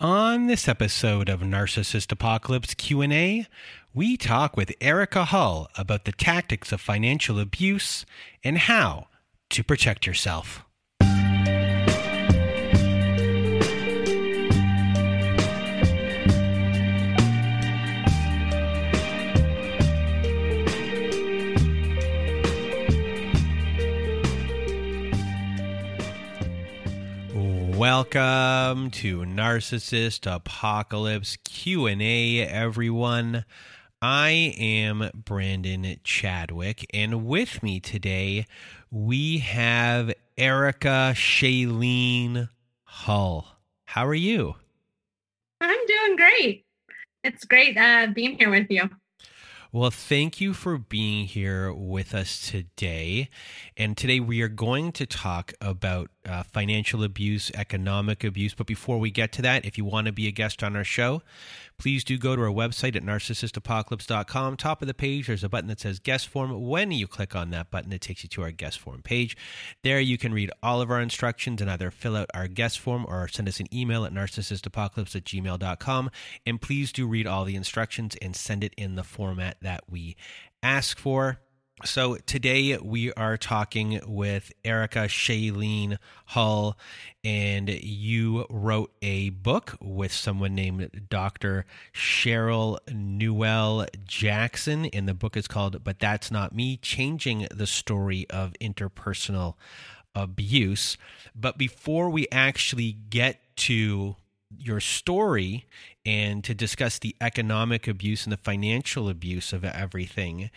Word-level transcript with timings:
On 0.00 0.48
this 0.48 0.66
episode 0.66 1.28
of 1.28 1.38
Narcissist 1.40 2.10
Apocalypse 2.10 2.74
Q&A, 2.74 3.46
we 3.94 4.16
talk 4.16 4.56
with 4.56 4.74
Erica 4.80 5.24
Hull 5.24 5.68
about 5.78 6.04
the 6.04 6.10
tactics 6.10 6.72
of 6.72 6.80
financial 6.80 7.38
abuse 7.38 8.04
and 8.42 8.58
how 8.58 9.06
to 9.50 9.62
protect 9.62 10.04
yourself. 10.04 10.63
Welcome 27.86 28.90
to 28.92 29.18
Narcissist 29.26 30.26
Apocalypse 30.26 31.36
Q&A 31.44 32.40
everyone. 32.40 33.44
I 34.00 34.54
am 34.58 35.10
Brandon 35.14 35.96
Chadwick 36.02 36.86
and 36.94 37.26
with 37.26 37.62
me 37.62 37.80
today 37.80 38.46
we 38.90 39.36
have 39.40 40.14
Erica 40.38 41.12
Shailene 41.14 42.48
Hull. 42.84 43.48
How 43.84 44.06
are 44.06 44.14
you? 44.14 44.54
I'm 45.60 45.86
doing 45.86 46.16
great. 46.16 46.64
It's 47.22 47.44
great 47.44 47.76
uh, 47.76 48.06
being 48.14 48.38
here 48.38 48.48
with 48.48 48.70
you. 48.70 48.88
Well, 49.72 49.90
thank 49.90 50.40
you 50.40 50.54
for 50.54 50.78
being 50.78 51.26
here 51.26 51.70
with 51.70 52.14
us 52.14 52.48
today. 52.48 53.28
And 53.76 53.94
today 53.96 54.20
we 54.20 54.40
are 54.40 54.48
going 54.48 54.92
to 54.92 55.04
talk 55.04 55.52
about 55.60 56.10
uh, 56.26 56.42
financial 56.42 57.02
abuse, 57.02 57.50
economic 57.54 58.24
abuse. 58.24 58.54
But 58.54 58.66
before 58.66 58.98
we 58.98 59.10
get 59.10 59.32
to 59.32 59.42
that, 59.42 59.64
if 59.64 59.78
you 59.78 59.84
want 59.84 60.06
to 60.06 60.12
be 60.12 60.26
a 60.26 60.30
guest 60.30 60.62
on 60.62 60.76
our 60.76 60.84
show, 60.84 61.22
please 61.78 62.04
do 62.04 62.18
go 62.18 62.36
to 62.36 62.42
our 62.42 62.48
website 62.48 62.96
at 62.96 63.02
narcissistapocalypse.com. 63.02 64.56
Top 64.56 64.82
of 64.82 64.88
the 64.88 64.94
page, 64.94 65.26
there's 65.26 65.44
a 65.44 65.48
button 65.48 65.68
that 65.68 65.80
says 65.80 65.98
guest 65.98 66.28
form. 66.28 66.66
When 66.66 66.90
you 66.92 67.06
click 67.06 67.34
on 67.34 67.50
that 67.50 67.70
button, 67.70 67.92
it 67.92 68.00
takes 68.00 68.22
you 68.22 68.28
to 68.30 68.42
our 68.42 68.50
guest 68.50 68.78
form 68.78 69.02
page. 69.02 69.36
There 69.82 70.00
you 70.00 70.18
can 70.18 70.32
read 70.32 70.50
all 70.62 70.80
of 70.80 70.90
our 70.90 71.00
instructions 71.00 71.60
and 71.60 71.70
either 71.70 71.90
fill 71.90 72.16
out 72.16 72.30
our 72.34 72.48
guest 72.48 72.78
form 72.78 73.04
or 73.08 73.28
send 73.28 73.48
us 73.48 73.60
an 73.60 73.72
email 73.74 74.04
at 74.04 74.12
narcissistapocalypse 74.12 75.16
at 75.16 75.24
gmail.com. 75.24 76.10
And 76.46 76.60
please 76.60 76.92
do 76.92 77.06
read 77.06 77.26
all 77.26 77.44
the 77.44 77.56
instructions 77.56 78.16
and 78.22 78.34
send 78.34 78.64
it 78.64 78.74
in 78.76 78.94
the 78.94 79.04
format 79.04 79.56
that 79.62 79.84
we 79.88 80.16
ask 80.62 80.98
for. 80.98 81.40
So 81.82 82.16
today 82.18 82.78
we 82.78 83.12
are 83.14 83.36
talking 83.36 84.00
with 84.06 84.52
Erica 84.64 85.06
Shailene 85.08 85.98
Hull, 86.26 86.78
and 87.24 87.68
you 87.68 88.46
wrote 88.48 88.92
a 89.02 89.30
book 89.30 89.76
with 89.80 90.12
someone 90.12 90.54
named 90.54 91.08
Dr. 91.10 91.66
Cheryl 91.92 92.78
Newell 92.94 93.86
Jackson, 94.04 94.86
and 94.86 95.08
the 95.08 95.14
book 95.14 95.36
is 95.36 95.48
called 95.48 95.82
But 95.82 95.98
That's 95.98 96.30
Not 96.30 96.54
Me 96.54 96.76
Changing 96.76 97.48
the 97.50 97.66
Story 97.66 98.24
of 98.30 98.54
Interpersonal 98.60 99.54
Abuse. 100.14 100.96
But 101.34 101.58
before 101.58 102.08
we 102.08 102.28
actually 102.30 102.92
get 102.92 103.40
to 103.56 104.14
your 104.58 104.80
story 104.80 105.66
and 106.06 106.44
to 106.44 106.54
discuss 106.54 106.98
the 106.98 107.16
economic 107.20 107.88
abuse 107.88 108.24
and 108.24 108.32
the 108.32 108.36
financial 108.36 109.08
abuse 109.08 109.52
of 109.52 109.64
everything. 109.64 110.50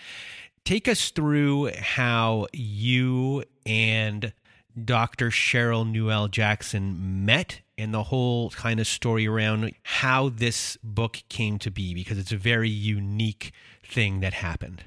Take 0.67 0.89
us 0.89 1.11
through 1.11 1.71
how 1.79 2.47
you 2.51 3.45
and 3.65 4.33
Dr. 4.83 5.29
Cheryl 5.29 5.89
Newell 5.89 6.27
Jackson 6.27 7.23
met 7.23 7.61
and 7.77 7.93
the 7.93 8.03
whole 8.03 8.49
kind 8.49 8.81
of 8.81 8.85
story 8.85 9.25
around 9.27 9.71
how 9.83 10.27
this 10.27 10.77
book 10.83 11.23
came 11.29 11.57
to 11.59 11.71
be 11.71 11.93
because 11.93 12.17
it's 12.17 12.33
a 12.33 12.37
very 12.37 12.67
unique 12.67 13.53
thing 13.81 14.19
that 14.19 14.33
happened. 14.33 14.83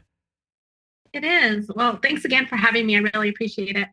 It 1.15 1.25
is. 1.25 1.71
Well, 1.75 1.99
thanks 2.03 2.27
again 2.27 2.45
for 2.45 2.57
having 2.57 2.85
me. 2.85 2.99
I 2.99 3.11
really 3.15 3.31
appreciate 3.31 3.77
it. 3.77 3.89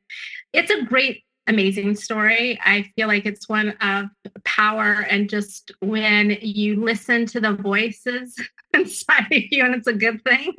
It's 0.52 0.72
a 0.72 0.84
great 0.84 1.24
amazing 1.48 1.96
story. 1.96 2.60
I 2.66 2.92
feel 2.98 3.08
like 3.08 3.26
it's 3.26 3.48
one 3.48 3.70
of 3.80 4.08
power 4.44 5.06
and 5.10 5.30
just 5.30 5.72
when 5.80 6.38
you 6.42 6.84
listen 6.84 7.26
to 7.28 7.40
the 7.40 7.54
voices 7.54 8.36
inside 8.74 9.32
of 9.32 9.44
you, 9.50 9.64
and 9.64 9.74
it's 9.74 9.88
a 9.88 9.94
good 9.94 10.22
thing. 10.26 10.54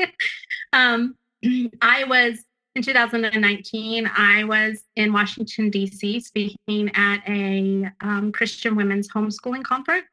Um, 0.72 1.16
I 1.82 2.04
was 2.04 2.44
in 2.74 2.82
2019, 2.82 4.10
I 4.16 4.44
was 4.44 4.84
in 4.96 5.12
Washington, 5.12 5.70
D.C., 5.70 6.20
speaking 6.20 6.90
at 6.94 7.22
a 7.26 7.90
um, 8.00 8.30
Christian 8.32 8.76
women's 8.76 9.08
homeschooling 9.08 9.64
conference. 9.64 10.06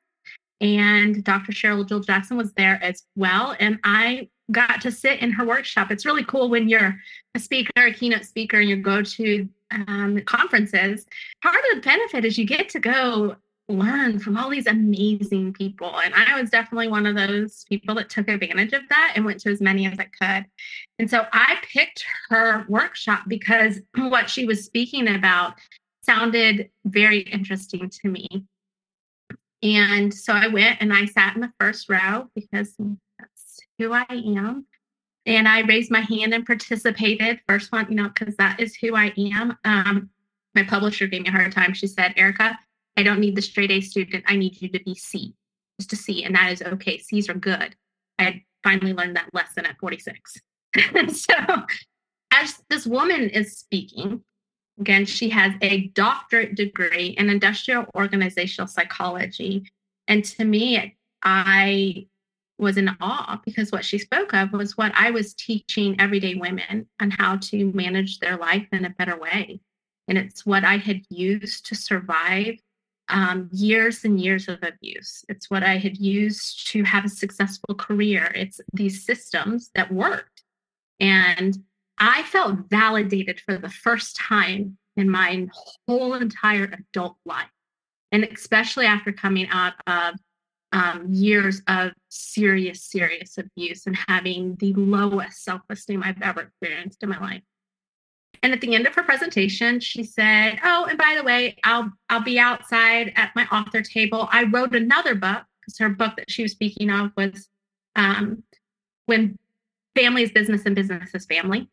And 0.62 1.24
Dr. 1.24 1.52
Cheryl 1.52 1.88
Jill 1.88 2.00
Jackson 2.00 2.38
was 2.38 2.54
there 2.54 2.82
as 2.82 3.04
well. 3.16 3.56
And 3.60 3.78
I 3.84 4.30
got 4.52 4.82
to 4.82 4.92
sit 4.92 5.20
in 5.20 5.32
her 5.32 5.46
workshop. 5.46 5.92
It's 5.92 6.06
really 6.06 6.24
cool 6.24 6.50
when 6.50 6.70
you're 6.70 6.96
a 7.36 7.40
speaker, 7.40 7.72
a 7.76 7.94
keynote 7.94 8.26
speaker, 8.26 8.60
and 8.60 8.70
you 8.70 8.78
go 8.78 9.02
to 9.02 9.50
um, 9.72 10.20
conferences, 10.22 11.06
part 11.42 11.56
of 11.56 11.76
the 11.76 11.82
benefit 11.82 12.26
is 12.26 12.38
you 12.38 12.46
get 12.46 12.70
to 12.70 12.80
go 12.80 13.36
learn 13.68 14.20
from 14.20 14.38
all 14.38 14.50
these 14.50 14.68
amazing 14.68 15.54
people. 15.54 16.00
And 16.00 16.14
I 16.14 16.40
was 16.40 16.50
definitely 16.50 16.88
one 16.88 17.06
of 17.06 17.16
those 17.16 17.66
people 17.68 17.96
that 17.96 18.10
took 18.10 18.28
advantage 18.28 18.74
of 18.74 18.88
that 18.90 19.14
and 19.16 19.26
went 19.26 19.40
to 19.42 19.50
as 19.50 19.62
many 19.62 19.88
as 19.88 19.98
I 19.98 20.06
could. 20.06 20.46
And 21.00 21.10
so 21.10 21.26
I 21.34 21.58
picked 21.64 22.06
her 22.30 22.66
workshop 22.70 23.24
because 23.28 23.80
what 23.96 24.30
she 24.30 24.46
was 24.46 24.64
speaking 24.64 25.08
about 25.08 25.56
sounded 26.04 26.70
very 26.86 27.20
interesting 27.20 27.90
to 27.90 28.08
me. 28.08 28.28
And 29.64 30.14
so 30.14 30.34
I 30.34 30.48
went 30.48 30.80
and 30.82 30.94
I 30.94 31.06
sat 31.06 31.36
in 31.36 31.42
the 31.42 31.52
first 31.60 31.90
row 31.90 32.30
because 32.36 32.76
that's 32.78 33.60
who 33.80 33.94
I 33.94 34.06
am 34.10 34.68
and 35.26 35.48
I 35.48 35.62
raised 35.62 35.92
my 35.92 36.02
hand 36.02 36.34
and 36.34 36.46
participated. 36.46 37.40
First 37.48 37.72
one, 37.72 37.88
you 37.90 37.96
know, 37.96 38.10
because 38.10 38.36
that 38.38 38.60
is 38.60 38.76
who 38.76 38.96
I 38.96 39.12
am. 39.18 39.58
Um, 39.64 40.10
my 40.54 40.64
publisher 40.64 41.08
gave 41.08 41.24
me 41.24 41.30
a 41.30 41.32
hard 41.32 41.52
time. 41.52 41.74
She 41.74 41.88
said, 41.88 42.14
Erica, 42.16 42.58
I 42.98 43.04
don't 43.04 43.20
need 43.20 43.36
the 43.36 43.42
straight 43.42 43.72
A 43.72 43.82
student. 43.82 44.24
I 44.28 44.36
need 44.36 44.62
you 44.62 44.70
to 44.70 44.80
be 44.84 44.96
C, 44.96 45.34
just 45.80 45.94
a 45.94 45.96
C. 45.96 46.24
And 46.24 46.36
that 46.36 46.52
is 46.52 46.62
okay. 46.62 46.98
C's 46.98 47.30
are 47.30 47.34
good. 47.34 47.76
I 48.18 48.44
finally 48.64 48.94
learned 48.94 49.16
that 49.18 49.30
lesson 49.34 49.66
at 49.66 49.78
46. 49.80 50.38
so, 51.14 51.34
as 52.32 52.62
this 52.70 52.86
woman 52.86 53.30
is 53.30 53.58
speaking, 53.58 54.22
again, 54.80 55.06
she 55.06 55.30
has 55.30 55.54
a 55.62 55.88
doctorate 55.90 56.56
degree 56.56 57.16
in 57.18 57.30
industrial 57.30 57.86
organizational 57.96 58.68
psychology. 58.68 59.70
And 60.08 60.24
to 60.26 60.46
me, 60.46 60.96
I 61.24 62.08
was 62.58 62.78
in 62.78 62.90
awe 63.02 63.40
because 63.44 63.72
what 63.72 63.84
she 63.84 63.98
spoke 63.98 64.34
of 64.34 64.54
was 64.54 64.78
what 64.78 64.94
I 64.96 65.12
was 65.12 65.34
teaching 65.34 66.00
everyday 66.00 66.36
women 66.36 66.88
on 67.02 67.12
how 67.12 67.38
to 67.38 67.72
manage 67.74 68.20
their 68.20 68.38
life 68.38 68.68
in 68.72 68.86
a 68.86 68.90
better 68.92 69.18
way. 69.18 69.60
And 70.08 70.18
it's 70.18 70.46
what 70.46 70.64
I 70.64 70.78
had 70.78 71.02
used 71.10 71.66
to 71.68 71.76
survive 71.76 72.56
um, 73.10 73.50
years 73.52 74.04
and 74.04 74.20
years 74.20 74.48
of 74.48 74.60
abuse. 74.64 75.24
It's 75.30 75.50
what 75.50 75.64
I 75.64 75.78
had 75.78 75.98
used 75.98 76.68
to 76.72 76.84
have 76.84 77.06
a 77.06 77.10
successful 77.10 77.76
career. 77.76 78.32
It's 78.36 78.60
these 78.74 79.06
systems 79.06 79.72
that 79.76 79.92
worked. 79.92 80.44
And 81.00 81.58
I 81.98 82.24
felt 82.24 82.70
validated 82.70 83.40
for 83.40 83.58
the 83.58 83.70
first 83.70 84.16
time 84.16 84.78
in 84.98 85.10
my 85.10 85.48
whole 85.88 86.14
entire 86.14 86.74
adult 86.80 87.18
life. 87.26 87.50
And 88.12 88.24
especially 88.24 88.86
after 88.86 89.12
coming 89.12 89.48
out 89.50 89.74
of 89.88 90.16
um, 90.72 91.06
years 91.10 91.62
of 91.68 91.92
serious, 92.10 92.84
serious 92.84 93.38
abuse 93.38 93.88
and 93.88 93.98
having 94.08 94.56
the 94.60 94.74
lowest 94.74 95.44
self 95.44 95.62
esteem 95.70 96.04
I've 96.04 96.22
ever 96.22 96.42
experienced 96.42 97.02
in 97.04 97.10
my 97.10 97.20
life. 97.20 97.42
And 98.46 98.54
at 98.54 98.62
the 98.62 98.76
end 98.76 98.86
of 98.86 98.94
her 98.94 99.02
presentation, 99.02 99.80
she 99.80 100.04
said, 100.04 100.60
"Oh, 100.64 100.86
and 100.88 101.00
by 101.00 101.16
the 101.18 101.24
way, 101.24 101.58
I'll 101.64 101.92
I'll 102.12 102.22
be 102.22 102.38
outside 102.38 103.12
at 103.16 103.36
my 103.36 103.48
author 103.48 103.82
table. 103.82 104.30
I 104.32 104.44
wrote 104.44 104.76
another 104.76 105.16
book 105.16 105.46
because 105.60 105.80
her 105.80 105.90
book 105.90 106.14
that 106.18 106.30
she 106.30 106.44
was 106.44 106.52
speaking 106.52 106.92
of 106.92 107.10
was 107.18 107.50
um, 107.96 108.44
when 109.08 109.36
family 109.96 110.22
is 110.22 110.30
business 110.30 110.62
and 110.68 110.76
business 110.76 111.10
is 111.16 111.26
family. 111.26 111.68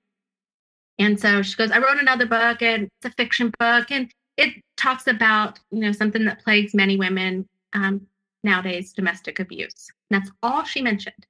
And 0.99 1.21
so 1.21 1.43
she 1.43 1.57
goes, 1.57 1.71
I 1.71 1.77
wrote 1.77 2.01
another 2.01 2.25
book 2.25 2.63
and 2.63 2.85
it's 2.85 3.05
a 3.05 3.11
fiction 3.19 3.53
book 3.59 3.91
and 3.91 4.11
it 4.39 4.55
talks 4.79 5.07
about, 5.07 5.61
you 5.73 5.81
know, 5.81 5.93
something 5.93 6.25
that 6.25 6.43
plagues 6.43 6.73
many 6.73 6.97
women 6.97 7.47
um, 7.75 8.07
nowadays, 8.45 8.95
domestic 8.95 9.41
abuse. 9.41 9.91
And 10.11 10.23
that's 10.23 10.33
all 10.43 10.65
she 10.65 10.81
mentioned. 10.81 11.27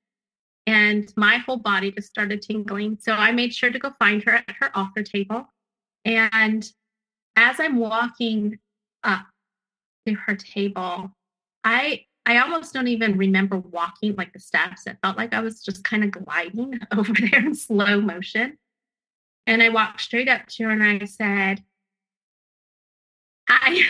And 0.66 1.12
my 1.16 1.38
whole 1.38 1.56
body 1.56 1.90
just 1.90 2.08
started 2.08 2.42
tingling. 2.42 2.98
So 3.00 3.12
I 3.12 3.32
made 3.32 3.52
sure 3.52 3.70
to 3.70 3.78
go 3.78 3.92
find 3.98 4.22
her 4.24 4.32
at 4.32 4.56
her 4.60 4.76
author 4.76 5.02
table. 5.02 5.48
And 6.04 6.68
as 7.36 7.58
I'm 7.58 7.78
walking 7.78 8.58
up 9.02 9.26
to 10.06 10.14
her 10.14 10.36
table, 10.36 11.10
I 11.64 12.04
I 12.24 12.38
almost 12.38 12.72
don't 12.72 12.86
even 12.86 13.18
remember 13.18 13.58
walking 13.58 14.14
like 14.14 14.32
the 14.32 14.38
steps. 14.38 14.86
It 14.86 14.98
felt 15.02 15.16
like 15.16 15.34
I 15.34 15.40
was 15.40 15.60
just 15.62 15.82
kind 15.82 16.04
of 16.04 16.12
gliding 16.12 16.78
over 16.96 17.12
there 17.12 17.44
in 17.44 17.54
slow 17.54 18.00
motion. 18.00 18.58
And 19.46 19.62
I 19.62 19.70
walked 19.70 20.00
straight 20.00 20.28
up 20.28 20.46
to 20.46 20.64
her 20.64 20.70
and 20.70 20.82
I 20.82 21.04
said, 21.04 21.64
I 23.48 23.84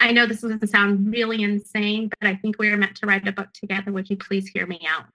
I 0.00 0.12
know 0.12 0.26
this 0.26 0.42
doesn't 0.42 0.66
sound 0.68 1.10
really 1.12 1.42
insane, 1.42 2.10
but 2.20 2.28
I 2.28 2.34
think 2.36 2.58
we 2.58 2.68
are 2.68 2.76
meant 2.76 2.96
to 2.96 3.06
write 3.06 3.26
a 3.26 3.32
book 3.32 3.52
together. 3.54 3.92
Would 3.92 4.10
you 4.10 4.16
please 4.16 4.48
hear 4.48 4.66
me 4.66 4.86
out? 4.86 5.06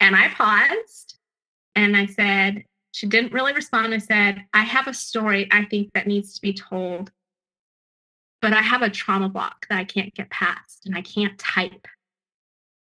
And 0.00 0.16
I 0.16 0.28
paused 0.28 1.18
and 1.74 1.96
I 1.96 2.06
said, 2.06 2.64
she 2.92 3.06
didn't 3.06 3.32
really 3.32 3.52
respond. 3.52 3.94
I 3.94 3.98
said, 3.98 4.44
I 4.52 4.62
have 4.62 4.88
a 4.88 4.94
story 4.94 5.48
I 5.52 5.64
think 5.64 5.92
that 5.92 6.06
needs 6.06 6.34
to 6.34 6.40
be 6.40 6.52
told, 6.52 7.12
but 8.42 8.52
I 8.52 8.62
have 8.62 8.82
a 8.82 8.90
trauma 8.90 9.28
block 9.28 9.66
that 9.68 9.78
I 9.78 9.84
can't 9.84 10.14
get 10.14 10.30
past 10.30 10.86
and 10.86 10.96
I 10.96 11.02
can't 11.02 11.38
type. 11.38 11.86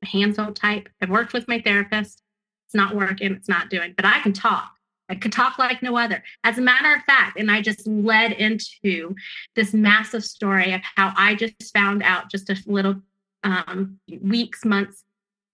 My 0.02 0.10
hands 0.10 0.38
don't 0.38 0.56
type. 0.56 0.88
I've 1.02 1.10
worked 1.10 1.34
with 1.34 1.48
my 1.48 1.60
therapist. 1.60 2.22
It's 2.68 2.75
not 2.75 2.96
working. 2.96 3.34
It's 3.34 3.50
not 3.50 3.69
doing, 3.69 3.94
but 3.96 4.06
I 4.06 4.19
can 4.19 4.34
talk. 4.34 4.72
I 5.10 5.16
could 5.16 5.31
talk 5.31 5.58
like 5.58 5.81
no 5.81 5.98
other. 5.98 6.24
As 6.44 6.58
a 6.58 6.62
matter 6.62 6.94
of 6.94 7.02
fact, 7.04 7.40
and 7.40 7.50
I 7.50 7.62
just 7.62 7.88
led 7.88 8.34
into 8.34 9.16
this 9.56 9.74
massive 9.74 10.24
story 10.24 10.74
of 10.74 10.81
how 10.96 11.14
I 11.16 11.36
just 11.36 11.74
found 11.74 12.04
out 12.04 12.30
just 12.30 12.50
a 12.50 12.62
little 12.66 12.96
um, 13.44 14.00
weeks, 14.22 14.66
months 14.66 15.04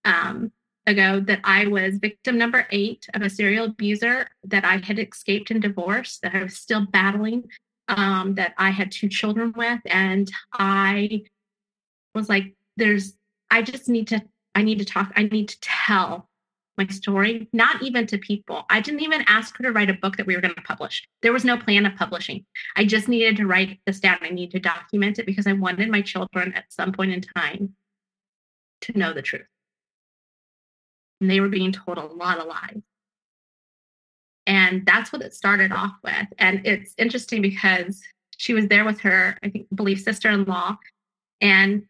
um, 0.05 0.51
ago 0.85 1.19
that 1.21 1.39
I 1.43 1.67
was 1.67 1.97
victim 1.97 2.37
number 2.37 2.67
eight 2.71 3.07
of 3.13 3.21
a 3.21 3.29
serial 3.29 3.65
abuser, 3.65 4.27
that 4.43 4.65
I 4.65 4.77
had 4.77 4.99
escaped 4.99 5.51
and 5.51 5.61
divorced, 5.61 6.21
that 6.21 6.35
I 6.35 6.43
was 6.43 6.57
still 6.57 6.85
battling, 6.85 7.49
um, 7.87 8.35
that 8.35 8.53
I 8.57 8.71
had 8.71 8.91
two 8.91 9.09
children 9.09 9.53
with. 9.55 9.79
And 9.85 10.31
I 10.53 11.23
was 12.13 12.29
like, 12.29 12.55
there's, 12.77 13.13
I 13.49 13.61
just 13.61 13.87
need 13.87 14.07
to, 14.09 14.21
I 14.55 14.63
need 14.63 14.79
to 14.79 14.85
talk, 14.85 15.11
I 15.15 15.23
need 15.23 15.49
to 15.49 15.59
tell 15.61 16.29
my 16.77 16.87
story, 16.87 17.47
not 17.53 17.81
even 17.83 18.07
to 18.07 18.17
people. 18.17 18.65
I 18.69 18.81
didn't 18.81 19.01
even 19.01 19.23
ask 19.27 19.55
her 19.57 19.63
to 19.63 19.71
write 19.71 19.91
a 19.91 19.93
book 19.93 20.17
that 20.17 20.25
we 20.25 20.35
were 20.35 20.41
going 20.41 20.55
to 20.55 20.61
publish. 20.61 21.07
There 21.21 21.33
was 21.33 21.45
no 21.45 21.57
plan 21.57 21.85
of 21.85 21.95
publishing. 21.95 22.45
I 22.75 22.85
just 22.85 23.07
needed 23.07 23.37
to 23.37 23.45
write 23.45 23.79
this 23.85 23.99
down. 23.99 24.17
I 24.21 24.29
need 24.29 24.51
to 24.51 24.59
document 24.59 25.19
it 25.19 25.27
because 25.27 25.45
I 25.45 25.53
wanted 25.53 25.89
my 25.89 26.01
children 26.01 26.53
at 26.53 26.73
some 26.73 26.91
point 26.91 27.11
in 27.11 27.21
time 27.21 27.75
to 28.81 28.97
know 28.97 29.13
the 29.13 29.21
truth. 29.21 29.45
And 31.21 31.29
they 31.29 31.39
were 31.39 31.49
being 31.49 31.71
told 31.71 31.97
a 31.97 32.05
lot 32.05 32.39
of 32.39 32.47
lies. 32.47 32.81
And 34.45 34.85
that's 34.85 35.13
what 35.13 35.21
it 35.21 35.33
started 35.33 35.71
off 35.71 35.93
with. 36.03 36.27
And 36.37 36.65
it's 36.65 36.93
interesting 36.97 37.41
because 37.41 38.01
she 38.37 38.53
was 38.53 38.67
there 38.67 38.83
with 38.83 38.99
her, 39.01 39.37
I 39.43 39.49
think, 39.49 39.67
believe 39.73 39.99
sister 39.99 40.29
in 40.29 40.43
law. 40.45 40.77
And 41.39 41.83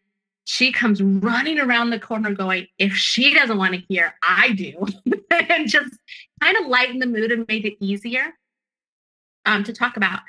she 0.44 0.72
comes 0.72 1.02
running 1.02 1.58
around 1.58 1.90
the 1.90 1.98
corner 1.98 2.32
going, 2.32 2.66
if 2.78 2.94
she 2.94 3.34
doesn't 3.34 3.56
want 3.56 3.74
to 3.74 3.82
hear, 3.88 4.14
I 4.22 4.52
do. 4.52 4.86
and 5.30 5.68
just 5.68 5.96
kind 6.40 6.56
of 6.58 6.66
lighten 6.66 6.98
the 6.98 7.06
mood 7.06 7.32
and 7.32 7.46
made 7.48 7.64
it 7.64 7.76
easier 7.80 8.34
um, 9.46 9.64
to 9.64 9.72
talk 9.72 9.96
about. 9.96 10.20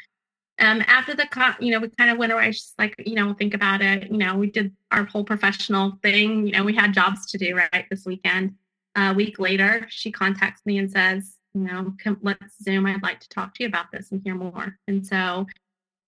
Um, 0.58 0.82
after 0.88 1.14
the, 1.14 1.28
con- 1.28 1.58
you 1.60 1.72
know, 1.72 1.82
we 1.82 1.90
kind 1.90 2.10
of 2.10 2.18
went 2.18 2.32
away, 2.32 2.50
just 2.52 2.74
like, 2.80 2.96
you 3.06 3.16
know, 3.16 3.34
think 3.34 3.54
about 3.54 3.82
it. 3.82 4.10
You 4.10 4.18
know, 4.18 4.36
we 4.36 4.50
did 4.50 4.74
our 4.90 5.04
whole 5.04 5.26
professional 5.26 6.00
thing. 6.02 6.48
You 6.48 6.54
know, 6.54 6.64
we 6.64 6.74
had 6.74 6.94
jobs 6.94 7.26
to 7.32 7.38
do 7.38 7.56
right 7.56 7.86
this 7.90 8.06
weekend. 8.06 8.56
A 8.96 9.14
week 9.14 9.40
later, 9.40 9.88
she 9.90 10.12
contacts 10.12 10.62
me 10.66 10.78
and 10.78 10.90
says, 10.90 11.36
you 11.54 11.62
know, 11.62 11.94
come, 12.02 12.20
let's 12.22 12.64
Zoom. 12.64 12.86
I'd 12.86 13.04
like 13.04 13.20
to 13.22 13.30
talk 13.30 13.54
to 13.56 13.64
you 13.64 13.70
about 13.70 13.92
this 13.92 14.12
and 14.12 14.22
hear 14.24 14.36
more. 14.36 14.78
And 14.88 15.06
so 15.06 15.48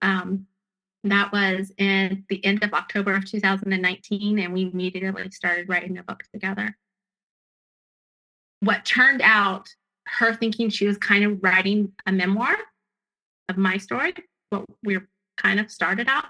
um, 0.01 0.45
that 1.03 1.31
was 1.31 1.71
in 1.77 2.25
the 2.29 2.43
end 2.45 2.63
of 2.63 2.73
October 2.73 3.15
of 3.15 3.25
2019, 3.25 4.39
and 4.39 4.53
we 4.53 4.69
immediately 4.71 5.29
started 5.31 5.69
writing 5.69 5.97
a 5.97 6.03
book 6.03 6.23
together. 6.33 6.77
What 8.59 8.85
turned 8.85 9.21
out, 9.21 9.69
her 10.07 10.33
thinking 10.33 10.69
she 10.69 10.87
was 10.87 10.97
kind 10.97 11.23
of 11.23 11.43
writing 11.43 11.93
a 12.05 12.11
memoir 12.11 12.55
of 13.49 13.57
my 13.57 13.77
story, 13.77 14.13
what 14.49 14.65
we 14.83 14.99
kind 15.37 15.59
of 15.59 15.71
started 15.71 16.07
out. 16.07 16.25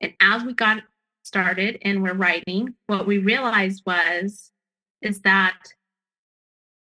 And 0.00 0.12
as 0.20 0.44
we 0.44 0.52
got 0.52 0.82
started 1.22 1.78
and 1.82 2.02
we're 2.02 2.14
writing, 2.14 2.74
what 2.86 3.06
we 3.06 3.18
realized 3.18 3.82
was 3.86 4.50
is 5.00 5.20
that 5.20 5.58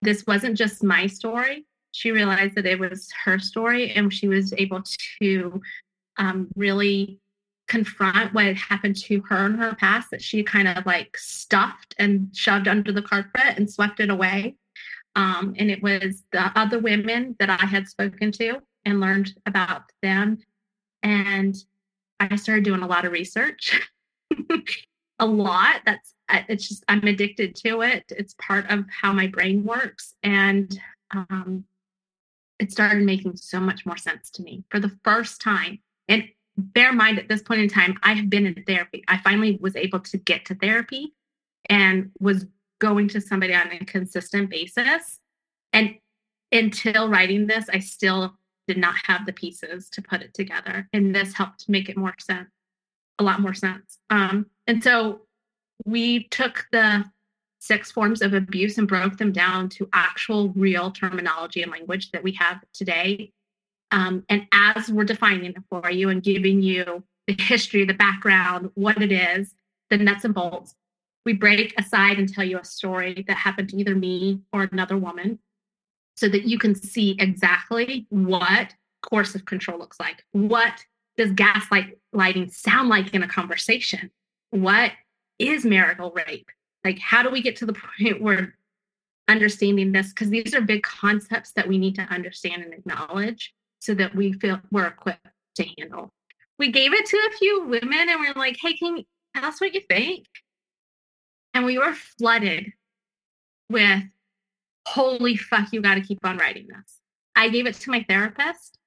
this 0.04 0.26
wasn't 0.28 0.58
just 0.58 0.84
my 0.84 1.08
story. 1.08 1.66
She 1.92 2.12
realized 2.12 2.56
that 2.56 2.66
it 2.66 2.80
was 2.80 3.10
her 3.24 3.40
story, 3.40 3.92
and 3.92 4.14
she 4.14 4.28
was 4.28 4.54
able 4.54 4.84
to 5.22 5.62
um, 6.18 6.48
really 6.56 7.20
confront 7.68 8.34
what 8.34 8.46
had 8.46 8.58
happened 8.58 8.96
to 8.96 9.22
her 9.22 9.46
in 9.46 9.56
her 9.56 9.74
past 9.76 10.12
that 10.12 10.22
she 10.22 10.44
kind 10.44 10.68
of 10.68 10.86
like 10.86 11.18
stuffed 11.18 11.96
and 11.98 12.30
shoved 12.36 12.68
under 12.68 12.92
the 12.92 13.02
carpet 13.02 13.58
and 13.58 13.70
swept 13.70 14.00
it 14.00 14.10
away. 14.10 14.56
Um, 15.16 15.56
and 15.58 15.70
it 15.72 15.82
was 15.82 16.24
the 16.32 16.52
other 16.56 16.80
women 16.80 17.36
that 17.40 17.50
I 17.50 17.66
had 17.66 17.88
spoken 17.88 18.32
to 18.34 18.62
and 18.86 19.00
learned 19.00 19.34
about 19.46 19.84
them. 20.02 20.40
And 21.04 21.56
I 22.20 22.36
started 22.36 22.64
doing 22.64 22.82
a 22.82 22.88
lot 22.88 23.06
of 23.06 23.12
research, 23.12 23.90
a 25.24 25.26
lot. 25.26 25.82
That's 25.86 26.14
it's 26.50 26.68
just 26.68 26.84
I'm 26.88 27.04
addicted 27.04 27.56
to 27.58 27.82
it. 27.82 28.04
It's 28.10 28.36
part 28.40 28.70
of 28.70 28.86
how 28.90 29.14
my 29.14 29.28
brain 29.28 29.64
works, 29.64 30.16
and 30.24 30.80
um, 31.12 31.66
it 32.60 32.72
started 32.72 33.04
making 33.04 33.38
so 33.38 33.60
much 33.60 33.86
more 33.86 33.98
sense 33.98 34.30
to 34.32 34.44
me 34.44 34.64
for 34.70 34.80
the 34.80 34.92
first 35.04 35.42
time. 35.42 35.80
And 36.08 36.28
bear 36.58 36.92
in 36.92 36.98
mind 36.98 37.20
at 37.20 37.30
this 37.30 37.42
point 37.42 37.62
in 37.62 37.70
time, 37.70 37.98
I 38.04 38.14
have 38.14 38.30
been 38.30 38.46
in 38.46 38.64
therapy. 38.66 39.04
I 39.08 39.18
finally 39.18 39.58
was 39.62 39.76
able 39.76 40.00
to 40.02 40.18
get 40.18 40.46
to 40.46 40.56
therapy 40.56 41.14
and 41.70 42.12
was 42.20 42.46
going 42.80 43.08
to 43.10 43.22
somebody 43.22 43.54
on 43.54 43.72
a 43.72 43.86
consistent 43.86 44.50
basis. 44.50 45.20
And 45.72 45.96
until 46.52 47.10
writing 47.10 47.48
this, 47.48 47.66
I 47.72 47.80
still 47.80 48.36
did 48.68 48.78
not 48.78 48.96
have 49.06 49.26
the 49.26 49.34
pieces 49.34 49.90
to 49.92 50.02
put 50.02 50.22
it 50.22 50.34
together. 50.34 50.88
And 50.94 51.16
this 51.16 51.34
helped 51.34 51.68
make 51.68 51.90
it 51.90 51.98
more 51.98 52.16
sense, 52.20 52.50
a 53.20 53.24
lot 53.24 53.42
more 53.42 53.54
sense. 53.54 54.00
Um, 54.10 54.48
and 54.68 54.84
so 54.84 55.22
we 55.86 56.24
took 56.30 56.68
the 56.72 57.06
six 57.60 57.92
forms 57.92 58.22
of 58.22 58.34
abuse 58.34 58.78
and 58.78 58.88
broke 58.88 59.18
them 59.18 59.32
down 59.32 59.70
to 59.70 59.88
actual 59.94 60.50
real 60.50 60.92
terminology 60.92 61.62
and 61.62 61.72
language 61.72 62.12
that 62.12 62.24
we 62.24 62.34
have 62.34 62.62
today 62.74 63.32
um, 63.94 64.26
and 64.28 64.48
as 64.52 64.90
we're 64.90 65.04
defining 65.04 65.52
it 65.52 65.64
for 65.70 65.90
you 65.92 66.10
and 66.10 66.24
giving 66.24 66.64
you 66.64 67.04
the 67.28 67.36
history, 67.38 67.86
the 67.86 67.94
background, 67.94 68.72
what 68.74 69.00
it 69.00 69.12
is, 69.12 69.54
the 69.92 69.98
nuts 69.98 70.26
and 70.26 70.34
bolts, 70.34 70.74
we 71.26 71.34
break 71.34 71.80
aside 71.80 72.18
and 72.18 72.28
tell 72.28 72.44
you 72.44 72.58
a 72.58 72.66
story 72.66 73.24
that 73.28 73.38
happened 73.38 73.70
to 73.70 73.78
either 73.78 73.94
me 73.94 74.42
or 74.52 74.64
another 74.64 74.98
woman 74.98 75.38
so 76.16 76.28
that 76.28 76.46
you 76.46 76.58
can 76.58 76.74
see 76.74 77.16
exactly 77.20 78.08
what 78.10 78.74
coercive 79.04 79.46
control 79.46 79.78
looks 79.78 80.00
like. 80.00 80.24
What 80.32 80.84
does 81.16 81.32
gaslight 81.32 82.00
lighting 82.12 82.50
sound 82.50 82.90
like 82.90 83.14
in 83.14 83.22
a 83.22 83.28
conversation? 83.28 84.10
What 84.54 84.92
is 85.40 85.66
marital 85.66 86.12
rape? 86.12 86.48
Like, 86.84 87.00
how 87.00 87.24
do 87.24 87.32
we 87.32 87.42
get 87.42 87.56
to 87.56 87.66
the 87.66 87.74
point 88.00 88.22
where 88.22 88.54
understanding 89.28 89.92
this? 89.92 90.10
Because 90.10 90.30
these 90.30 90.54
are 90.54 90.62
big 90.62 90.84
concepts 90.84 91.54
that 91.54 91.68
we 91.68 91.80
need 91.80 91.96
to 91.96 92.04
understand 92.04 92.62
and 92.62 92.72
acknowledge 92.72 93.52
so 93.80 93.96
that 93.96 94.14
we 94.14 94.34
feel 94.34 94.62
we're 94.72 94.86
equipped 94.86 95.26
to 95.56 95.66
handle. 95.80 96.14
We 96.60 96.72
gave 96.72 96.94
it 96.94 97.08
to 97.08 97.18
a 97.18 97.36
few 97.36 97.66
women 97.66 98.10
and 98.10 98.20
we're 98.20 98.36
like, 98.36 98.58
hey, 98.62 98.78
can 98.78 98.98
you 98.98 99.04
tell 99.36 99.46
us 99.46 99.60
what 99.60 99.74
you 99.74 99.82
think? 99.90 100.28
And 101.56 101.66
we 101.66 101.80
were 101.80 101.94
flooded 101.94 102.74
with, 103.72 104.04
holy 104.88 105.36
fuck, 105.36 105.74
you 105.74 105.82
got 105.82 105.96
to 105.96 106.02
keep 106.02 106.20
on 106.24 106.38
writing 106.38 106.68
this. 106.68 107.00
I 107.36 107.50
gave 107.50 107.66
it 107.66 107.74
to 107.74 107.90
my 107.90 108.06
therapist 108.08 108.78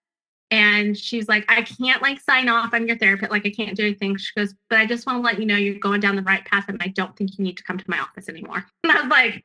And 0.56 0.96
she's 0.96 1.28
like, 1.28 1.44
I 1.50 1.60
can't 1.60 2.00
like 2.00 2.18
sign 2.18 2.48
off. 2.48 2.70
I'm 2.72 2.86
your 2.86 2.96
therapist. 2.96 3.30
Like, 3.30 3.44
I 3.44 3.50
can't 3.50 3.76
do 3.76 3.84
anything. 3.84 4.16
She 4.16 4.30
goes, 4.34 4.54
but 4.70 4.78
I 4.78 4.86
just 4.86 5.06
want 5.06 5.18
to 5.18 5.22
let 5.22 5.38
you 5.38 5.44
know 5.44 5.54
you're 5.54 5.78
going 5.78 6.00
down 6.00 6.16
the 6.16 6.22
right 6.22 6.42
path 6.46 6.64
and 6.68 6.80
I 6.82 6.88
don't 6.88 7.14
think 7.14 7.36
you 7.36 7.44
need 7.44 7.58
to 7.58 7.62
come 7.62 7.76
to 7.76 7.84
my 7.88 7.98
office 7.98 8.30
anymore. 8.30 8.64
And 8.82 8.92
I 8.92 9.02
was 9.02 9.10
like, 9.10 9.44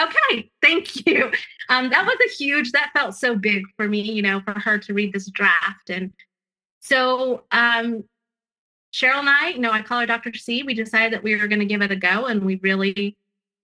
okay, 0.00 0.50
thank 0.62 1.04
you. 1.06 1.32
Um, 1.68 1.90
that 1.90 2.06
was 2.06 2.16
a 2.24 2.32
huge, 2.32 2.70
that 2.72 2.92
felt 2.94 3.16
so 3.16 3.34
big 3.34 3.64
for 3.76 3.88
me, 3.88 4.02
you 4.02 4.22
know, 4.22 4.40
for 4.40 4.56
her 4.56 4.78
to 4.78 4.94
read 4.94 5.12
this 5.12 5.28
draft. 5.30 5.90
And 5.90 6.12
so 6.78 7.42
um, 7.50 8.04
Cheryl 8.94 9.18
and 9.18 9.28
I, 9.28 9.48
you 9.48 9.58
know, 9.58 9.72
I 9.72 9.82
call 9.82 9.98
her 9.98 10.06
Dr. 10.06 10.32
C, 10.34 10.62
we 10.62 10.74
decided 10.74 11.12
that 11.12 11.24
we 11.24 11.34
were 11.34 11.48
going 11.48 11.58
to 11.58 11.66
give 11.66 11.82
it 11.82 11.90
a 11.90 11.96
go 11.96 12.26
and 12.26 12.44
we 12.44 12.60
really 12.62 13.16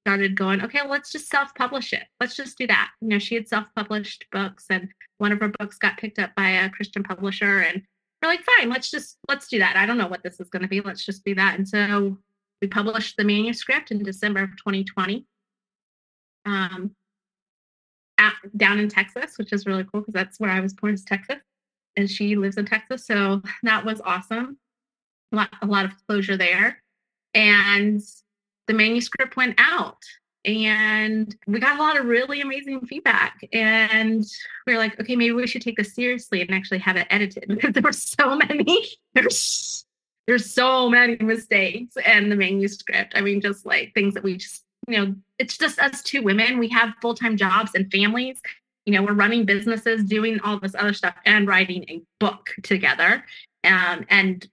started 0.05 0.37
going, 0.37 0.63
okay, 0.63 0.81
let's 0.87 1.13
just 1.13 1.29
self-publish 1.29 1.93
it. 1.93 2.05
Let's 2.21 2.35
just 2.35 2.59
do 2.59 2.67
that. 2.67 2.91
You 3.01 3.09
know, 3.09 3.19
she 3.19 3.35
had 3.37 3.49
self-published 3.49 4.27
books 4.33 4.67
and 4.69 4.89
one 5.19 5.33
of 5.33 5.41
her 5.41 5.53
books 5.59 5.79
got 5.79 5.97
picked 5.97 6.19
up 6.19 6.35
by 6.35 6.49
a 6.49 6.71
Christian 6.71 7.03
publisher 7.03 7.61
and 7.61 7.83
we're 8.21 8.29
like, 8.29 8.45
fine, 8.59 8.69
let's 8.69 8.91
just 8.91 9.19
let's 9.29 9.49
do 9.49 9.59
that. 9.59 9.77
I 9.77 9.87
don't 9.87 9.99
know 9.99 10.07
what 10.07 10.23
this 10.23 10.39
is 10.41 10.49
going 10.49 10.63
to 10.63 10.69
be. 10.69 10.81
Let's 10.81 11.05
just 11.05 11.25
do 11.25 11.35
that. 11.35 11.59
And 11.59 11.69
so 11.69 12.17
we 12.61 12.69
published 12.69 13.17
the 13.17 13.25
manuscript 13.25 13.91
in 13.91 14.03
December 14.03 14.43
of 14.43 14.51
2020. 14.51 15.25
Um 16.45 16.95
at, 18.19 18.35
down 18.57 18.79
in 18.79 18.89
Texas, 18.89 19.37
which 19.39 19.53
is 19.53 19.67
really 19.67 19.85
cool 19.85 20.01
because 20.01 20.15
that's 20.15 20.39
where 20.39 20.51
I 20.51 20.61
was 20.61 20.75
born 20.75 20.95
is 20.95 21.05
Texas. 21.05 21.39
And 21.97 22.11
she 22.11 22.37
lives 22.37 22.57
in 22.57 22.67
Texas. 22.67 23.07
So 23.07 23.43
that 23.65 23.85
was 23.85 24.01
awesome. 24.05 24.59
A 25.33 25.37
lot, 25.37 25.51
a 25.61 25.67
lot 25.67 25.85
of 25.85 25.93
closure 26.07 26.37
there. 26.37 26.83
And 27.35 28.01
the 28.73 28.79
manuscript 28.79 29.37
went 29.37 29.55
out 29.59 29.99
and 30.45 31.37
we 31.47 31.61
got 31.61 31.79
a 31.79 31.83
lot 31.83 31.99
of 31.99 32.07
really 32.07 32.41
amazing 32.41 32.85
feedback. 32.87 33.39
And 33.53 34.25
we 34.67 34.73
are 34.73 34.79
like 34.79 34.99
okay 34.99 35.15
maybe 35.15 35.33
we 35.33 35.47
should 35.47 35.63
take 35.63 35.77
this 35.77 35.95
seriously 35.95 36.41
and 36.41 36.51
actually 36.51 36.79
have 36.79 36.97
it 36.97 37.07
edited 37.11 37.45
because 37.49 37.73
there 37.75 37.83
were 37.83 37.93
so 37.93 38.37
many 38.37 38.89
there's 39.15 39.85
there's 40.27 40.55
so 40.55 40.89
many 40.89 41.17
mistakes 41.17 41.95
in 42.05 42.31
the 42.31 42.37
manuscript. 42.37 43.13
I 43.15 43.21
mean 43.21 43.41
just 43.41 43.67
like 43.67 43.93
things 43.95 44.15
that 44.15 44.23
we 44.23 44.39
just 44.39 44.65
you 44.89 44.99
know 44.99 45.15
it's 45.39 45.59
just 45.59 45.79
us 45.79 46.03
two 46.03 46.23
women. 46.23 46.59
We 46.59 46.69
have 46.71 46.95
full-time 47.03 47.37
jobs 47.37 47.73
and 47.75 47.93
families. 47.93 48.41
You 48.87 48.95
know 48.95 49.03
we're 49.03 49.13
running 49.13 49.45
businesses 49.45 50.03
doing 50.03 50.41
all 50.41 50.59
this 50.59 50.75
other 50.75 50.95
stuff 50.95 51.15
and 51.27 51.47
writing 51.47 51.85
a 51.89 52.03
book 52.19 52.51
together 52.63 53.25
um, 53.65 54.05
and 54.09 54.49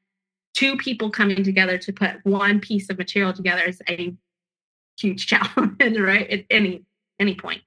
two 0.60 0.76
people 0.76 1.10
coming 1.10 1.42
together 1.42 1.78
to 1.78 1.94
put 1.94 2.18
one 2.24 2.60
piece 2.60 2.90
of 2.90 2.98
material 2.98 3.32
together 3.32 3.64
is 3.64 3.82
a 3.88 4.14
huge 5.00 5.26
challenge, 5.32 5.98
right? 5.98 6.30
At 6.30 6.46
any 6.50 6.84
any 7.18 7.36
point. 7.36 7.62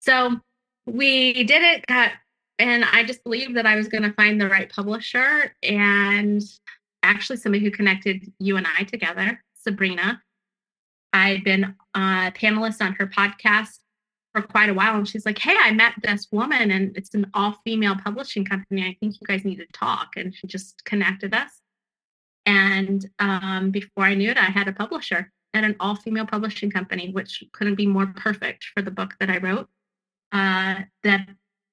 So 0.00 0.40
we 0.84 1.44
did 1.44 1.62
it, 1.62 1.86
got 1.86 2.10
and 2.58 2.84
I 2.84 3.04
just 3.04 3.22
believed 3.22 3.56
that 3.56 3.66
I 3.66 3.76
was 3.76 3.88
going 3.88 4.02
to 4.02 4.12
find 4.12 4.40
the 4.40 4.48
right 4.48 4.70
publisher 4.70 5.54
and 5.62 6.42
actually 7.02 7.36
somebody 7.36 7.64
who 7.64 7.70
connected 7.70 8.32
you 8.38 8.56
and 8.56 8.66
I 8.78 8.84
together, 8.84 9.42
Sabrina. 9.54 10.20
I'd 11.12 11.44
been 11.44 11.74
a 11.94 12.32
panelist 12.32 12.80
on 12.80 12.94
her 12.94 13.06
podcast 13.06 13.78
for 14.32 14.42
quite 14.42 14.68
a 14.68 14.74
while 14.74 14.96
and 14.96 15.08
she's 15.08 15.24
like, 15.24 15.38
"Hey, 15.38 15.54
I 15.56 15.70
met 15.70 15.94
this 16.02 16.26
woman 16.32 16.72
and 16.72 16.96
it's 16.96 17.14
an 17.14 17.30
all-female 17.32 17.96
publishing 18.02 18.44
company. 18.44 18.82
I 18.82 18.96
think 18.98 19.20
you 19.20 19.26
guys 19.26 19.44
need 19.44 19.58
to 19.58 19.66
talk." 19.72 20.16
And 20.16 20.34
she 20.34 20.48
just 20.48 20.84
connected 20.84 21.32
us. 21.32 21.60
And 22.46 23.08
um, 23.18 23.70
before 23.70 24.04
I 24.04 24.14
knew 24.14 24.30
it, 24.30 24.36
I 24.36 24.42
had 24.44 24.68
a 24.68 24.72
publisher 24.72 25.32
at 25.54 25.64
an 25.64 25.76
all 25.80 25.94
female 25.94 26.26
publishing 26.26 26.70
company, 26.70 27.10
which 27.10 27.42
couldn't 27.52 27.76
be 27.76 27.86
more 27.86 28.06
perfect 28.06 28.64
for 28.74 28.82
the 28.82 28.90
book 28.90 29.14
that 29.20 29.30
I 29.30 29.38
wrote. 29.38 29.68
Uh, 30.32 30.82
that 31.04 31.28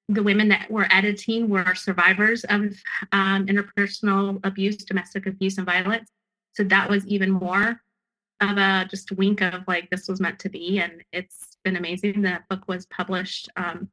the 0.08 0.22
women 0.22 0.48
that 0.48 0.70
were 0.70 0.86
editing 0.90 1.48
were 1.48 1.74
survivors 1.74 2.44
of 2.44 2.74
um, 3.12 3.46
interpersonal 3.46 4.38
abuse, 4.44 4.76
domestic 4.76 5.26
abuse, 5.26 5.58
and 5.58 5.66
violence. 5.66 6.10
So 6.54 6.64
that 6.64 6.88
was 6.88 7.06
even 7.06 7.30
more 7.30 7.80
of 8.40 8.58
a 8.58 8.86
just 8.90 9.12
wink 9.12 9.40
of 9.40 9.62
like 9.66 9.90
this 9.90 10.08
was 10.08 10.20
meant 10.20 10.38
to 10.40 10.48
be, 10.48 10.80
and 10.80 11.02
it's 11.12 11.56
been 11.64 11.76
amazing. 11.76 12.22
That 12.22 12.48
book 12.48 12.68
was 12.68 12.86
published 12.86 13.48
um, 13.56 13.88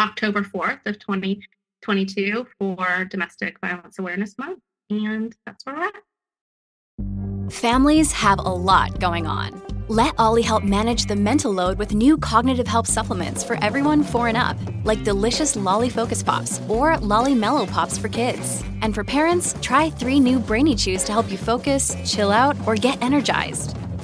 October 0.00 0.42
fourth 0.42 0.80
of 0.86 0.98
twenty 0.98 1.42
twenty 1.80 2.06
two 2.06 2.46
for 2.58 3.04
Domestic 3.04 3.60
Violence 3.60 3.98
Awareness 3.98 4.38
Month 4.38 4.60
and 4.98 5.34
that's 5.46 5.64
where 5.64 5.76
we're 5.76 5.82
at. 5.84 7.52
Families 7.52 8.12
have 8.12 8.38
a 8.38 8.42
lot 8.42 8.98
going 8.98 9.26
on. 9.26 9.62
Let 9.88 10.14
OLLY 10.18 10.42
help 10.42 10.64
manage 10.64 11.04
the 11.04 11.16
mental 11.16 11.52
load 11.52 11.76
with 11.78 11.94
new 11.94 12.16
cognitive 12.16 12.66
help 12.66 12.86
supplements 12.86 13.44
for 13.44 13.62
everyone 13.62 14.02
four 14.02 14.28
and 14.28 14.36
up, 14.36 14.56
like 14.84 15.04
delicious 15.04 15.54
Lolly 15.54 15.90
Focus 15.90 16.22
Pops 16.22 16.60
or 16.68 16.96
Lolly 16.98 17.34
Mellow 17.34 17.66
Pops 17.66 17.98
for 17.98 18.08
kids. 18.08 18.64
And 18.80 18.94
for 18.94 19.04
parents, 19.04 19.54
try 19.60 19.90
three 19.90 20.18
new 20.18 20.38
Brainy 20.38 20.74
Chews 20.76 21.04
to 21.04 21.12
help 21.12 21.30
you 21.30 21.36
focus, 21.36 21.94
chill 22.06 22.30
out, 22.30 22.56
or 22.66 22.74
get 22.74 23.02
energized. 23.02 23.76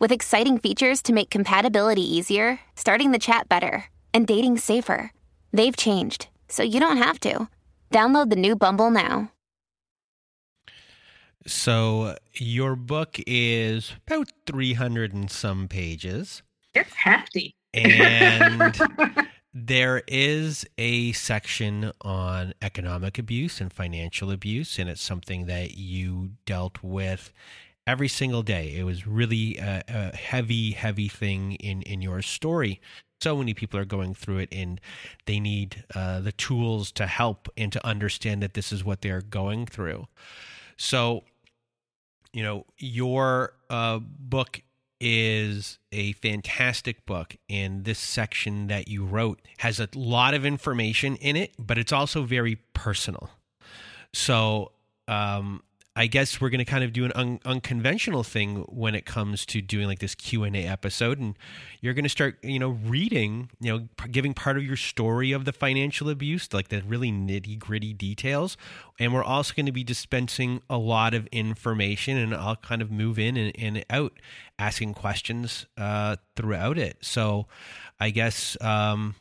With 0.00 0.12
exciting 0.12 0.56
features 0.56 1.02
to 1.02 1.12
make 1.12 1.28
compatibility 1.28 2.00
easier, 2.00 2.60
starting 2.74 3.10
the 3.10 3.18
chat 3.18 3.50
better, 3.50 3.84
and 4.14 4.26
dating 4.26 4.56
safer. 4.56 5.12
They've 5.52 5.76
changed, 5.76 6.28
so 6.48 6.62
you 6.62 6.80
don't 6.80 6.96
have 6.96 7.20
to. 7.20 7.48
Download 7.90 8.30
the 8.30 8.36
new 8.36 8.56
Bumble 8.56 8.90
now. 8.90 9.30
So, 11.46 12.16
your 12.32 12.76
book 12.76 13.18
is 13.26 13.92
about 14.06 14.32
300 14.46 15.12
and 15.12 15.30
some 15.30 15.68
pages. 15.68 16.42
It's 16.74 16.94
hefty. 16.94 17.54
And 17.74 18.80
there 19.52 20.02
is 20.08 20.64
a 20.78 21.12
section 21.12 21.92
on 22.00 22.54
economic 22.62 23.18
abuse 23.18 23.60
and 23.60 23.70
financial 23.70 24.30
abuse, 24.30 24.78
and 24.78 24.88
it's 24.88 25.02
something 25.02 25.44
that 25.44 25.76
you 25.76 26.30
dealt 26.46 26.82
with 26.82 27.34
every 27.90 28.08
single 28.08 28.42
day. 28.42 28.76
It 28.76 28.84
was 28.84 29.04
really 29.04 29.58
a, 29.58 29.82
a 29.88 30.16
heavy, 30.16 30.70
heavy 30.70 31.08
thing 31.08 31.54
in 31.54 31.82
in 31.82 32.00
your 32.00 32.22
story. 32.22 32.80
So 33.20 33.36
many 33.36 33.52
people 33.52 33.78
are 33.80 33.84
going 33.84 34.14
through 34.14 34.38
it, 34.38 34.48
and 34.52 34.80
they 35.26 35.40
need 35.40 35.84
uh, 35.94 36.20
the 36.20 36.32
tools 36.32 36.92
to 36.92 37.06
help 37.06 37.48
and 37.56 37.72
to 37.72 37.84
understand 37.84 38.42
that 38.42 38.54
this 38.54 38.72
is 38.72 38.84
what 38.84 39.02
they're 39.02 39.20
going 39.20 39.66
through. 39.66 40.06
So, 40.76 41.24
you 42.32 42.42
know, 42.42 42.64
your 42.78 43.54
uh, 43.68 43.98
book 43.98 44.62
is 45.00 45.78
a 45.92 46.12
fantastic 46.12 47.04
book 47.06 47.34
and 47.48 47.84
this 47.84 47.98
section 47.98 48.66
that 48.66 48.86
you 48.86 49.02
wrote 49.04 49.40
has 49.58 49.80
a 49.80 49.88
lot 49.94 50.34
of 50.34 50.44
information 50.44 51.16
in 51.16 51.36
it 51.36 51.54
but 51.58 51.78
it's 51.78 51.90
also 51.90 52.22
very 52.22 52.56
personal 52.74 53.30
so 54.12 54.72
um, 55.08 55.62
I 55.96 56.06
guess 56.06 56.40
we're 56.40 56.50
going 56.50 56.60
to 56.60 56.64
kind 56.64 56.84
of 56.84 56.92
do 56.92 57.04
an 57.04 57.12
un- 57.16 57.40
unconventional 57.44 58.22
thing 58.22 58.58
when 58.68 58.94
it 58.94 59.04
comes 59.04 59.44
to 59.46 59.60
doing 59.60 59.88
like 59.88 59.98
this 59.98 60.14
Q 60.14 60.44
and 60.44 60.54
A 60.54 60.64
episode, 60.64 61.18
and 61.18 61.36
you're 61.80 61.94
going 61.94 62.04
to 62.04 62.08
start, 62.08 62.38
you 62.44 62.60
know, 62.60 62.70
reading, 62.70 63.50
you 63.60 63.72
know, 63.72 63.88
giving 64.08 64.32
part 64.32 64.56
of 64.56 64.62
your 64.62 64.76
story 64.76 65.32
of 65.32 65.44
the 65.44 65.52
financial 65.52 66.08
abuse, 66.08 66.52
like 66.52 66.68
the 66.68 66.82
really 66.82 67.10
nitty 67.10 67.58
gritty 67.58 67.92
details, 67.92 68.56
and 69.00 69.12
we're 69.12 69.24
also 69.24 69.52
going 69.52 69.66
to 69.66 69.72
be 69.72 69.82
dispensing 69.82 70.62
a 70.70 70.78
lot 70.78 71.12
of 71.12 71.26
information, 71.32 72.16
and 72.16 72.36
I'll 72.36 72.56
kind 72.56 72.82
of 72.82 72.92
move 72.92 73.18
in 73.18 73.36
and, 73.36 73.52
and 73.58 73.84
out, 73.90 74.12
asking 74.60 74.94
questions 74.94 75.66
uh, 75.76 76.16
throughout 76.36 76.78
it. 76.78 76.98
So, 77.00 77.48
I 77.98 78.10
guess 78.10 78.56
um, 78.60 79.16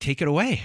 take 0.00 0.20
it 0.20 0.26
away. 0.26 0.62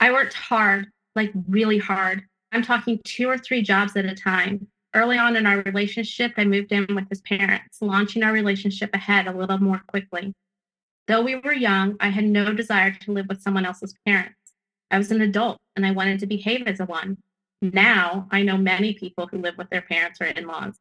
I 0.00 0.12
worked 0.12 0.34
hard, 0.34 0.88
like 1.14 1.32
really 1.48 1.78
hard 1.78 2.22
I'm 2.56 2.62
talking 2.62 2.98
two 3.04 3.28
or 3.28 3.36
three 3.36 3.60
jobs 3.60 3.98
at 3.98 4.06
a 4.06 4.14
time. 4.14 4.66
Early 4.94 5.18
on 5.18 5.36
in 5.36 5.44
our 5.44 5.58
relationship, 5.60 6.32
I 6.38 6.46
moved 6.46 6.72
in 6.72 6.86
with 6.94 7.06
his 7.10 7.20
parents, 7.20 7.82
launching 7.82 8.22
our 8.22 8.32
relationship 8.32 8.94
ahead 8.94 9.26
a 9.26 9.36
little 9.36 9.58
more 9.58 9.82
quickly. 9.86 10.32
Though 11.06 11.20
we 11.20 11.36
were 11.36 11.52
young, 11.52 11.96
I 12.00 12.08
had 12.08 12.24
no 12.24 12.54
desire 12.54 12.92
to 12.92 13.12
live 13.12 13.26
with 13.28 13.42
someone 13.42 13.66
else's 13.66 13.94
parents. 14.06 14.38
I 14.90 14.96
was 14.96 15.10
an 15.10 15.20
adult 15.20 15.58
and 15.76 15.84
I 15.84 15.90
wanted 15.90 16.20
to 16.20 16.26
behave 16.26 16.66
as 16.66 16.80
a 16.80 16.86
one. 16.86 17.18
Now 17.60 18.26
I 18.30 18.40
know 18.40 18.56
many 18.56 18.94
people 18.94 19.26
who 19.26 19.36
live 19.36 19.58
with 19.58 19.68
their 19.68 19.82
parents 19.82 20.22
or 20.22 20.24
in 20.24 20.46
laws. 20.46 20.78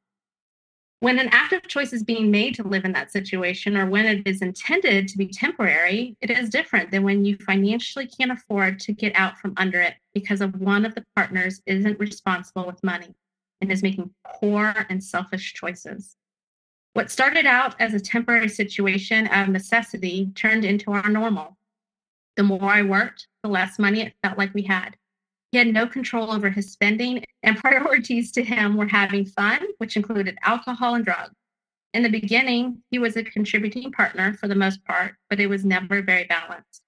When 1.05 1.19
an 1.19 1.29
active 1.31 1.67
choice 1.67 1.93
is 1.93 2.03
being 2.03 2.31
made 2.31 2.55
to 2.55 2.67
live 2.67 2.83
in 2.83 2.91
that 2.93 3.12
situation 3.12 3.77
or 3.77 3.85
when 3.85 4.07
it 4.07 4.27
is 4.27 4.41
intended 4.41 5.07
to 5.07 5.19
be 5.19 5.27
temporary, 5.27 6.17
it 6.19 6.31
is 6.31 6.50
different 6.50 6.89
than 6.89 7.03
when 7.03 7.24
you 7.24 7.38
financially 7.45 8.07
can't 8.07 8.31
afford 8.31 8.79
to 8.79 8.91
get 8.91 9.13
out 9.13 9.38
from 9.38 9.53
under 9.55 9.79
it 9.79 9.93
because 10.15 10.41
of 10.41 10.59
one 10.59 10.83
of 10.83 10.95
the 10.95 11.05
partners 11.15 11.62
isn't 11.67 12.00
responsible 12.00 12.65
with 12.65 12.83
money 12.83 13.13
and 13.62 13.71
is 13.71 13.83
making 13.83 14.09
poor 14.39 14.74
and 14.89 15.03
selfish 15.03 15.53
choices. 15.53 16.15
What 16.93 17.12
started 17.12 17.45
out 17.45 17.79
as 17.79 17.93
a 17.93 18.00
temporary 18.00 18.50
situation 18.50 19.27
of 19.27 19.50
necessity 19.50 20.31
turned 20.33 20.65
into 20.65 20.91
our 20.91 21.07
normal. 21.07 21.55
The 22.35 22.41
more 22.41 22.63
I 22.63 22.81
worked, 22.81 23.27
the 23.43 23.50
less 23.50 23.77
money 23.77 24.01
it 24.01 24.15
felt 24.24 24.39
like 24.39 24.55
we 24.55 24.63
had. 24.63 24.97
He 25.55 25.59
had 25.59 25.74
no 25.74 25.88
control 25.88 26.33
over 26.33 26.50
his 26.50 26.74
spending, 26.74 27.24
and 27.41 27.55
priorities 27.63 28.29
to 28.33 28.43
him 28.43 28.75
were 28.75 28.89
having 28.89 29.25
fun, 29.25 29.65
which 29.77 29.95
included 29.95 30.38
alcohol 30.43 30.95
and 30.95 31.05
drugs. 31.05 31.31
In 31.93 32.03
the 32.03 32.09
beginning, 32.09 32.83
he 32.91 33.00
was 33.00 33.15
a 33.15 33.24
contributing 33.24 33.89
partner 33.93 34.33
for 34.33 34.50
the 34.50 34.55
most 34.55 34.83
part, 34.83 35.15
but 35.29 35.39
it 35.39 35.47
was 35.47 35.63
never 35.63 36.01
very 36.01 36.25
balanced. 36.25 36.81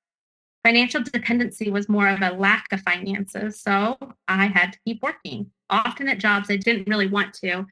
Financial 0.65 1.01
dependency 1.01 1.71
was 1.71 1.87
more 1.87 2.09
of 2.09 2.21
a 2.21 2.31
lack 2.31 2.65
of 2.73 2.81
finances, 2.81 3.61
so 3.61 3.97
I 4.27 4.47
had 4.47 4.73
to 4.73 4.79
keep 4.85 5.01
working, 5.01 5.49
often 5.69 6.09
at 6.09 6.19
jobs 6.19 6.51
I 6.51 6.57
didn't 6.57 6.89
really 6.89 7.07
want 7.07 7.35
to, 7.35 7.67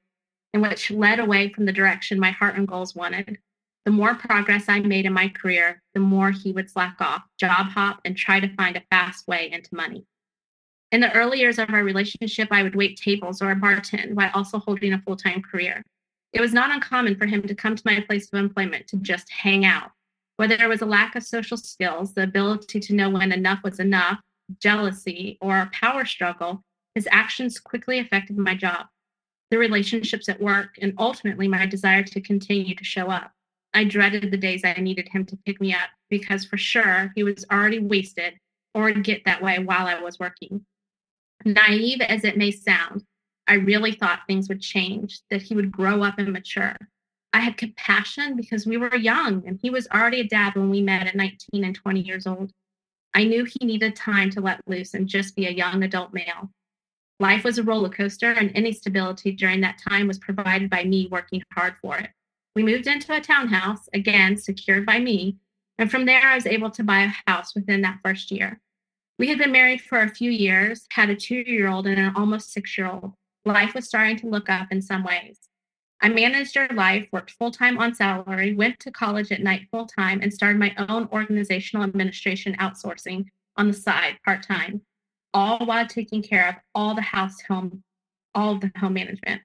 and 0.53 0.63
which 0.63 0.91
led 0.91 1.19
away 1.19 1.51
from 1.51 1.65
the 1.65 1.73
direction 1.73 2.21
my 2.21 2.31
heart 2.31 2.55
and 2.55 2.69
goals 2.69 2.95
wanted. 2.95 3.37
The 3.83 3.91
more 3.91 4.15
progress 4.15 4.69
I 4.69 4.79
made 4.79 5.05
in 5.05 5.11
my 5.11 5.27
career, 5.27 5.81
the 5.93 5.99
more 5.99 6.31
he 6.31 6.53
would 6.53 6.71
slack 6.71 6.95
off, 7.01 7.23
job 7.37 7.67
hop, 7.67 7.99
and 8.05 8.15
try 8.15 8.39
to 8.39 8.55
find 8.55 8.77
a 8.77 8.83
fast 8.89 9.27
way 9.27 9.51
into 9.51 9.75
money. 9.75 10.05
In 10.95 11.01
the 11.01 11.11
early 11.11 11.39
years 11.39 11.59
of 11.59 11.69
our 11.71 11.83
relationship, 11.83 12.47
I 12.51 12.63
would 12.63 12.73
wait 12.73 12.95
tables 12.95 13.41
or 13.41 13.53
bartend 13.53 14.13
while 14.13 14.31
also 14.33 14.59
holding 14.59 14.93
a 14.93 15.01
full 15.01 15.17
time 15.17 15.41
career. 15.41 15.83
It 16.31 16.39
was 16.39 16.53
not 16.53 16.71
uncommon 16.71 17.17
for 17.17 17.25
him 17.25 17.41
to 17.41 17.53
come 17.53 17.75
to 17.75 17.83
my 17.83 17.99
place 17.99 18.29
of 18.31 18.39
employment 18.39 18.87
to 18.87 18.97
just 18.99 19.29
hang 19.29 19.65
out. 19.65 19.91
Whether 20.37 20.55
it 20.55 20.69
was 20.69 20.81
a 20.81 20.85
lack 20.85 21.17
of 21.17 21.23
social 21.23 21.57
skills, 21.57 22.13
the 22.13 22.23
ability 22.23 22.79
to 22.79 22.95
know 22.95 23.09
when 23.09 23.33
enough 23.33 23.59
was 23.61 23.81
enough, 23.81 24.21
jealousy, 24.61 25.37
or 25.41 25.57
a 25.57 25.69
power 25.73 26.05
struggle, 26.05 26.61
his 26.93 27.09
actions 27.11 27.59
quickly 27.59 27.99
affected 27.99 28.37
my 28.37 28.55
job, 28.55 28.85
the 29.51 29.57
relationships 29.57 30.29
at 30.29 30.39
work, 30.39 30.77
and 30.81 30.93
ultimately 30.97 31.49
my 31.49 31.65
desire 31.65 32.03
to 32.03 32.21
continue 32.21 32.73
to 32.73 32.85
show 32.85 33.07
up. 33.07 33.33
I 33.73 33.83
dreaded 33.83 34.31
the 34.31 34.37
days 34.37 34.61
I 34.63 34.79
needed 34.79 35.09
him 35.09 35.25
to 35.25 35.37
pick 35.45 35.59
me 35.59 35.73
up 35.73 35.89
because 36.09 36.45
for 36.45 36.55
sure 36.55 37.11
he 37.15 37.23
was 37.23 37.45
already 37.51 37.79
wasted 37.79 38.35
or 38.73 38.85
would 38.85 39.03
get 39.03 39.25
that 39.25 39.41
way 39.41 39.59
while 39.59 39.87
I 39.87 39.99
was 40.01 40.19
working. 40.19 40.65
Naive 41.45 42.01
as 42.01 42.23
it 42.23 42.37
may 42.37 42.51
sound, 42.51 43.03
I 43.47 43.55
really 43.55 43.91
thought 43.91 44.21
things 44.27 44.49
would 44.49 44.61
change, 44.61 45.21
that 45.29 45.43
he 45.43 45.55
would 45.55 45.71
grow 45.71 46.03
up 46.03 46.17
and 46.17 46.33
mature. 46.33 46.75
I 47.33 47.39
had 47.39 47.57
compassion 47.57 48.35
because 48.35 48.65
we 48.65 48.77
were 48.77 48.95
young 48.95 49.43
and 49.45 49.59
he 49.61 49.69
was 49.69 49.87
already 49.93 50.21
a 50.21 50.27
dad 50.27 50.55
when 50.55 50.69
we 50.69 50.81
met 50.81 51.05
at 51.05 51.15
19 51.15 51.63
and 51.63 51.75
20 51.75 51.99
years 51.99 52.25
old. 52.25 52.51
I 53.13 53.23
knew 53.23 53.45
he 53.45 53.65
needed 53.65 53.95
time 53.95 54.29
to 54.31 54.41
let 54.41 54.61
loose 54.67 54.93
and 54.93 55.07
just 55.07 55.35
be 55.35 55.45
a 55.45 55.51
young 55.51 55.83
adult 55.83 56.13
male. 56.13 56.49
Life 57.19 57.45
was 57.45 57.57
a 57.57 57.63
roller 57.63 57.89
coaster, 57.89 58.31
and 58.31 58.51
any 58.55 58.73
stability 58.73 59.31
during 59.31 59.61
that 59.61 59.79
time 59.87 60.07
was 60.07 60.19
provided 60.19 60.69
by 60.69 60.83
me 60.83 61.07
working 61.09 61.41
hard 61.53 61.75
for 61.81 61.97
it. 61.97 62.09
We 62.55 62.63
moved 62.63 62.87
into 62.87 63.15
a 63.15 63.21
townhouse, 63.21 63.87
again 63.93 64.35
secured 64.37 64.85
by 64.85 64.99
me, 64.99 65.37
and 65.77 65.89
from 65.89 66.05
there 66.05 66.25
I 66.25 66.35
was 66.35 66.45
able 66.45 66.71
to 66.71 66.83
buy 66.83 67.03
a 67.03 67.31
house 67.31 67.55
within 67.55 67.81
that 67.81 67.99
first 68.03 68.31
year. 68.31 68.59
We 69.17 69.29
had 69.29 69.37
been 69.37 69.53
married 69.53 69.79
for 69.79 70.01
a 70.01 70.09
few 70.09 70.29
years, 70.29 70.85
had 70.91 71.09
a 71.09 71.15
two 71.15 71.35
year 71.35 71.69
old 71.69 71.87
and 71.87 71.97
an 71.97 72.13
almost 72.17 72.51
six 72.51 72.77
year 72.77 72.87
old. 72.87 73.13
Life 73.45 73.73
was 73.73 73.85
starting 73.85 74.17
to 74.17 74.27
look 74.27 74.49
up 74.49 74.67
in 74.71 74.81
some 74.81 75.03
ways. 75.03 75.39
I 76.01 76.09
managed 76.09 76.57
our 76.57 76.67
life, 76.73 77.07
worked 77.13 77.31
full 77.31 77.51
time 77.51 77.77
on 77.77 77.95
salary, 77.95 78.53
went 78.53 78.79
to 78.81 78.91
college 78.91 79.31
at 79.31 79.41
night 79.41 79.67
full 79.71 79.85
time, 79.85 80.19
and 80.21 80.33
started 80.33 80.59
my 80.59 80.75
own 80.89 81.07
organizational 81.13 81.85
administration 81.85 82.57
outsourcing 82.59 83.27
on 83.55 83.67
the 83.67 83.73
side 83.73 84.17
part 84.25 84.43
time, 84.43 84.81
all 85.33 85.65
while 85.65 85.87
taking 85.87 86.21
care 86.21 86.49
of 86.49 86.55
all 86.73 86.93
the 86.93 87.01
house 87.01 87.41
home, 87.47 87.83
all 88.33 88.55
of 88.55 88.61
the 88.61 88.71
home 88.77 88.95
management. 88.95 89.41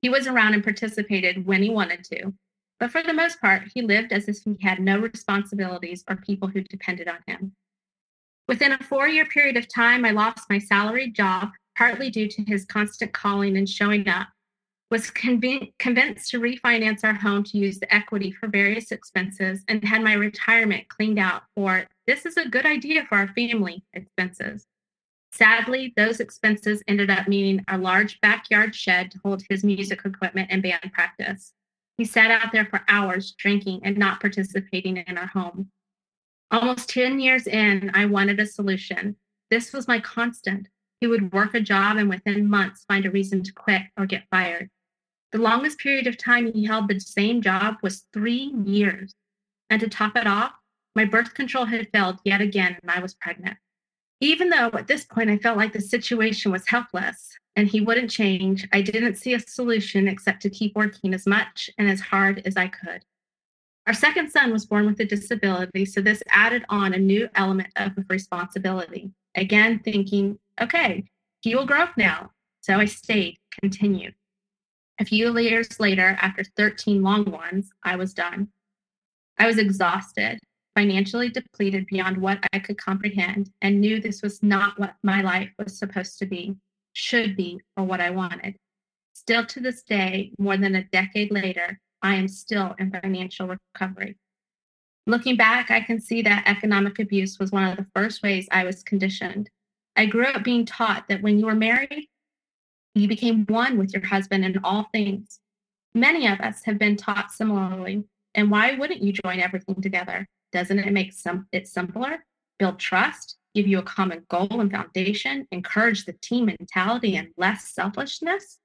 He 0.00 0.08
was 0.08 0.26
around 0.26 0.54
and 0.54 0.64
participated 0.64 1.46
when 1.46 1.62
he 1.62 1.68
wanted 1.68 2.04
to, 2.04 2.32
but 2.80 2.90
for 2.90 3.02
the 3.02 3.12
most 3.12 3.38
part, 3.38 3.64
he 3.74 3.82
lived 3.82 4.12
as 4.12 4.28
if 4.28 4.38
he 4.42 4.56
had 4.62 4.80
no 4.80 4.98
responsibilities 4.98 6.02
or 6.08 6.16
people 6.16 6.48
who 6.48 6.62
depended 6.62 7.06
on 7.06 7.18
him. 7.26 7.52
Within 8.52 8.72
a 8.72 8.78
four 8.84 9.08
year 9.08 9.24
period 9.24 9.56
of 9.56 9.66
time, 9.66 10.04
I 10.04 10.10
lost 10.10 10.50
my 10.50 10.58
salaried 10.58 11.14
job, 11.14 11.52
partly 11.74 12.10
due 12.10 12.28
to 12.28 12.42
his 12.42 12.66
constant 12.66 13.14
calling 13.14 13.56
and 13.56 13.66
showing 13.66 14.06
up. 14.08 14.28
Was 14.90 15.10
conv- 15.10 15.72
convinced 15.78 16.28
to 16.28 16.38
refinance 16.38 17.02
our 17.02 17.14
home 17.14 17.44
to 17.44 17.56
use 17.56 17.80
the 17.80 17.92
equity 17.92 18.30
for 18.30 18.48
various 18.48 18.92
expenses 18.92 19.64
and 19.68 19.82
had 19.82 20.02
my 20.02 20.12
retirement 20.12 20.86
cleaned 20.90 21.18
out 21.18 21.44
for 21.56 21.86
this 22.06 22.26
is 22.26 22.36
a 22.36 22.46
good 22.46 22.66
idea 22.66 23.06
for 23.08 23.16
our 23.16 23.28
family 23.28 23.84
expenses. 23.94 24.66
Sadly, 25.32 25.94
those 25.96 26.20
expenses 26.20 26.82
ended 26.86 27.08
up 27.08 27.28
meaning 27.28 27.64
a 27.68 27.78
large 27.78 28.20
backyard 28.20 28.74
shed 28.74 29.12
to 29.12 29.20
hold 29.24 29.42
his 29.48 29.64
music 29.64 30.02
equipment 30.04 30.48
and 30.50 30.62
band 30.62 30.92
practice. 30.92 31.54
He 31.96 32.04
sat 32.04 32.30
out 32.30 32.52
there 32.52 32.66
for 32.66 32.82
hours 32.86 33.32
drinking 33.38 33.80
and 33.82 33.96
not 33.96 34.20
participating 34.20 34.98
in 34.98 35.16
our 35.16 35.28
home. 35.28 35.70
Almost 36.52 36.90
10 36.90 37.18
years 37.18 37.46
in, 37.46 37.90
I 37.94 38.04
wanted 38.04 38.38
a 38.38 38.44
solution. 38.44 39.16
This 39.50 39.72
was 39.72 39.88
my 39.88 40.00
constant. 40.00 40.68
He 41.00 41.06
would 41.06 41.32
work 41.32 41.54
a 41.54 41.60
job 41.60 41.96
and 41.96 42.10
within 42.10 42.46
months 42.46 42.84
find 42.84 43.06
a 43.06 43.10
reason 43.10 43.42
to 43.42 43.52
quit 43.54 43.84
or 43.96 44.04
get 44.04 44.28
fired. 44.30 44.68
The 45.32 45.38
longest 45.38 45.78
period 45.78 46.06
of 46.06 46.18
time 46.18 46.52
he 46.52 46.66
held 46.66 46.88
the 46.88 47.00
same 47.00 47.40
job 47.40 47.76
was 47.82 48.04
three 48.12 48.52
years. 48.66 49.14
And 49.70 49.80
to 49.80 49.88
top 49.88 50.14
it 50.14 50.26
off, 50.26 50.52
my 50.94 51.06
birth 51.06 51.32
control 51.32 51.64
had 51.64 51.88
failed 51.90 52.18
yet 52.22 52.42
again 52.42 52.76
and 52.82 52.90
I 52.90 53.00
was 53.00 53.14
pregnant. 53.14 53.56
Even 54.20 54.50
though 54.50 54.70
at 54.74 54.88
this 54.88 55.04
point 55.04 55.30
I 55.30 55.38
felt 55.38 55.56
like 55.56 55.72
the 55.72 55.80
situation 55.80 56.52
was 56.52 56.68
helpless 56.68 57.34
and 57.56 57.66
he 57.66 57.80
wouldn't 57.80 58.10
change, 58.10 58.68
I 58.74 58.82
didn't 58.82 59.16
see 59.16 59.32
a 59.32 59.40
solution 59.40 60.06
except 60.06 60.42
to 60.42 60.50
keep 60.50 60.76
working 60.76 61.14
as 61.14 61.26
much 61.26 61.70
and 61.78 61.88
as 61.88 62.00
hard 62.00 62.42
as 62.44 62.58
I 62.58 62.68
could. 62.68 63.06
Our 63.86 63.94
second 63.94 64.30
son 64.30 64.52
was 64.52 64.66
born 64.66 64.86
with 64.86 65.00
a 65.00 65.04
disability, 65.04 65.84
so 65.84 66.00
this 66.00 66.22
added 66.28 66.64
on 66.68 66.94
a 66.94 66.98
new 66.98 67.28
element 67.34 67.70
of 67.76 67.92
responsibility. 68.08 69.10
Again, 69.34 69.80
thinking, 69.80 70.38
okay, 70.60 71.04
he 71.40 71.56
will 71.56 71.66
grow 71.66 71.80
up 71.80 71.96
now. 71.96 72.30
So 72.60 72.76
I 72.76 72.84
stayed, 72.84 73.38
continued. 73.60 74.14
A 75.00 75.04
few 75.04 75.36
years 75.36 75.80
later, 75.80 76.16
after 76.20 76.44
13 76.56 77.02
long 77.02 77.28
ones, 77.28 77.70
I 77.82 77.96
was 77.96 78.14
done. 78.14 78.48
I 79.36 79.46
was 79.46 79.58
exhausted, 79.58 80.38
financially 80.76 81.28
depleted 81.28 81.86
beyond 81.86 82.18
what 82.18 82.38
I 82.52 82.60
could 82.60 82.78
comprehend, 82.78 83.50
and 83.62 83.80
knew 83.80 84.00
this 84.00 84.22
was 84.22 84.40
not 84.44 84.78
what 84.78 84.94
my 85.02 85.22
life 85.22 85.50
was 85.58 85.76
supposed 85.76 86.20
to 86.20 86.26
be, 86.26 86.56
should 86.92 87.36
be, 87.36 87.60
or 87.76 87.82
what 87.82 88.00
I 88.00 88.10
wanted. 88.10 88.54
Still 89.14 89.44
to 89.46 89.60
this 89.60 89.82
day, 89.82 90.30
more 90.38 90.56
than 90.56 90.76
a 90.76 90.84
decade 90.84 91.32
later, 91.32 91.80
I 92.02 92.16
am 92.16 92.28
still 92.28 92.74
in 92.78 92.90
financial 92.90 93.48
recovery. 93.74 94.16
Looking 95.06 95.36
back, 95.36 95.70
I 95.70 95.80
can 95.80 96.00
see 96.00 96.22
that 96.22 96.44
economic 96.46 96.98
abuse 96.98 97.38
was 97.38 97.50
one 97.50 97.64
of 97.64 97.76
the 97.76 97.86
first 97.94 98.22
ways 98.22 98.48
I 98.50 98.64
was 98.64 98.82
conditioned. 98.82 99.50
I 99.96 100.06
grew 100.06 100.26
up 100.26 100.44
being 100.44 100.64
taught 100.64 101.08
that 101.08 101.22
when 101.22 101.38
you 101.38 101.46
were 101.46 101.54
married, 101.54 102.08
you 102.94 103.08
became 103.08 103.46
one 103.46 103.78
with 103.78 103.92
your 103.92 104.04
husband 104.04 104.44
in 104.44 104.58
all 104.62 104.88
things. 104.92 105.40
Many 105.94 106.26
of 106.26 106.40
us 106.40 106.62
have 106.64 106.78
been 106.78 106.96
taught 106.96 107.32
similarly. 107.32 108.04
And 108.34 108.50
why 108.50 108.74
wouldn't 108.74 109.02
you 109.02 109.12
join 109.12 109.40
everything 109.40 109.80
together? 109.82 110.26
Doesn't 110.52 110.78
it 110.78 110.92
make 110.92 111.12
some, 111.12 111.46
it 111.52 111.68
simpler, 111.68 112.24
build 112.58 112.78
trust, 112.78 113.36
give 113.54 113.66
you 113.66 113.78
a 113.78 113.82
common 113.82 114.24
goal 114.28 114.60
and 114.60 114.70
foundation, 114.70 115.46
encourage 115.50 116.04
the 116.04 116.14
team 116.14 116.46
mentality 116.46 117.16
and 117.16 117.28
less 117.36 117.68
selfishness? 117.68 118.58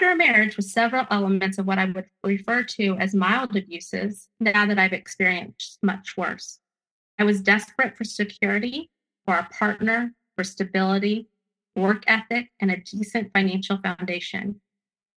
After 0.00 0.12
a 0.12 0.16
marriage 0.16 0.56
with 0.56 0.64
several 0.64 1.06
elements 1.10 1.58
of 1.58 1.66
what 1.66 1.78
I 1.78 1.84
would 1.84 2.06
refer 2.24 2.62
to 2.62 2.96
as 2.98 3.14
mild 3.14 3.54
abuses, 3.54 4.28
now 4.40 4.64
that 4.64 4.78
I've 4.78 4.94
experienced 4.94 5.78
much 5.82 6.16
worse. 6.16 6.58
I 7.18 7.24
was 7.24 7.42
desperate 7.42 7.98
for 7.98 8.04
security, 8.04 8.88
for 9.26 9.34
a 9.34 9.46
partner, 9.52 10.14
for 10.36 10.42
stability, 10.42 11.28
work 11.76 12.04
ethic, 12.06 12.48
and 12.60 12.70
a 12.70 12.78
decent 12.78 13.30
financial 13.34 13.76
foundation. 13.76 14.62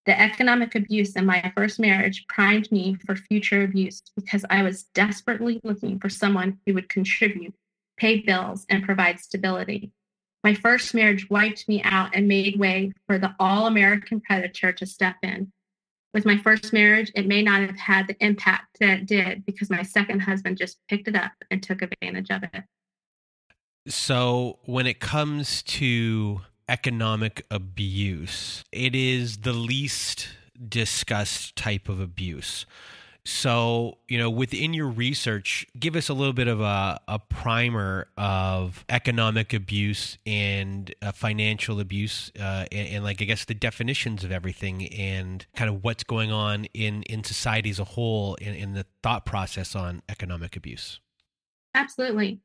The 0.06 0.19
economic 0.19 0.76
abuse 0.76 1.15
in 1.15 1.26
my 1.26 1.54
first 1.56 1.80
marriage 1.80 2.26
primed 2.28 2.69
me 2.69 2.98
for 3.06 3.15
future 3.15 3.63
abuse 3.63 4.02
because 4.17 4.43
I 4.50 4.63
was 4.63 4.84
desperately 4.93 5.62
looking 5.63 5.98
for 5.98 6.10
someone 6.10 6.60
who 6.65 6.74
would 6.74 6.89
contribute, 6.89 7.56
pay 7.96 8.19
bills, 8.19 8.65
and 8.69 8.84
provide 8.84 9.22
stability. 9.22 9.93
My 10.44 10.54
first 10.54 10.94
marriage 10.94 11.30
wiped 11.30 11.70
me 11.70 11.82
out 11.84 12.14
and 12.14 12.28
made 12.28 12.60
way 12.60 12.92
for 13.08 13.18
the 13.18 13.34
all 13.40 13.66
American 13.66 14.20
predator 14.20 14.74
to 14.74 14.86
step 14.86 15.16
in. 15.24 15.52
With 16.14 16.26
my 16.26 16.38
first 16.38 16.74
marriage, 16.74 17.12
it 17.16 17.26
may 17.26 17.42
not 17.42 17.62
have 17.62 17.78
had 17.78 18.08
the 18.08 18.18
impact 18.24 18.78
that 18.80 18.90
it 18.90 19.06
did 19.06 19.46
because 19.46 19.70
my 19.70 19.82
second 19.84 20.20
husband 20.20 20.58
just 20.58 20.78
picked 20.90 21.08
it 21.08 21.16
up 21.16 21.32
and 21.50 21.64
took 21.64 21.82
advantage 21.82 22.30
of 22.30 22.44
it. 22.44 22.64
So, 23.88 24.60
when 24.66 24.86
it 24.86 25.00
comes 25.00 25.64
to 25.64 26.42
economic 26.70 27.46
abuse, 27.50 28.64
it 28.72 28.96
is 28.96 29.40
the 29.40 29.54
least 29.54 30.30
discussed 30.70 31.56
type 31.56 31.90
of 31.90 32.00
abuse. 32.00 32.66
So, 33.26 34.00
you 34.10 34.18
know, 34.18 34.30
within 34.30 34.74
your 34.74 34.90
research, 34.90 35.66
give 35.80 35.96
us 35.96 36.10
a 36.10 36.14
little 36.14 36.34
bit 36.34 36.50
of 36.50 36.60
a, 36.60 37.00
a 37.08 37.20
primer 37.20 38.10
of 38.18 38.84
economic 38.90 39.54
abuse 39.54 40.18
and 40.26 40.94
uh, 41.02 41.14
financial 41.14 41.80
abuse, 41.80 42.32
uh, 42.38 42.66
and, 42.70 42.88
and, 42.90 43.04
like 43.04 43.22
I 43.22 43.26
guess 43.26 43.46
the 43.46 43.54
definitions 43.54 44.26
of 44.26 44.32
everything, 44.32 44.88
and 44.88 45.46
kind 45.56 45.70
of 45.70 45.86
what's 45.86 46.04
going 46.04 46.34
on 46.34 46.66
in 46.74 47.04
in 47.04 47.24
society 47.24 47.70
as 47.70 47.80
a 47.80 47.86
whole, 47.86 48.36
in, 48.36 48.56
in 48.56 48.74
the 48.74 48.86
thought 49.02 49.26
process 49.26 49.74
on 49.74 50.02
economic 50.10 50.58
abuse. 50.58 51.00
Absolutely. 51.74 52.42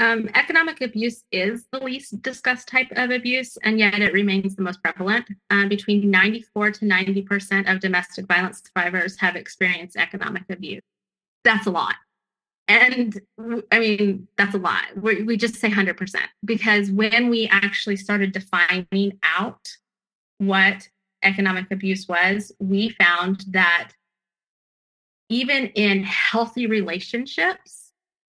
Um, 0.00 0.30
economic 0.34 0.80
abuse 0.80 1.24
is 1.30 1.66
the 1.70 1.78
least 1.78 2.22
discussed 2.22 2.66
type 2.66 2.88
of 2.92 3.10
abuse, 3.10 3.58
and 3.58 3.78
yet 3.78 4.00
it 4.00 4.14
remains 4.14 4.56
the 4.56 4.62
most 4.62 4.82
prevalent. 4.82 5.26
Uh, 5.50 5.68
between 5.68 6.10
94 6.10 6.70
to 6.72 6.86
90% 6.86 7.70
of 7.70 7.80
domestic 7.80 8.26
violence 8.26 8.62
survivors 8.66 9.20
have 9.20 9.36
experienced 9.36 9.98
economic 9.98 10.44
abuse. 10.48 10.80
That's 11.44 11.66
a 11.66 11.70
lot. 11.70 11.96
And 12.66 13.20
I 13.70 13.78
mean, 13.78 14.28
that's 14.38 14.54
a 14.54 14.58
lot. 14.58 14.84
we 14.96 15.22
we 15.22 15.36
just 15.36 15.56
say 15.56 15.68
100% 15.68 16.16
because 16.44 16.90
when 16.90 17.28
we 17.28 17.46
actually 17.48 17.96
started 17.96 18.32
defining 18.32 19.18
out 19.22 19.68
what 20.38 20.88
economic 21.22 21.70
abuse 21.70 22.08
was, 22.08 22.52
we 22.58 22.90
found 22.90 23.44
that 23.48 23.90
even 25.28 25.66
in 25.68 26.04
healthy 26.04 26.66
relationships, 26.66 27.79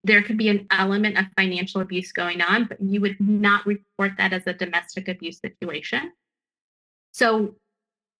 there 0.04 0.22
could 0.22 0.36
be 0.36 0.48
an 0.48 0.66
element 0.70 1.18
of 1.18 1.26
financial 1.36 1.80
abuse 1.80 2.12
going 2.12 2.40
on, 2.40 2.64
but 2.64 2.80
you 2.80 3.00
would 3.00 3.20
not 3.20 3.66
report 3.66 4.12
that 4.18 4.32
as 4.32 4.46
a 4.46 4.52
domestic 4.52 5.08
abuse 5.08 5.38
situation. 5.38 6.12
So 7.12 7.54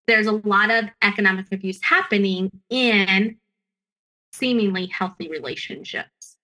there's 0.07 0.27
a 0.27 0.41
lot 0.45 0.71
of 0.71 0.85
economic 1.03 1.47
abuse 1.51 1.81
happening 1.83 2.51
in 2.71 3.37
seemingly 4.33 4.87
healthy 4.87 5.29
relationships. 5.29 6.37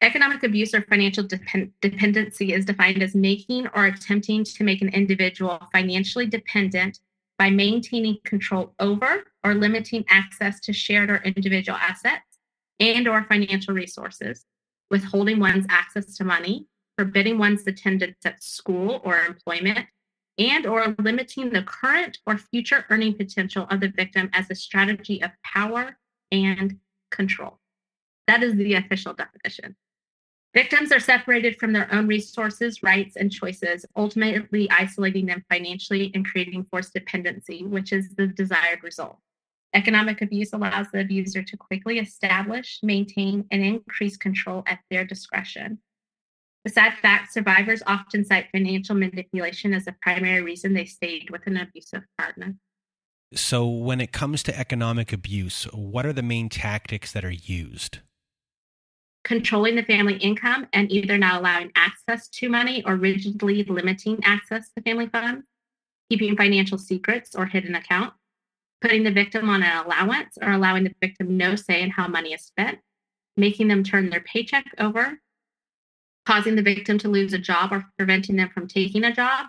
Economic 0.00 0.42
abuse 0.42 0.74
or 0.74 0.82
financial 0.82 1.24
depend- 1.24 1.72
dependency 1.80 2.52
is 2.52 2.64
defined 2.64 3.02
as 3.02 3.14
making 3.14 3.66
or 3.74 3.86
attempting 3.86 4.44
to 4.44 4.64
make 4.64 4.82
an 4.82 4.88
individual 4.88 5.60
financially 5.72 6.26
dependent 6.26 7.00
by 7.38 7.50
maintaining 7.50 8.18
control 8.24 8.74
over 8.78 9.24
or 9.42 9.54
limiting 9.54 10.04
access 10.08 10.60
to 10.60 10.72
shared 10.72 11.10
or 11.10 11.16
individual 11.24 11.78
assets 11.78 12.38
and 12.80 13.08
or 13.08 13.24
financial 13.24 13.74
resources 13.74 14.44
withholding 14.90 15.40
one's 15.40 15.66
access 15.68 16.16
to 16.16 16.24
money, 16.24 16.66
forbidding 16.96 17.38
one's 17.38 17.66
attendance 17.66 18.18
at 18.24 18.42
school 18.42 19.00
or 19.04 19.18
employment, 19.20 19.86
and 20.38 20.66
or 20.66 20.94
limiting 20.98 21.50
the 21.50 21.62
current 21.62 22.18
or 22.26 22.38
future 22.38 22.84
earning 22.90 23.14
potential 23.14 23.66
of 23.70 23.80
the 23.80 23.88
victim 23.88 24.30
as 24.32 24.50
a 24.50 24.54
strategy 24.54 25.22
of 25.22 25.30
power 25.44 25.96
and 26.32 26.78
control. 27.10 27.58
That 28.26 28.42
is 28.42 28.56
the 28.56 28.74
official 28.74 29.14
definition. 29.14 29.76
Victims 30.54 30.92
are 30.92 31.00
separated 31.00 31.58
from 31.58 31.72
their 31.72 31.92
own 31.92 32.06
resources, 32.06 32.82
rights, 32.82 33.16
and 33.16 33.30
choices, 33.30 33.84
ultimately 33.96 34.70
isolating 34.70 35.26
them 35.26 35.44
financially 35.50 36.12
and 36.14 36.24
creating 36.24 36.64
forced 36.70 36.94
dependency, 36.94 37.64
which 37.64 37.92
is 37.92 38.14
the 38.14 38.28
desired 38.28 38.84
result. 38.84 39.18
Economic 39.74 40.22
abuse 40.22 40.52
allows 40.52 40.86
the 40.92 41.00
abuser 41.00 41.42
to 41.42 41.56
quickly 41.56 41.98
establish, 41.98 42.78
maintain, 42.82 43.44
and 43.50 43.62
increase 43.62 44.16
control 44.16 44.62
at 44.66 44.78
their 44.88 45.04
discretion. 45.04 45.78
The 46.64 46.70
sad 46.70 46.94
fact 47.02 47.32
survivors 47.32 47.82
often 47.86 48.24
cite 48.24 48.46
financial 48.52 48.94
manipulation 48.94 49.74
as 49.74 49.86
a 49.88 49.96
primary 50.00 50.42
reason 50.42 50.72
they 50.72 50.84
stayed 50.84 51.28
with 51.28 51.46
an 51.46 51.56
abusive 51.56 52.04
partner. 52.16 52.54
So, 53.34 53.66
when 53.66 54.00
it 54.00 54.12
comes 54.12 54.44
to 54.44 54.58
economic 54.58 55.12
abuse, 55.12 55.64
what 55.72 56.06
are 56.06 56.12
the 56.12 56.22
main 56.22 56.48
tactics 56.48 57.10
that 57.12 57.24
are 57.24 57.30
used? 57.30 57.98
Controlling 59.24 59.74
the 59.74 59.82
family 59.82 60.16
income 60.18 60.68
and 60.72 60.90
either 60.92 61.18
not 61.18 61.40
allowing 61.40 61.72
access 61.74 62.28
to 62.28 62.48
money 62.48 62.84
or 62.86 62.94
rigidly 62.94 63.64
limiting 63.64 64.22
access 64.22 64.70
to 64.70 64.82
family 64.82 65.08
funds, 65.08 65.44
keeping 66.08 66.36
financial 66.36 66.78
secrets 66.78 67.34
or 67.34 67.46
hidden 67.46 67.74
accounts, 67.74 68.16
putting 68.84 69.02
the 69.02 69.10
victim 69.10 69.48
on 69.48 69.62
an 69.62 69.86
allowance 69.86 70.36
or 70.42 70.52
allowing 70.52 70.84
the 70.84 70.94
victim 71.00 71.38
no 71.38 71.56
say 71.56 71.80
in 71.80 71.88
how 71.88 72.06
money 72.06 72.34
is 72.34 72.42
spent, 72.42 72.78
making 73.34 73.66
them 73.66 73.82
turn 73.82 74.10
their 74.10 74.20
paycheck 74.20 74.66
over, 74.78 75.18
causing 76.26 76.54
the 76.54 76.60
victim 76.60 76.98
to 76.98 77.08
lose 77.08 77.32
a 77.32 77.38
job 77.38 77.72
or 77.72 77.86
preventing 77.96 78.36
them 78.36 78.50
from 78.52 78.68
taking 78.68 79.02
a 79.02 79.14
job. 79.14 79.46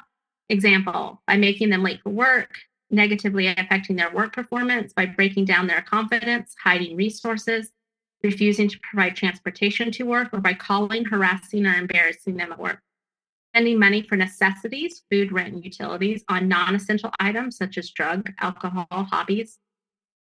Example, 0.47 1.21
by 1.27 1.35
making 1.35 1.69
them 1.69 1.83
late 1.83 1.99
for 2.01 2.11
work, 2.11 2.59
negatively 2.89 3.47
affecting 3.47 3.97
their 3.97 4.13
work 4.13 4.31
performance 4.31 4.93
by 4.93 5.05
breaking 5.05 5.43
down 5.43 5.67
their 5.67 5.81
confidence, 5.81 6.55
hiding 6.63 6.95
resources, 6.95 7.71
refusing 8.23 8.69
to 8.69 8.79
provide 8.89 9.17
transportation 9.17 9.91
to 9.91 10.03
work, 10.03 10.29
or 10.31 10.39
by 10.39 10.53
calling, 10.53 11.03
harassing, 11.03 11.65
or 11.65 11.73
embarrassing 11.73 12.37
them 12.37 12.53
at 12.53 12.59
work 12.59 12.79
spending 13.55 13.79
money 13.79 14.01
for 14.01 14.17
necessities, 14.17 15.03
food, 15.09 15.31
rent, 15.31 15.53
and 15.53 15.63
utilities 15.63 16.25
on 16.27 16.49
non 16.49 16.75
essential 16.75 17.09
items 17.21 17.55
such 17.55 17.77
as 17.77 17.89
drug, 17.91 18.29
alcohol, 18.41 18.85
hobbies, 18.91 19.59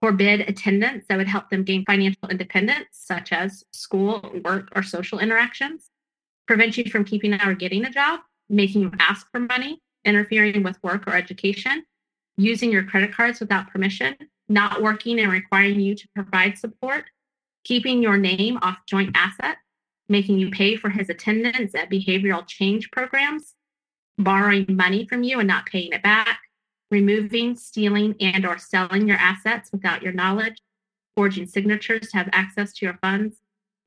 forbid 0.01 0.41
attendance 0.41 1.05
that 1.07 1.19
would 1.19 1.29
help 1.29 1.51
them 1.51 1.63
gain 1.63 1.85
financial 1.85 2.31
independence, 2.31 2.87
such 2.93 3.31
as 3.31 3.63
school, 3.73 4.23
work, 4.43 4.71
or 4.75 4.83
social 4.83 5.19
interactions, 5.19 5.91
prevent 6.49 6.79
you 6.79 6.85
from 6.85 7.05
keeping 7.05 7.35
or 7.35 7.55
getting 7.55 7.85
a 7.85 7.91
job, 7.91 8.21
making 8.49 8.81
you 8.81 8.93
ask 8.99 9.27
for 9.31 9.41
money, 9.41 9.83
interfering 10.07 10.63
with 10.63 10.83
work 10.83 11.07
or 11.07 11.15
education, 11.15 11.85
using 12.39 12.73
your 12.73 12.85
credit 12.85 13.15
cards 13.15 13.39
without 13.39 13.71
permission, 13.71 14.17
not 14.49 14.81
working 14.81 15.21
and 15.21 15.31
requiring 15.31 15.79
you 15.79 15.95
to 15.95 16.09
provide 16.15 16.57
support, 16.57 17.05
keeping 17.65 18.03
your 18.03 18.17
name 18.17 18.59
off 18.63 18.79
joint 18.87 19.15
assets, 19.15 19.61
making 20.11 20.39
you 20.39 20.51
pay 20.51 20.77
for 20.77 20.91
his 20.91 21.09
attendance 21.09 21.75
at 21.75 21.89
behavioral 21.89 22.47
change 22.47 22.91
programs, 22.91 23.55
borrowing 24.19 24.67
money 24.69 25.07
from 25.07 25.23
you 25.23 25.39
and 25.39 25.47
not 25.49 25.67
paying 25.67 25.93
it 25.93 26.03
back, 26.03 26.41
removing, 26.91 27.55
stealing, 27.57 28.15
and 28.21 28.45
or 28.45 28.59
selling 28.59 29.07
your 29.07 29.17
assets 29.17 29.71
without 29.73 30.03
your 30.03 30.13
knowledge, 30.13 30.61
forging 31.15 31.47
signatures 31.47 32.09
to 32.09 32.17
have 32.17 32.29
access 32.33 32.73
to 32.73 32.85
your 32.85 32.99
funds, 33.01 33.37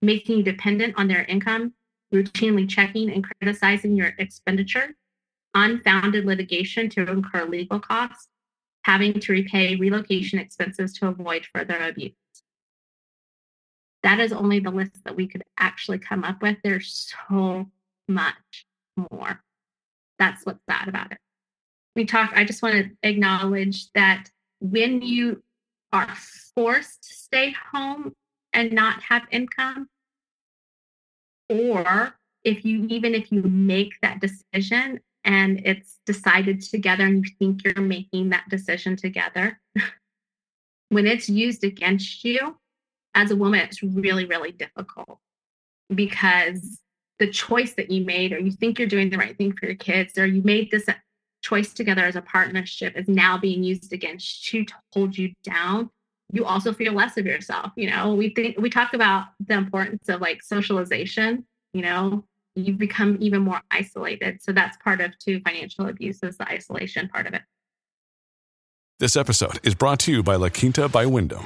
making 0.02 0.38
you 0.38 0.44
dependent 0.44 0.96
on 0.98 1.10
their 1.10 1.26
income, 1.26 1.74
routinely 2.14 2.68
checking 2.70 3.12
and 3.12 3.26
criticizing 3.26 3.96
your 3.96 4.14
expenditure, 4.18 4.96
unfounded 5.54 6.26
litigation 6.26 6.90
to 6.90 7.02
incur 7.02 7.44
legal 7.46 7.82
costs, 7.82 8.30
having 8.84 9.20
to 9.20 9.34
repay 9.34 9.76
relocation 9.76 10.40
expenses 10.40 10.94
to 10.94 11.08
avoid 11.08 11.46
further 11.54 11.78
abuse 11.84 12.14
that 14.04 14.20
is 14.20 14.34
only 14.34 14.60
the 14.60 14.70
list 14.70 15.04
that 15.06 15.16
we 15.16 15.28
could 15.28 15.44
actually 15.58 15.98
come 15.98 16.24
up 16.24 16.42
with. 16.42 16.58
There's 16.64 17.16
so 17.30 17.66
much 18.08 18.66
more. 18.98 19.42
That's 20.20 20.46
what's 20.46 20.60
sad 20.70 20.88
about 20.88 21.12
it. 21.12 21.18
We 21.96 22.06
talk, 22.06 22.32
I 22.36 22.44
just 22.44 22.62
want 22.62 22.76
to 22.76 22.90
acknowledge 23.02 23.92
that 23.94 24.30
when 24.60 25.02
you 25.02 25.42
are 25.92 26.14
forced 26.56 27.04
to 27.04 27.14
stay 27.14 27.56
home 27.72 28.14
and 28.52 28.74
not 28.74 29.02
have 29.04 29.24
income, 29.32 29.88
or 31.50 32.16
if 32.44 32.66
you 32.66 32.86
even 32.90 33.14
if 33.14 33.32
you 33.32 33.42
make 33.44 33.94
that 34.02 34.20
decision 34.20 35.00
and 35.24 35.62
it's 35.66 36.00
decided 36.06 36.62
together 36.62 37.06
and 37.06 37.26
you 37.26 37.32
think 37.40 37.64
you're 37.64 37.84
making 37.84 38.30
that 38.30 38.50
decision 38.50 38.96
together, 38.96 39.60
when 40.90 41.06
it's 41.06 41.30
used 41.30 41.64
against 41.64 42.24
you, 42.24 42.58
as 43.16 43.32
a 43.32 43.36
woman, 43.36 43.60
it's 43.60 43.84
really, 43.84 44.26
really 44.26 44.52
difficult 44.52 45.20
because 45.94 46.80
the 47.20 47.30
choice 47.30 47.74
that 47.74 47.92
you 47.92 48.04
made, 48.04 48.34
or 48.34 48.40
you 48.40 48.52
think 48.52 48.80
you're 48.80 48.88
doing 48.88 49.10
the 49.10 49.18
right 49.18 49.38
thing 49.38 49.54
for 49.54 49.66
your 49.66 49.76
kids, 49.76 50.18
or 50.18 50.26
you 50.26 50.42
made 50.42 50.72
this 50.72 50.90
uh, 50.90 50.94
choice 51.42 51.74
together 51.74 52.04
as 52.04 52.16
a 52.16 52.22
partnership, 52.22 52.98
is 52.98 53.08
now 53.08 53.38
being 53.38 53.64
used 53.64 53.94
against 53.94 54.52
you 54.54 54.66
to 54.66 54.74
hold 54.94 55.18
you 55.18 55.34
down. 55.44 55.90
You 56.32 56.46
also 56.46 56.74
feel 56.74 56.94
less 56.94 57.18
of 57.18 57.26
yourself. 57.26 57.72
You 57.76 57.92
know, 57.92 58.16
we 58.16 58.30
think 58.30 58.58
we 58.58 58.70
talk 58.70 58.94
about 58.94 59.28
the 59.40 59.54
importance 59.54 60.10
of 60.10 60.22
like 60.22 60.42
socialization, 60.42 61.46
you 61.74 61.84
know, 61.84 62.26
you 62.56 62.74
become 62.74 63.18
even 63.20 63.42
more 63.42 63.62
isolated. 63.72 64.42
So 64.42 64.52
that's 64.52 64.78
part 64.78 65.02
of 65.02 65.18
too 65.20 65.42
financial 65.46 65.88
abuse 65.88 66.20
is 66.24 66.38
the 66.38 66.48
isolation 66.48 67.08
part 67.10 67.28
of 67.28 67.34
it. 67.34 67.42
This 69.00 69.16
episode 69.16 69.60
is 69.64 69.76
brought 69.76 70.00
to 70.02 70.12
you 70.12 70.24
by 70.24 70.36
La 70.36 70.50
Quinta 70.50 70.88
by 70.88 71.06
Wyndham. 71.06 71.46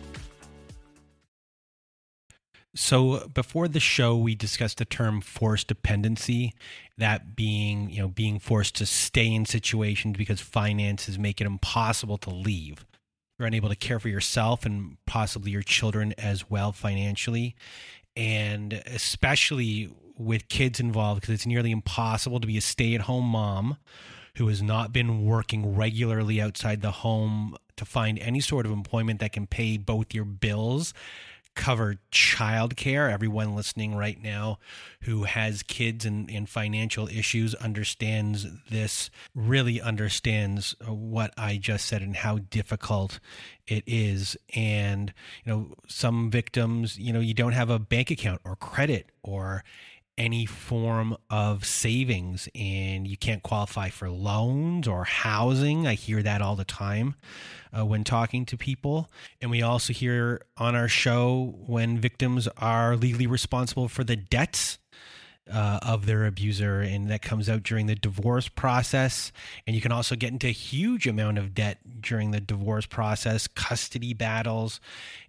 So 2.73 3.27
before 3.27 3.67
the 3.67 3.81
show, 3.81 4.15
we 4.15 4.33
discussed 4.33 4.77
the 4.77 4.85
term 4.85 5.19
forced 5.19 5.67
dependency, 5.67 6.53
that 6.97 7.35
being, 7.35 7.89
you 7.89 8.01
know, 8.01 8.07
being 8.07 8.39
forced 8.39 8.75
to 8.75 8.85
stay 8.85 9.33
in 9.33 9.45
situations 9.45 10.15
because 10.17 10.39
finances 10.39 11.19
make 11.19 11.41
it 11.41 11.47
impossible 11.47 12.17
to 12.19 12.29
leave. 12.29 12.85
You're 13.37 13.47
unable 13.47 13.69
to 13.69 13.75
care 13.75 13.99
for 13.99 14.07
yourself 14.07 14.65
and 14.65 14.97
possibly 15.05 15.51
your 15.51 15.63
children 15.63 16.13
as 16.17 16.49
well 16.49 16.71
financially. 16.71 17.55
And 18.15 18.73
especially 18.85 19.89
with 20.17 20.47
kids 20.47 20.79
involved, 20.79 21.21
because 21.21 21.33
it's 21.33 21.47
nearly 21.47 21.71
impossible 21.71 22.39
to 22.39 22.47
be 22.47 22.57
a 22.57 22.61
stay 22.61 22.95
at 22.95 23.01
home 23.01 23.25
mom 23.25 23.77
who 24.37 24.47
has 24.47 24.61
not 24.61 24.93
been 24.93 25.25
working 25.25 25.75
regularly 25.75 26.39
outside 26.39 26.81
the 26.81 26.91
home 26.91 27.57
to 27.75 27.83
find 27.83 28.17
any 28.19 28.39
sort 28.39 28.65
of 28.65 28.71
employment 28.71 29.19
that 29.19 29.33
can 29.33 29.47
pay 29.47 29.77
both 29.77 30.13
your 30.13 30.23
bills 30.23 30.93
cover 31.55 31.95
childcare. 32.11 33.11
Everyone 33.11 33.55
listening 33.55 33.95
right 33.95 34.21
now 34.21 34.59
who 35.01 35.23
has 35.23 35.63
kids 35.63 36.05
and, 36.05 36.29
and 36.29 36.47
financial 36.47 37.07
issues 37.07 37.55
understands 37.55 38.47
this, 38.69 39.09
really 39.35 39.81
understands 39.81 40.75
uh, 40.87 40.93
what 40.93 41.33
I 41.37 41.57
just 41.57 41.85
said 41.85 42.01
and 42.01 42.15
how 42.15 42.39
difficult 42.39 43.19
it 43.67 43.83
is. 43.85 44.37
And, 44.55 45.13
you 45.43 45.51
know, 45.51 45.73
some 45.87 46.31
victims, 46.31 46.97
you 46.97 47.13
know, 47.13 47.19
you 47.19 47.33
don't 47.33 47.53
have 47.53 47.69
a 47.69 47.79
bank 47.79 48.11
account 48.11 48.41
or 48.43 48.55
credit 48.55 49.09
or 49.23 49.63
any 50.17 50.45
form 50.45 51.15
of 51.29 51.65
savings 51.65 52.47
and 52.53 53.07
you 53.07 53.17
can't 53.17 53.43
qualify 53.43 53.89
for 53.89 54.09
loans 54.09 54.87
or 54.87 55.03
housing. 55.03 55.87
I 55.87 55.93
hear 55.93 56.21
that 56.21 56.41
all 56.41 56.55
the 56.55 56.65
time 56.65 57.15
uh, 57.75 57.85
when 57.85 58.03
talking 58.03 58.45
to 58.45 58.57
people. 58.57 59.09
And 59.39 59.49
we 59.49 59.61
also 59.61 59.93
hear 59.93 60.41
on 60.57 60.75
our 60.75 60.87
show 60.87 61.55
when 61.65 61.97
victims 61.97 62.47
are 62.57 62.95
legally 62.95 63.27
responsible 63.27 63.87
for 63.87 64.03
the 64.03 64.15
debts 64.15 64.77
uh, 65.51 65.79
of 65.81 66.05
their 66.05 66.25
abuser, 66.25 66.81
and 66.81 67.09
that 67.09 67.21
comes 67.21 67.49
out 67.49 67.63
during 67.63 67.87
the 67.87 67.95
divorce 67.95 68.47
process. 68.47 69.31
And 69.65 69.75
you 69.75 69.81
can 69.81 69.91
also 69.91 70.15
get 70.15 70.31
into 70.31 70.47
a 70.47 70.51
huge 70.51 71.07
amount 71.07 71.37
of 71.37 71.53
debt 71.53 71.79
during 72.01 72.31
the 72.31 72.41
divorce 72.41 72.85
process, 72.85 73.47
custody 73.47 74.13
battles, 74.13 74.79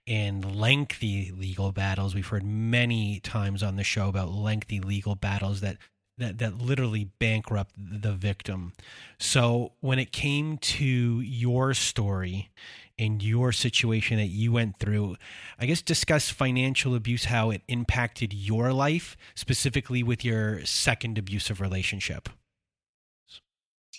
and 0.07 0.57
lengthy 0.57 1.33
legal 1.37 1.73
battles. 1.73 2.15
We've 2.15 2.27
heard 2.27 2.45
many 2.45 3.21
times 3.21 3.63
on 3.63 3.77
the 3.77 3.85
show 3.85 4.09
about 4.09 4.31
lengthy 4.31 4.81
legal 4.81 5.15
battles 5.15 5.61
that 5.61 5.79
that, 6.19 6.39
that 6.39 6.59
literally 6.59 7.09
bankrupt 7.19 7.75
the 7.77 8.13
victim. 8.13 8.75
So 9.19 9.73
when 9.81 9.99
it 9.99 10.13
came 10.13 10.59
to 10.59 10.85
your 10.85 11.73
story 11.75 12.51
and 13.03 13.23
your 13.23 13.51
situation 13.53 14.17
that 14.17 14.29
you 14.29 14.53
went 14.53 14.79
through, 14.79 15.17
I 15.59 15.67
guess 15.67 15.83
discuss 15.83 16.31
financial 16.31 16.95
abuse, 16.95 17.27
how 17.27 17.51
it 17.51 17.63
impacted 17.67 18.33
your 18.33 18.73
life, 18.73 19.17
specifically 19.35 20.03
with 20.03 20.25
your 20.25 20.65
second 20.65 21.19
abusive 21.19 21.61
relationship. 21.61 22.29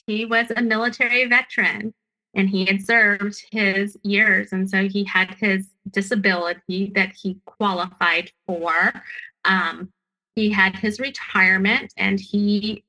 He 0.07 0.25
was 0.25 0.51
a 0.55 0.61
military 0.61 1.25
veteran 1.25 1.93
and 2.33 2.49
he 2.49 2.65
had 2.65 2.81
served 2.81 3.45
his 3.51 3.97
years. 4.03 4.53
And 4.53 4.69
so 4.69 4.87
he 4.87 5.03
had 5.03 5.35
his 5.35 5.67
disability 5.91 6.91
that 6.95 7.13
he 7.13 7.39
qualified 7.45 8.31
for. 8.47 8.93
Um, 9.45 9.91
he 10.35 10.49
had 10.49 10.77
his 10.77 10.99
retirement 10.99 11.93
and 11.97 12.19
he 12.19 12.83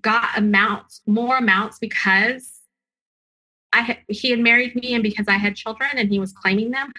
got 0.00 0.38
amounts, 0.38 1.02
more 1.06 1.36
amounts 1.36 1.78
because 1.78 2.55
I 3.80 3.98
he 4.08 4.30
had 4.30 4.40
married 4.40 4.74
me 4.74 4.94
and 4.94 5.02
because 5.02 5.26
I 5.28 5.34
had 5.34 5.56
children 5.56 5.90
and 5.94 6.08
he 6.08 6.18
was 6.18 6.32
claiming 6.32 6.70
them. 6.70 6.92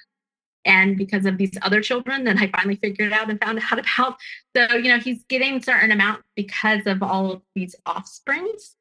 And 0.65 0.97
because 0.97 1.25
of 1.25 1.37
these 1.37 1.57
other 1.61 1.81
children 1.81 2.25
that 2.25 2.37
I 2.37 2.51
finally 2.53 2.75
figured 2.75 3.13
out 3.13 3.29
and 3.29 3.39
found 3.39 3.61
out 3.71 3.79
about. 3.97 4.17
So, 4.55 4.75
you 4.75 4.89
know, 4.89 4.99
he's 4.99 5.23
getting 5.29 5.61
certain 5.61 5.91
amount 5.91 6.23
because 6.35 6.85
of 6.85 7.01
all 7.01 7.31
of 7.31 7.41
these 7.55 7.75
offsprings. 7.85 8.75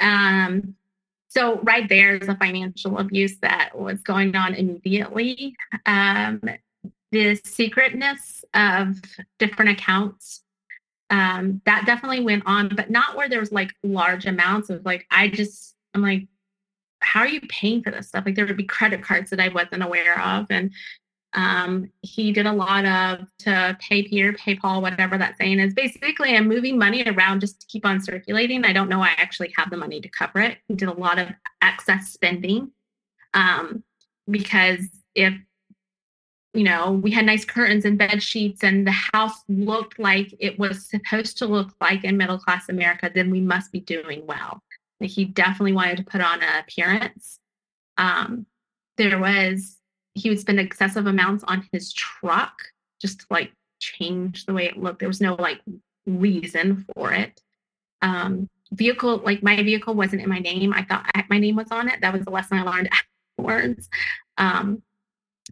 Um, 0.00 0.76
so 1.28 1.60
right 1.60 1.88
there 1.88 2.16
is 2.16 2.28
a 2.28 2.36
financial 2.36 2.98
abuse 2.98 3.38
that 3.40 3.78
was 3.78 4.00
going 4.00 4.34
on 4.34 4.54
immediately. 4.54 5.54
Um, 5.84 6.40
the 7.12 7.36
secretness 7.44 8.44
of 8.54 8.96
different 9.38 9.72
accounts 9.72 10.42
um, 11.10 11.60
that 11.64 11.86
definitely 11.86 12.20
went 12.20 12.44
on, 12.46 12.70
but 12.74 12.90
not 12.90 13.16
where 13.16 13.28
there 13.28 13.40
was 13.40 13.52
like 13.52 13.72
large 13.82 14.26
amounts 14.26 14.70
of 14.70 14.84
like, 14.84 15.06
I 15.10 15.28
just, 15.28 15.74
I'm 15.94 16.02
like, 16.02 16.28
how 17.00 17.20
are 17.20 17.28
you 17.28 17.40
paying 17.48 17.82
for 17.82 17.90
this 17.90 18.08
stuff? 18.08 18.24
Like 18.26 18.34
there 18.34 18.46
would 18.46 18.56
be 18.56 18.64
credit 18.64 19.02
cards 19.02 19.30
that 19.30 19.40
I 19.40 19.48
wasn't 19.48 19.82
aware 19.82 20.20
of. 20.20 20.46
And 20.50 20.72
um, 21.34 21.90
he 22.02 22.32
did 22.32 22.46
a 22.46 22.52
lot 22.52 22.84
of 22.84 23.26
to 23.40 23.76
pay 23.80 24.02
Peter, 24.02 24.32
pay 24.32 24.54
Paul, 24.54 24.82
whatever 24.82 25.18
that 25.18 25.36
saying 25.36 25.60
is. 25.60 25.74
Basically, 25.74 26.34
I'm 26.36 26.48
moving 26.48 26.78
money 26.78 27.04
around 27.04 27.40
just 27.40 27.60
to 27.60 27.66
keep 27.66 27.84
on 27.84 28.00
circulating. 28.00 28.64
I 28.64 28.72
don't 28.72 28.88
know 28.88 29.02
I 29.02 29.14
actually 29.18 29.52
have 29.56 29.70
the 29.70 29.76
money 29.76 30.00
to 30.00 30.08
cover 30.08 30.40
it. 30.40 30.58
He 30.68 30.74
did 30.74 30.88
a 30.88 30.92
lot 30.92 31.18
of 31.18 31.28
excess 31.62 32.08
spending 32.08 32.70
um, 33.34 33.84
because 34.28 34.86
if 35.14 35.34
you 36.54 36.64
know, 36.64 36.92
we 36.92 37.10
had 37.10 37.26
nice 37.26 37.44
curtains 37.44 37.84
and 37.84 37.98
bed 37.98 38.22
sheets, 38.22 38.64
and 38.64 38.86
the 38.86 38.94
house 39.12 39.44
looked 39.48 39.98
like 39.98 40.34
it 40.40 40.58
was 40.58 40.88
supposed 40.88 41.38
to 41.38 41.46
look 41.46 41.74
like 41.80 42.04
in 42.04 42.16
middle 42.16 42.38
class 42.38 42.68
America, 42.68 43.10
then 43.14 43.30
we 43.30 43.40
must 43.40 43.70
be 43.70 43.80
doing 43.80 44.26
well. 44.26 44.62
He 45.00 45.24
definitely 45.24 45.72
wanted 45.72 45.98
to 45.98 46.04
put 46.04 46.20
on 46.20 46.42
an 46.42 46.58
appearance. 46.60 47.38
Um, 47.96 48.46
there 48.96 49.18
was, 49.18 49.76
he 50.14 50.28
would 50.28 50.40
spend 50.40 50.58
excessive 50.58 51.06
amounts 51.06 51.44
on 51.44 51.68
his 51.72 51.92
truck 51.92 52.54
just 53.00 53.20
to 53.20 53.26
like 53.30 53.52
change 53.80 54.46
the 54.46 54.52
way 54.52 54.66
it 54.66 54.76
looked. 54.76 54.98
There 54.98 55.08
was 55.08 55.20
no 55.20 55.34
like 55.34 55.60
reason 56.06 56.84
for 56.94 57.12
it. 57.12 57.40
Um, 58.02 58.48
vehicle, 58.72 59.18
like 59.18 59.42
my 59.42 59.62
vehicle 59.62 59.94
wasn't 59.94 60.22
in 60.22 60.28
my 60.28 60.38
name. 60.38 60.72
I 60.72 60.82
thought 60.84 61.08
I, 61.14 61.24
my 61.30 61.38
name 61.38 61.56
was 61.56 61.70
on 61.70 61.88
it. 61.88 62.00
That 62.00 62.12
was 62.12 62.24
the 62.24 62.30
lesson 62.30 62.58
I 62.58 62.62
learned 62.62 62.90
afterwards. 63.38 63.88
Um, 64.36 64.82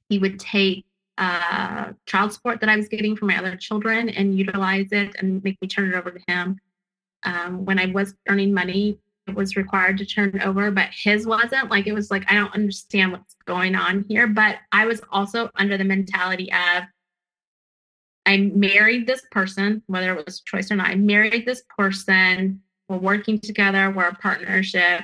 he 0.09 0.19
would 0.19 0.39
take 0.39 0.85
uh, 1.19 1.93
child 2.05 2.33
support 2.33 2.61
that 2.61 2.69
I 2.69 2.77
was 2.77 2.89
getting 2.89 3.17
from 3.17 3.29
my 3.29 3.39
other 3.39 3.57
children 3.57 4.09
and 4.09 4.37
utilize 4.37 4.89
it 4.93 5.17
and 5.19 5.43
make 5.43 5.61
me 5.63 5.69
turn 5.69 5.93
it 5.93 5.97
over 5.97 6.11
to 6.11 6.21
him. 6.29 6.59
Um, 7.23 7.65
when 7.65 7.79
I 7.79 7.87
was 7.87 8.15
earning 8.29 8.53
money, 8.53 8.99
was 9.35 9.57
required 9.57 9.99
to 9.99 10.07
turn 10.07 10.41
over, 10.43 10.71
but 10.71 10.89
his 10.93 11.27
wasn't. 11.27 11.71
Like 11.71 11.87
it 11.87 11.93
was 11.93 12.11
like, 12.11 12.31
I 12.31 12.35
don't 12.35 12.55
understand 12.55 13.13
what's 13.13 13.37
going 13.47 13.75
on 13.75 14.05
here. 14.09 14.27
But 14.27 14.57
I 14.73 14.87
was 14.87 15.01
also 15.11 15.51
under 15.57 15.77
the 15.77 15.85
mentality 15.85 16.53
of 16.53 16.85
I 18.25 18.39
married 18.39 19.07
this 19.07 19.23
person, 19.31 19.83
whether 19.87 20.17
it 20.17 20.27
was 20.27 20.41
choice 20.41 20.71
or 20.71 20.77
not. 20.77 20.91
I 20.91 20.97
married 20.97 21.47
this 21.47 21.63
person. 21.77 22.61
We're 22.89 22.99
working 22.99 23.39
together. 23.39 23.91
We're 23.91 24.09
a 24.09 24.15
partnership, 24.15 25.03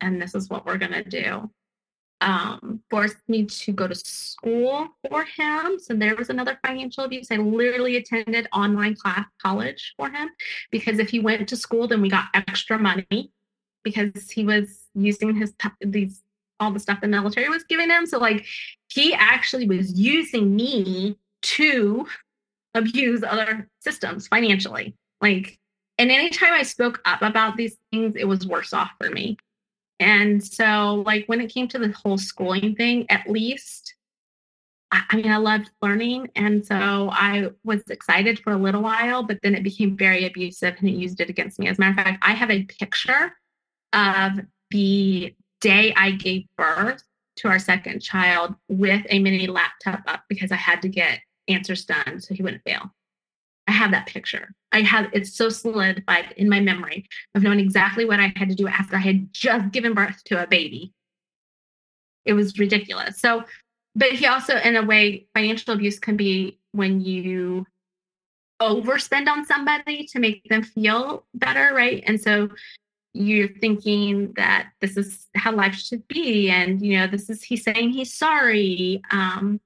and 0.00 0.20
this 0.20 0.34
is 0.34 0.48
what 0.48 0.66
we're 0.66 0.78
gonna 0.78 1.04
do 1.04 1.50
um, 2.24 2.80
forced 2.90 3.28
me 3.28 3.44
to 3.44 3.72
go 3.72 3.86
to 3.86 3.94
school 3.94 4.88
for 5.08 5.24
him. 5.24 5.78
So 5.78 5.94
there 5.94 6.16
was 6.16 6.30
another 6.30 6.58
financial 6.66 7.04
abuse. 7.04 7.30
I 7.30 7.36
literally 7.36 7.96
attended 7.96 8.48
online 8.52 8.96
class 8.96 9.26
college 9.40 9.94
for 9.96 10.10
him 10.10 10.30
because 10.70 10.98
if 10.98 11.10
he 11.10 11.20
went 11.20 11.48
to 11.48 11.56
school, 11.56 11.86
then 11.86 12.00
we 12.00 12.08
got 12.08 12.26
extra 12.34 12.78
money 12.78 13.30
because 13.84 14.30
he 14.30 14.44
was 14.44 14.86
using 14.94 15.34
his 15.34 15.54
these 15.80 16.22
all 16.60 16.70
the 16.70 16.80
stuff 16.80 17.00
the 17.00 17.08
military 17.08 17.48
was 17.48 17.64
giving 17.64 17.90
him. 17.90 18.06
So 18.06 18.18
like 18.18 18.46
he 18.88 19.14
actually 19.14 19.68
was 19.68 19.92
using 19.92 20.54
me 20.56 21.18
to 21.42 22.06
abuse 22.74 23.22
other 23.22 23.68
systems 23.80 24.26
financially. 24.26 24.94
Like 25.20 25.58
and 25.98 26.10
anytime 26.10 26.52
I 26.52 26.62
spoke 26.62 27.00
up 27.04 27.22
about 27.22 27.56
these 27.56 27.76
things, 27.90 28.14
it 28.16 28.26
was 28.26 28.46
worse 28.46 28.72
off 28.72 28.90
for 29.00 29.10
me. 29.10 29.36
And 30.00 30.44
so, 30.44 31.04
like, 31.06 31.26
when 31.26 31.40
it 31.40 31.52
came 31.52 31.68
to 31.68 31.78
the 31.78 31.92
whole 31.92 32.18
schooling 32.18 32.74
thing, 32.74 33.06
at 33.10 33.30
least, 33.30 33.94
I, 34.90 35.16
mean, 35.16 35.30
I 35.30 35.36
loved 35.36 35.70
learning. 35.80 36.30
And 36.34 36.64
so 36.64 37.10
I 37.12 37.50
was 37.64 37.82
excited 37.88 38.40
for 38.40 38.52
a 38.52 38.56
little 38.56 38.82
while, 38.82 39.22
but 39.22 39.38
then 39.42 39.54
it 39.54 39.62
became 39.62 39.96
very 39.96 40.26
abusive 40.26 40.74
and 40.78 40.88
it 40.88 40.92
used 40.92 41.20
it 41.20 41.30
against 41.30 41.58
me. 41.58 41.68
As 41.68 41.78
a 41.78 41.80
matter 41.80 42.00
of 42.00 42.04
fact, 42.04 42.24
I 42.26 42.32
have 42.32 42.50
a 42.50 42.64
picture 42.64 43.36
of 43.94 44.44
the 44.70 45.34
day 45.60 45.94
I 45.96 46.10
gave 46.10 46.44
birth 46.58 47.02
to 47.36 47.48
our 47.48 47.58
second 47.58 48.00
child 48.00 48.54
with 48.68 49.04
a 49.08 49.18
mini 49.18 49.46
laptop 49.46 50.02
up 50.06 50.24
because 50.28 50.52
I 50.52 50.56
had 50.56 50.82
to 50.82 50.88
get 50.88 51.20
answers 51.48 51.84
done 51.84 52.20
so 52.20 52.34
he 52.34 52.42
wouldn't 52.42 52.62
fail. 52.64 52.92
I 53.66 53.72
have 53.72 53.92
that 53.92 54.06
picture. 54.06 54.54
I 54.72 54.82
have 54.82 55.08
it's 55.12 55.34
so 55.34 55.48
solidified 55.48 56.34
in 56.36 56.48
my 56.48 56.60
memory 56.60 57.08
of 57.34 57.42
knowing 57.42 57.60
exactly 57.60 58.04
what 58.04 58.20
I 58.20 58.32
had 58.36 58.50
to 58.50 58.54
do 58.54 58.68
after 58.68 58.96
I 58.96 59.00
had 59.00 59.32
just 59.32 59.72
given 59.72 59.94
birth 59.94 60.22
to 60.24 60.42
a 60.42 60.46
baby. 60.46 60.92
It 62.24 62.34
was 62.34 62.58
ridiculous. 62.58 63.20
So, 63.20 63.44
but 63.94 64.12
he 64.12 64.26
also, 64.26 64.56
in 64.58 64.76
a 64.76 64.82
way, 64.82 65.26
financial 65.34 65.74
abuse 65.74 65.98
can 65.98 66.16
be 66.16 66.58
when 66.72 67.00
you 67.00 67.66
overspend 68.60 69.28
on 69.28 69.44
somebody 69.44 70.06
to 70.06 70.18
make 70.18 70.44
them 70.48 70.62
feel 70.62 71.24
better, 71.34 71.74
right? 71.74 72.02
And 72.06 72.20
so 72.20 72.48
you're 73.14 73.48
thinking 73.48 74.32
that 74.36 74.70
this 74.80 74.96
is 74.96 75.28
how 75.36 75.52
life 75.52 75.74
should 75.74 76.06
be, 76.08 76.50
and 76.50 76.84
you 76.84 76.98
know, 76.98 77.06
this 77.06 77.30
is 77.30 77.42
he's 77.42 77.62
saying 77.62 77.90
he's 77.90 78.12
sorry. 78.12 79.02
Um, 79.10 79.60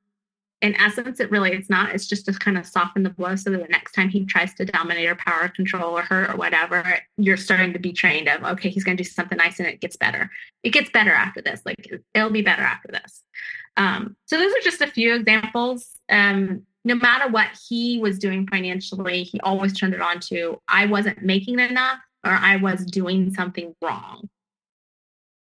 in 0.60 0.74
essence, 0.74 1.20
it 1.20 1.30
really 1.30 1.52
it's 1.52 1.70
not. 1.70 1.94
It's 1.94 2.06
just 2.06 2.26
to 2.26 2.32
kind 2.32 2.58
of 2.58 2.66
soften 2.66 3.04
the 3.04 3.10
blow 3.10 3.36
so 3.36 3.50
that 3.50 3.62
the 3.62 3.68
next 3.68 3.92
time 3.92 4.08
he 4.08 4.26
tries 4.26 4.52
to 4.54 4.64
dominate 4.64 5.08
or 5.08 5.14
power 5.14 5.48
control 5.48 5.96
or 5.96 6.02
hurt 6.02 6.30
or 6.30 6.36
whatever, 6.36 6.98
you're 7.16 7.36
starting 7.36 7.72
to 7.72 7.78
be 7.78 7.92
trained 7.92 8.28
of, 8.28 8.42
okay, 8.42 8.68
he's 8.68 8.84
going 8.84 8.96
to 8.96 9.02
do 9.02 9.08
something 9.08 9.38
nice 9.38 9.60
and 9.60 9.68
it 9.68 9.80
gets 9.80 9.96
better. 9.96 10.30
It 10.64 10.70
gets 10.70 10.90
better 10.90 11.12
after 11.12 11.40
this. 11.40 11.62
Like 11.64 11.88
it'll 12.12 12.30
be 12.30 12.42
better 12.42 12.62
after 12.62 12.88
this. 12.88 13.22
Um, 13.76 14.16
so 14.26 14.36
those 14.36 14.52
are 14.52 14.64
just 14.64 14.82
a 14.82 14.88
few 14.88 15.14
examples. 15.14 15.90
Um, 16.08 16.64
no 16.84 16.96
matter 16.96 17.30
what 17.30 17.48
he 17.68 17.98
was 17.98 18.18
doing 18.18 18.46
financially, 18.48 19.22
he 19.22 19.38
always 19.40 19.78
turned 19.78 19.94
it 19.94 20.00
on 20.00 20.18
to 20.20 20.60
I 20.66 20.86
wasn't 20.86 21.22
making 21.22 21.60
enough 21.60 22.00
or 22.24 22.32
I 22.32 22.56
was 22.56 22.84
doing 22.84 23.32
something 23.32 23.74
wrong 23.82 24.28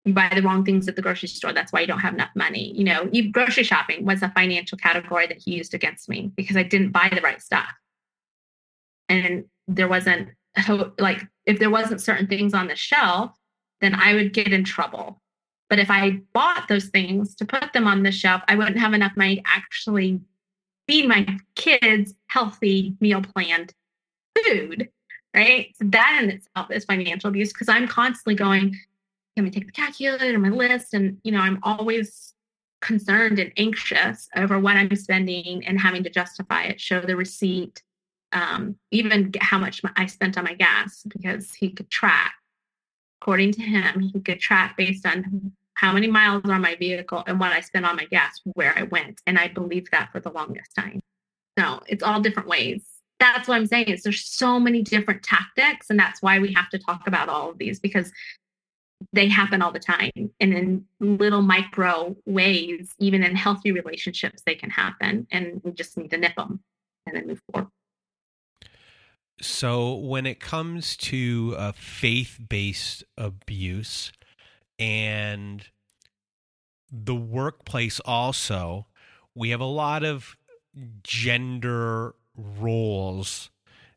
you 0.06 0.14
buy 0.14 0.32
the 0.34 0.42
wrong 0.42 0.66
things 0.66 0.88
at 0.88 0.96
the 0.96 1.02
grocery 1.02 1.30
store. 1.30 1.54
That's 1.54 1.72
why 1.72 1.82
you 1.82 1.88
don't 1.88 2.00
have 2.00 2.14
enough 2.14 2.32
money. 2.36 2.74
You 2.76 2.84
know, 2.84 3.10
you, 3.12 3.32
grocery 3.32 3.64
shopping 3.64 4.04
was 4.06 4.24
a 4.24 4.30
financial 4.30 4.78
category 4.78 5.28
that 5.28 5.42
he 5.44 5.56
used 5.56 5.74
against 5.74 6.10
me 6.10 6.32
because 6.36 6.58
I 6.58 6.64
didn't 6.64 6.92
buy 6.92 7.12
the 7.14 7.22
right 7.22 7.42
stuff. 7.42 7.70
And 9.10 9.46
there 9.68 9.88
wasn't 9.88 10.30
like 10.98 11.26
if 11.46 11.60
there 11.60 11.70
wasn't 11.70 12.02
certain 12.02 12.28
things 12.28 12.54
on 12.54 12.68
the 12.68 12.76
shelf, 12.76 13.32
then 13.80 13.94
I 13.94 14.14
would 14.14 14.34
get 14.34 14.52
in 14.52 14.64
trouble. 14.64 15.22
But 15.70 15.80
if 15.80 15.90
I 15.90 16.22
bought 16.34 16.68
those 16.68 16.86
things 16.86 17.36
to 17.36 17.46
put 17.46 17.72
them 17.74 17.88
on 17.88 18.04
the 18.04 18.12
shelf, 18.12 18.42
I 18.48 18.56
wouldn't 18.56 18.80
have 18.80 18.94
enough 18.94 19.16
money 19.16 19.38
to 19.38 19.44
actually 19.46 20.20
feed 20.88 21.08
my 21.08 21.38
kids 21.56 22.14
healthy 22.28 22.96
meal 23.00 23.22
planned 23.22 23.74
food. 24.36 24.90
Right. 25.34 25.74
So 25.78 25.86
that 25.90 26.20
in 26.24 26.30
itself 26.30 26.72
is 26.72 26.84
financial 26.84 27.30
abuse 27.30 27.54
because 27.54 27.70
I'm 27.70 27.88
constantly 27.88 28.36
going, 28.36 28.78
can 29.36 29.46
we 29.46 29.50
take 29.50 29.66
the 29.66 29.72
calculator, 29.72 30.34
and 30.34 30.42
my 30.42 30.50
list? 30.50 30.94
And, 30.94 31.20
you 31.24 31.32
know, 31.32 31.40
I'm 31.40 31.60
always 31.64 32.34
concerned 32.82 33.40
and 33.40 33.54
anxious 33.56 34.28
over 34.36 34.60
what 34.60 34.76
I'm 34.76 34.94
spending 34.96 35.66
and 35.66 35.80
having 35.80 36.04
to 36.04 36.10
justify 36.10 36.64
it, 36.64 36.82
show 36.82 37.00
the 37.00 37.16
receipt, 37.16 37.82
um, 38.34 38.76
even 38.92 39.32
how 39.40 39.58
much 39.58 39.82
I 39.96 40.06
spent 40.08 40.38
on 40.38 40.44
my 40.44 40.54
gas 40.54 41.04
because 41.08 41.54
he 41.54 41.70
could 41.70 41.90
track. 41.90 42.34
According 43.22 43.54
to 43.54 43.62
him, 43.62 44.00
he 44.00 44.20
could 44.20 44.40
track 44.40 44.76
based 44.76 45.06
on 45.06 45.54
how 45.76 45.94
many 45.94 46.08
miles 46.08 46.44
are 46.46 46.54
on 46.54 46.62
my 46.62 46.76
vehicle 46.76 47.24
and 47.28 47.40
what 47.40 47.52
I 47.52 47.62
spent 47.62 47.86
on 47.86 47.96
my 47.96 48.06
gas, 48.06 48.42
where 48.54 48.78
I 48.78 48.84
went. 48.84 49.22
And 49.26 49.38
I 49.38 49.48
believed 49.48 49.90
that 49.92 50.12
for 50.12 50.20
the 50.20 50.32
longest 50.32 50.76
time. 50.76 51.02
So 51.58 51.82
it's 51.88 52.04
all 52.04 52.20
different 52.20 52.50
ways. 52.50 52.84
That's 53.22 53.48
what 53.48 53.56
I'm 53.56 53.68
saying 53.68 53.86
is 53.86 54.02
there's 54.02 54.26
so 54.26 54.60
many 54.60 54.82
different 54.82 55.22
tactics. 55.22 55.92
And 55.92 56.00
that's 56.00 56.24
why 56.24 56.40
we 56.40 56.52
have 56.54 56.70
to 56.70 56.80
talk 56.80 57.08
about 57.08 57.30
all 57.30 57.52
of 57.52 57.60
these 57.60 57.80
because 57.80 58.12
they 59.14 59.28
happen 59.28 59.62
all 59.62 59.72
the 59.72 59.80
time 59.80 60.12
and 60.40 60.54
in 60.54 60.86
little 61.00 61.42
micro 61.42 62.16
ways 62.26 62.94
even 63.00 63.24
in 63.24 63.36
healthy 63.36 63.72
relationships 63.72 64.44
they 64.46 64.54
can 64.54 64.70
happen 64.70 65.26
and 65.32 65.60
we 65.64 65.72
just 65.72 65.98
need 65.98 66.12
to 66.12 66.18
nip 66.18 66.36
them 66.36 66.60
and 67.08 67.16
then 67.16 67.26
move 67.26 67.42
forward 67.52 67.68
so 69.42 69.96
when 69.96 70.28
it 70.28 70.40
comes 70.40 70.96
to 70.96 71.56
uh, 71.58 71.72
faith-based 71.72 73.04
abuse 73.18 74.12
and 74.78 75.70
the 76.92 77.16
workplace 77.16 78.00
also 78.02 78.86
we 79.34 79.50
have 79.50 79.62
a 79.62 79.66
lot 79.66 80.04
of 80.04 80.36
gender 81.04 82.14
roles 82.36 83.50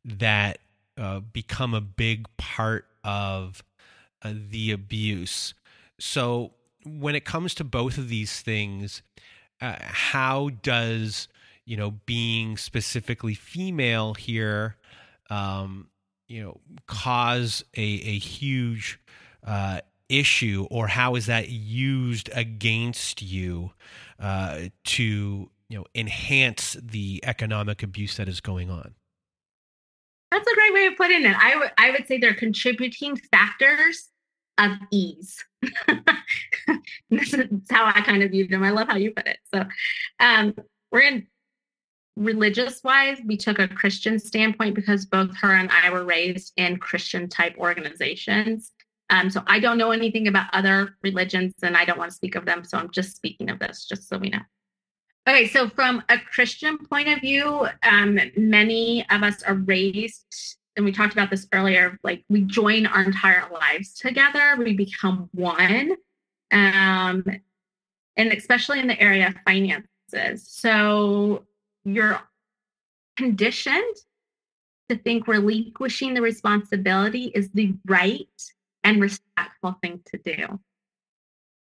that 0.05 0.59
uh, 0.97 1.21
become 1.21 1.75
a 1.75 1.81
big 1.81 2.27
part 2.37 2.87
of 3.03 3.63
uh, 4.23 4.33
the 4.51 4.73
abuse. 4.73 5.55
So 5.99 6.53
when 6.85 7.15
it 7.15 7.25
comes 7.25 7.55
to 7.57 7.65
both 7.65 7.99
of 7.99 8.09
these 8.09 8.41
things, 8.41 9.03
uh, 9.61 9.77
how 9.81 10.51
does 10.63 11.29
you 11.65 11.77
know 11.77 11.93
being 12.07 12.57
specifically 12.57 13.35
female 13.35 14.15
here, 14.15 14.77
um, 15.31 15.89
you 16.29 16.43
know, 16.43 16.61
cause 16.87 17.65
a 17.77 17.83
a 17.83 18.19
huge 18.19 19.01
uh, 19.47 19.81
issue, 20.09 20.67
or 20.71 20.89
how 20.89 21.15
is 21.15 21.27
that 21.27 21.49
used 21.49 22.31
against 22.35 23.23
you 23.23 23.73
uh, 24.19 24.63
to 24.85 25.51
you 25.69 25.79
know 25.79 25.85
enhance 25.95 26.77
the 26.83 27.21
economic 27.25 27.83
abuse 27.83 28.17
that 28.17 28.29
is 28.29 28.41
going 28.41 28.71
on? 28.71 28.95
That's 30.31 30.51
a 30.51 30.55
great 30.55 30.75
way 30.75 30.87
of 30.87 30.97
putting 30.97 31.25
it. 31.25 31.37
I 31.39 31.57
would 31.57 31.73
I 31.79 31.91
would 31.91 32.07
say 32.07 32.19
they're 32.19 32.35
contributing 32.35 33.17
factors 33.17 34.11
of 34.59 34.73
ease. 34.91 35.45
this 37.11 37.35
is 37.35 37.49
how 37.71 37.87
I 37.87 38.01
kind 38.03 38.23
of 38.23 38.31
view 38.31 38.47
them. 38.47 38.63
I 38.63 38.71
love 38.71 38.89
how 38.89 38.97
you 38.97 39.13
put 39.13 39.27
it. 39.27 39.39
So 39.53 39.65
um, 40.21 40.55
we're 40.93 41.01
in 41.01 41.27
religious 42.17 42.83
wise, 42.85 43.19
we 43.25 43.37
took 43.37 43.59
a 43.59 43.69
Christian 43.69 44.19
standpoint 44.19 44.75
because 44.75 45.07
both 45.07 45.35
her 45.37 45.55
and 45.55 45.71
I 45.71 45.91
were 45.91 46.05
raised 46.05 46.53
in 46.57 46.79
Christian 46.79 47.29
type 47.29 47.57
organizations. 47.59 48.73
Um, 49.11 49.31
so 49.31 49.43
I 49.47 49.59
don't 49.61 49.79
know 49.79 49.91
anything 49.91 50.29
about 50.29 50.47
other 50.53 50.97
religions 51.03 51.53
and 51.63 51.77
I 51.77 51.85
don't 51.85 51.99
want 51.99 52.11
to 52.11 52.17
speak 52.17 52.37
of 52.37 52.47
them. 52.47 52.65
So 52.65 52.79
I'm 52.79 52.91
just 52.91 53.17
speaking 53.17 53.51
of 53.51 53.59
this, 53.59 53.85
just 53.85 54.09
so 54.09 54.19
we 54.19 54.31
know. 54.31 54.41
Okay, 55.27 55.49
so 55.49 55.69
from 55.71 56.03
a 56.09 56.19
Christian 56.19 56.77
point 56.77 57.09
of 57.09 57.21
view, 57.21 57.67
um, 57.83 58.19
many 58.37 59.07
of 59.11 59.23
us 59.23 59.43
are 59.43 59.55
raised 59.55 60.57
and 60.77 60.85
we 60.85 60.93
talked 60.93 61.13
about 61.13 61.31
this 61.31 61.47
earlier 61.53 61.99
like 62.03 62.25
we 62.29 62.41
join 62.43 62.85
our 62.85 63.05
entire 63.05 63.45
lives 63.53 63.95
together 63.95 64.57
we 64.59 64.73
become 64.73 65.29
one 65.33 65.93
um, 66.51 67.25
and 68.17 68.33
especially 68.33 68.79
in 68.79 68.87
the 68.87 69.01
area 69.01 69.29
of 69.29 69.35
finances. 69.45 70.47
So 70.49 71.45
you're 71.85 72.21
conditioned 73.17 73.97
to 74.89 74.97
think 74.97 75.27
relinquishing 75.27 76.15
the 76.15 76.23
responsibility 76.23 77.33
is 77.35 77.51
the 77.51 77.75
right 77.87 78.29
and 78.85 79.01
respectful 79.01 79.77
thing 79.83 80.01
to 80.07 80.19
do. 80.19 80.61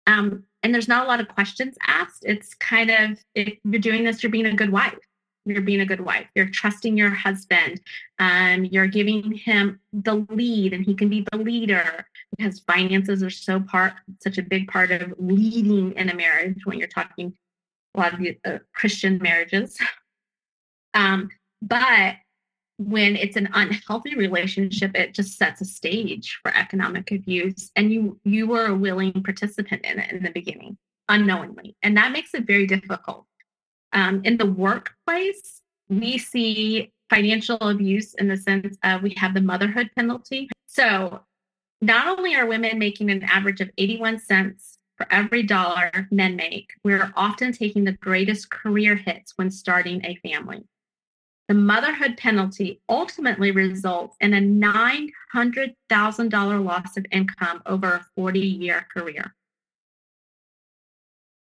Um, 0.07 0.43
and 0.63 0.73
there's 0.73 0.87
not 0.87 1.05
a 1.05 1.07
lot 1.07 1.19
of 1.19 1.27
questions 1.27 1.75
asked. 1.87 2.23
It's 2.25 2.53
kind 2.55 2.91
of 2.91 3.17
if 3.35 3.57
you're 3.63 3.81
doing 3.81 4.03
this 4.03 4.21
you're 4.21 4.31
being 4.31 4.45
a 4.45 4.53
good 4.53 4.71
wife. 4.71 4.97
You're 5.45 5.61
being 5.61 5.81
a 5.81 5.85
good 5.85 6.01
wife. 6.01 6.27
You're 6.35 6.49
trusting 6.49 6.95
your 6.95 7.09
husband. 7.09 7.81
Um, 8.19 8.65
you're 8.65 8.85
giving 8.85 9.31
him 9.31 9.79
the 9.91 10.25
lead 10.29 10.73
and 10.73 10.85
he 10.85 10.93
can 10.93 11.09
be 11.09 11.25
the 11.31 11.39
leader. 11.39 12.05
Because 12.37 12.59
finances 12.59 13.23
are 13.23 13.31
so 13.31 13.59
part 13.59 13.93
such 14.19 14.37
a 14.37 14.43
big 14.43 14.67
part 14.67 14.91
of 14.91 15.13
leading 15.17 15.93
in 15.93 16.09
a 16.09 16.15
marriage 16.15 16.59
when 16.65 16.77
you're 16.77 16.87
talking 16.87 17.33
a 17.95 17.99
lot 17.99 18.13
of 18.13 18.19
the, 18.19 18.37
uh, 18.45 18.59
christian 18.73 19.17
marriages. 19.17 19.77
Um, 20.93 21.29
but 21.61 22.15
when 22.89 23.15
it's 23.15 23.35
an 23.37 23.49
unhealthy 23.53 24.15
relationship 24.15 24.91
it 24.95 25.13
just 25.13 25.37
sets 25.37 25.61
a 25.61 25.65
stage 25.65 26.39
for 26.41 26.55
economic 26.55 27.11
abuse 27.11 27.71
and 27.75 27.91
you 27.91 28.19
you 28.23 28.47
were 28.47 28.67
a 28.67 28.75
willing 28.75 29.23
participant 29.23 29.83
in 29.85 29.99
it 29.99 30.11
in 30.11 30.23
the 30.23 30.31
beginning 30.31 30.77
unknowingly 31.09 31.75
and 31.83 31.95
that 31.95 32.11
makes 32.11 32.33
it 32.33 32.45
very 32.45 32.65
difficult 32.65 33.25
um, 33.93 34.21
in 34.23 34.37
the 34.37 34.45
workplace, 34.45 35.61
we 35.89 36.17
see 36.17 36.91
financial 37.09 37.57
abuse 37.57 38.13
in 38.13 38.27
the 38.27 38.37
sense 38.37 38.77
of 38.83 39.01
we 39.01 39.13
have 39.17 39.33
the 39.33 39.41
motherhood 39.41 39.89
penalty. 39.95 40.49
So 40.65 41.21
not 41.81 42.07
only 42.07 42.35
are 42.35 42.45
women 42.45 42.79
making 42.79 43.09
an 43.09 43.23
average 43.23 43.59
of 43.59 43.69
81 43.77 44.19
cents 44.19 44.77
for 44.95 45.07
every 45.11 45.43
dollar 45.43 46.07
men 46.11 46.35
make, 46.35 46.71
we're 46.83 47.11
often 47.15 47.51
taking 47.51 47.83
the 47.83 47.93
greatest 47.93 48.49
career 48.49 48.95
hits 48.95 49.33
when 49.35 49.51
starting 49.51 50.05
a 50.05 50.15
family. 50.27 50.63
The 51.51 51.55
motherhood 51.55 52.15
penalty 52.15 52.79
ultimately 52.87 53.51
results 53.51 54.15
in 54.21 54.33
a 54.33 54.39
$900,000 54.39 56.63
loss 56.63 56.95
of 56.95 57.05
income 57.11 57.61
over 57.65 57.89
a 57.89 58.05
40 58.15 58.39
year 58.39 58.87
career. 58.93 59.35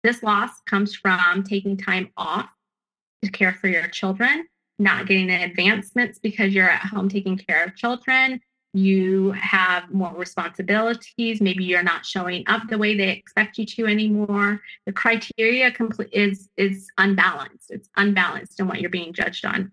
This 0.03 0.23
loss 0.23 0.49
comes 0.65 0.95
from 0.95 1.43
taking 1.43 1.77
time 1.77 2.09
off 2.17 2.49
to 3.21 3.29
care 3.29 3.53
for 3.53 3.67
your 3.67 3.87
children, 3.87 4.47
not 4.79 5.05
getting 5.05 5.27
the 5.27 5.43
advancements 5.43 6.17
because 6.17 6.55
you're 6.55 6.71
at 6.71 6.87
home 6.87 7.07
taking 7.07 7.37
care 7.37 7.63
of 7.63 7.75
children. 7.75 8.41
You 8.73 9.33
have 9.33 9.91
more 9.91 10.15
responsibilities. 10.15 11.39
Maybe 11.39 11.65
you're 11.65 11.83
not 11.83 12.03
showing 12.03 12.45
up 12.47 12.67
the 12.67 12.79
way 12.79 12.97
they 12.97 13.11
expect 13.11 13.59
you 13.59 13.65
to 13.67 13.85
anymore. 13.85 14.59
The 14.87 14.91
criteria 14.91 15.71
is 16.11 16.49
is 16.57 16.87
unbalanced. 16.97 17.69
It's 17.69 17.89
unbalanced 17.95 18.59
in 18.59 18.67
what 18.67 18.81
you're 18.81 18.89
being 18.89 19.13
judged 19.13 19.45
on. 19.45 19.71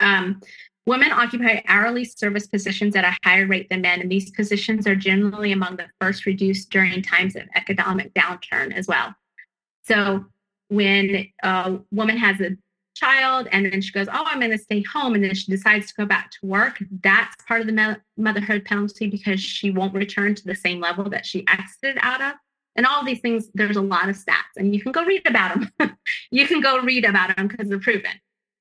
Um, 0.00 0.40
Women 0.88 1.12
occupy 1.12 1.60
hourly 1.66 2.06
service 2.06 2.46
positions 2.46 2.96
at 2.96 3.04
a 3.04 3.14
higher 3.22 3.46
rate 3.46 3.68
than 3.68 3.82
men, 3.82 4.00
and 4.00 4.10
these 4.10 4.30
positions 4.30 4.86
are 4.86 4.96
generally 4.96 5.52
among 5.52 5.76
the 5.76 5.84
first 6.00 6.24
reduced 6.24 6.70
during 6.70 7.02
times 7.02 7.36
of 7.36 7.42
economic 7.54 8.14
downturn 8.14 8.72
as 8.74 8.88
well. 8.88 9.14
So 9.82 10.24
when 10.68 11.26
a 11.42 11.78
woman 11.90 12.16
has 12.16 12.40
a 12.40 12.56
child 12.94 13.48
and 13.52 13.66
then 13.66 13.82
she 13.82 13.92
goes, 13.92 14.08
Oh, 14.08 14.24
I'm 14.24 14.38
going 14.38 14.50
to 14.50 14.56
stay 14.56 14.82
home, 14.82 15.14
and 15.14 15.22
then 15.22 15.34
she 15.34 15.52
decides 15.52 15.88
to 15.88 15.94
go 15.94 16.06
back 16.06 16.30
to 16.30 16.38
work, 16.46 16.82
that's 17.02 17.36
part 17.46 17.60
of 17.60 17.66
the 17.66 17.98
motherhood 18.16 18.64
penalty 18.64 19.08
because 19.08 19.40
she 19.40 19.70
won't 19.70 19.92
return 19.92 20.34
to 20.36 20.44
the 20.46 20.54
same 20.54 20.80
level 20.80 21.10
that 21.10 21.26
she 21.26 21.46
exited 21.48 21.98
out 22.00 22.22
of 22.22 22.32
And 22.76 22.86
all 22.86 23.04
these 23.04 23.20
things, 23.20 23.50
there's 23.52 23.76
a 23.76 23.82
lot 23.82 24.08
of 24.08 24.16
stats, 24.16 24.56
and 24.56 24.74
you 24.74 24.80
can 24.80 24.92
go 24.92 25.04
read 25.04 25.26
about 25.26 25.60
them. 25.78 25.98
you 26.30 26.46
can 26.46 26.62
go 26.62 26.80
read 26.80 27.04
about 27.04 27.36
them 27.36 27.48
because 27.48 27.68
they're 27.68 27.78
proven. 27.78 28.12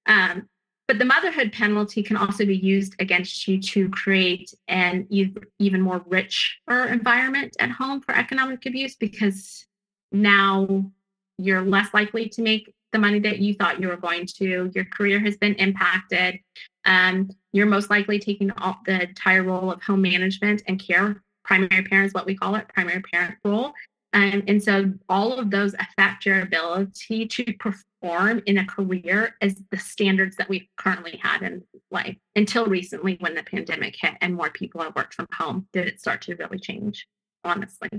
Um, 0.08 0.50
but 0.88 1.00
the 1.00 1.06
motherhood 1.06 1.52
penalty 1.52 2.02
can 2.02 2.16
also 2.16 2.46
be 2.46 2.56
used 2.56 2.96
against 3.00 3.48
you 3.48 3.62
to 3.62 3.90
create 3.90 4.54
an 4.68 5.06
even 5.10 5.82
more 5.82 6.02
richer 6.08 6.54
environment 6.70 7.56
at 7.60 7.72
home 7.72 8.02
for 8.02 8.16
economic 8.16 8.66
abuse 8.66 8.96
because 8.96 9.66
now 10.12 10.90
you're 11.38 11.62
less 11.62 11.94
likely 11.94 12.30
to 12.30 12.42
make 12.42 12.74
the 12.94 13.00
money 13.00 13.20
that 13.20 13.40
you 13.40 13.54
thought 13.54 13.82
you 13.82 13.90
were 13.90 13.98
going 13.98 14.26
to. 14.26 14.72
Your 14.74 14.86
career 14.86 15.20
has 15.20 15.36
been 15.36 15.56
impacted. 15.56 16.40
Um, 16.86 17.30
you're 17.52 17.66
most 17.66 17.90
likely 17.90 18.18
taking 18.18 18.52
all, 18.52 18.80
the 18.86 19.10
entire 19.10 19.44
role 19.44 19.72
of 19.72 19.82
home 19.84 20.02
management 20.02 20.64
and 20.68 20.80
care. 20.80 21.22
Primary 21.44 21.84
parent 21.84 22.08
is 22.08 22.14
what 22.14 22.26
we 22.26 22.36
call 22.36 22.56
it, 22.56 22.68
primary 22.70 23.02
parent 23.02 23.36
role. 23.44 23.74
Um, 24.14 24.44
and 24.48 24.64
so 24.64 24.94
all 25.10 25.34
of 25.34 25.52
those 25.52 25.74
affect 25.74 26.26
your 26.26 26.42
ability 26.42 27.28
to 27.28 27.54
perform 27.60 27.84
in 28.02 28.58
a 28.58 28.66
career 28.66 29.36
as 29.42 29.56
the 29.72 29.78
standards 29.78 30.36
that 30.38 30.50
we 30.50 30.70
currently 30.78 31.20
had 31.22 31.42
in 31.42 31.64
life 31.92 32.16
until 32.36 32.66
recently 32.66 33.18
when 33.20 33.36
the 33.36 33.44
pandemic 33.44 33.96
hit 34.00 34.14
and 34.22 34.36
more 34.36 34.50
people 34.50 34.82
have 34.82 34.96
worked 34.96 35.14
from 35.14 35.28
home 35.34 35.68
did 35.74 35.88
it 35.88 36.00
start 36.00 36.22
to 36.22 36.36
really 36.36 36.60
change, 36.60 37.08
honestly, 37.44 37.90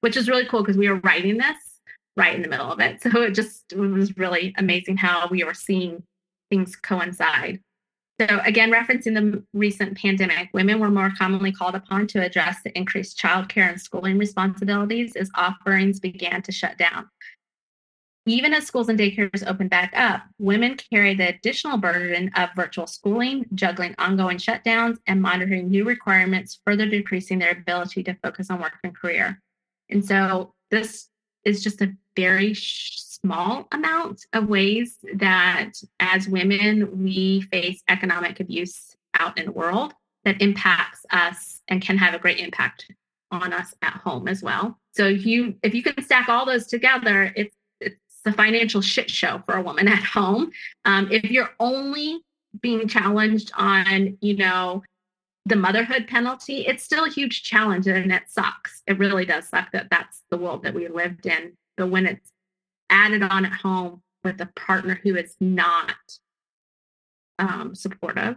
which 0.00 0.16
is 0.16 0.28
really 0.28 0.46
cool 0.46 0.62
because 0.62 0.76
we 0.76 0.88
were 0.88 1.00
writing 1.00 1.36
this 1.36 1.80
right 2.16 2.34
in 2.34 2.42
the 2.42 2.48
middle 2.48 2.70
of 2.70 2.80
it. 2.80 3.02
So 3.12 3.22
it 3.22 3.32
just 3.32 3.72
it 3.72 3.78
was 3.78 4.16
really 4.16 4.54
amazing 4.58 4.96
how 4.96 5.28
we 5.28 5.44
were 5.44 5.54
seeing 5.54 6.02
things 6.50 6.76
coincide. 6.76 7.60
So, 8.20 8.40
again, 8.44 8.70
referencing 8.70 9.14
the 9.14 9.42
recent 9.52 9.96
pandemic, 9.98 10.50
women 10.52 10.78
were 10.78 10.90
more 10.90 11.10
commonly 11.18 11.50
called 11.50 11.74
upon 11.74 12.06
to 12.08 12.22
address 12.22 12.58
the 12.62 12.76
increased 12.76 13.18
childcare 13.18 13.68
and 13.68 13.80
schooling 13.80 14.18
responsibilities 14.18 15.16
as 15.16 15.30
offerings 15.34 15.98
began 15.98 16.42
to 16.42 16.52
shut 16.52 16.76
down. 16.78 17.08
Even 18.24 18.54
as 18.54 18.66
schools 18.66 18.88
and 18.88 18.98
daycares 18.98 19.44
open 19.46 19.66
back 19.66 19.92
up, 19.96 20.22
women 20.38 20.76
carry 20.76 21.14
the 21.14 21.28
additional 21.28 21.76
burden 21.76 22.30
of 22.36 22.50
virtual 22.54 22.86
schooling, 22.86 23.46
juggling 23.54 23.96
ongoing 23.98 24.38
shutdowns, 24.38 24.98
and 25.08 25.20
monitoring 25.20 25.68
new 25.68 25.84
requirements, 25.84 26.60
further 26.64 26.86
decreasing 26.86 27.40
their 27.40 27.50
ability 27.50 28.04
to 28.04 28.14
focus 28.22 28.48
on 28.48 28.60
work 28.60 28.74
and 28.84 28.94
career. 28.94 29.40
And 29.90 30.04
so, 30.04 30.54
this 30.70 31.08
is 31.44 31.64
just 31.64 31.82
a 31.82 31.92
very 32.14 32.54
small 32.54 33.66
amount 33.72 34.24
of 34.32 34.48
ways 34.48 34.98
that 35.14 35.72
as 35.98 36.28
women 36.28 37.02
we 37.02 37.42
face 37.42 37.82
economic 37.88 38.40
abuse 38.40 38.94
out 39.14 39.38
in 39.38 39.46
the 39.46 39.52
world 39.52 39.94
that 40.24 40.40
impacts 40.40 41.04
us 41.10 41.60
and 41.68 41.82
can 41.82 41.98
have 41.98 42.14
a 42.14 42.18
great 42.18 42.38
impact 42.38 42.86
on 43.30 43.52
us 43.52 43.74
at 43.82 43.94
home 43.94 44.28
as 44.28 44.42
well. 44.42 44.78
So 44.92 45.06
if 45.06 45.24
you 45.24 45.54
if 45.62 45.74
you 45.74 45.82
can 45.82 46.02
stack 46.04 46.28
all 46.28 46.44
those 46.44 46.66
together, 46.66 47.32
it's 47.34 47.56
a 48.24 48.32
financial 48.32 48.80
shit 48.80 49.10
show 49.10 49.42
for 49.46 49.56
a 49.56 49.62
woman 49.62 49.88
at 49.88 50.02
home. 50.02 50.50
Um, 50.84 51.08
if 51.10 51.30
you're 51.30 51.50
only 51.60 52.20
being 52.60 52.86
challenged 52.86 53.50
on, 53.56 54.18
you 54.20 54.36
know, 54.36 54.82
the 55.46 55.56
motherhood 55.56 56.06
penalty, 56.06 56.66
it's 56.66 56.84
still 56.84 57.04
a 57.04 57.10
huge 57.10 57.42
challenge 57.42 57.86
and 57.86 58.12
it 58.12 58.22
sucks. 58.28 58.82
It 58.86 58.98
really 58.98 59.24
does 59.24 59.48
suck 59.48 59.72
that 59.72 59.88
that's 59.90 60.22
the 60.30 60.36
world 60.36 60.62
that 60.62 60.74
we 60.74 60.88
lived 60.88 61.26
in. 61.26 61.52
But 61.76 61.88
when 61.88 62.06
it's 62.06 62.30
added 62.90 63.22
on 63.22 63.44
at 63.44 63.52
home 63.52 64.02
with 64.22 64.40
a 64.40 64.48
partner 64.54 65.00
who 65.02 65.16
is 65.16 65.34
not 65.40 65.96
um, 67.38 67.74
supportive, 67.74 68.36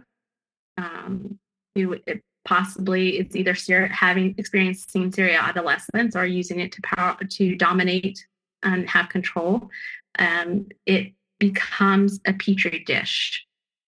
um, 0.78 1.38
who 1.74 1.92
it 2.06 2.22
possibly 2.44 3.18
is 3.18 3.36
either 3.36 3.54
having 3.86 4.34
experiencing 4.38 5.12
serial 5.12 5.42
adolescence 5.42 6.16
or 6.16 6.24
using 6.24 6.60
it 6.60 6.72
to 6.72 6.80
power 6.82 7.16
to 7.28 7.56
dominate 7.56 8.26
and 8.66 8.88
have 8.88 9.08
control, 9.08 9.70
um, 10.18 10.66
it 10.84 11.12
becomes 11.38 12.20
a 12.26 12.32
petri 12.32 12.82
dish 12.84 13.46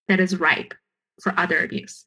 that 0.09 0.21
is 0.21 0.39
ripe 0.39 0.75
for 1.21 1.39
other 1.39 1.63
abuse. 1.63 2.07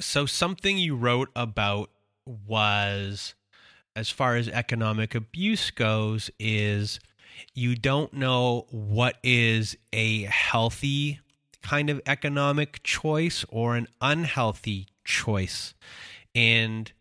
So, 0.00 0.26
something 0.26 0.78
you 0.78 0.96
wrote 0.96 1.30
about 1.36 1.90
was 2.26 3.34
as 3.94 4.10
far 4.10 4.36
as 4.36 4.48
economic 4.48 5.14
abuse 5.14 5.70
goes 5.70 6.30
is 6.38 6.98
you 7.54 7.74
don't 7.74 8.12
know 8.12 8.66
what 8.70 9.16
is 9.22 9.76
a 9.92 10.22
healthy 10.22 11.20
kind 11.62 11.90
of 11.90 12.00
economic 12.06 12.82
choice 12.82 13.44
or 13.48 13.76
an 13.76 13.86
unhealthy 14.00 14.86
choice 15.04 15.74
and 16.34 16.92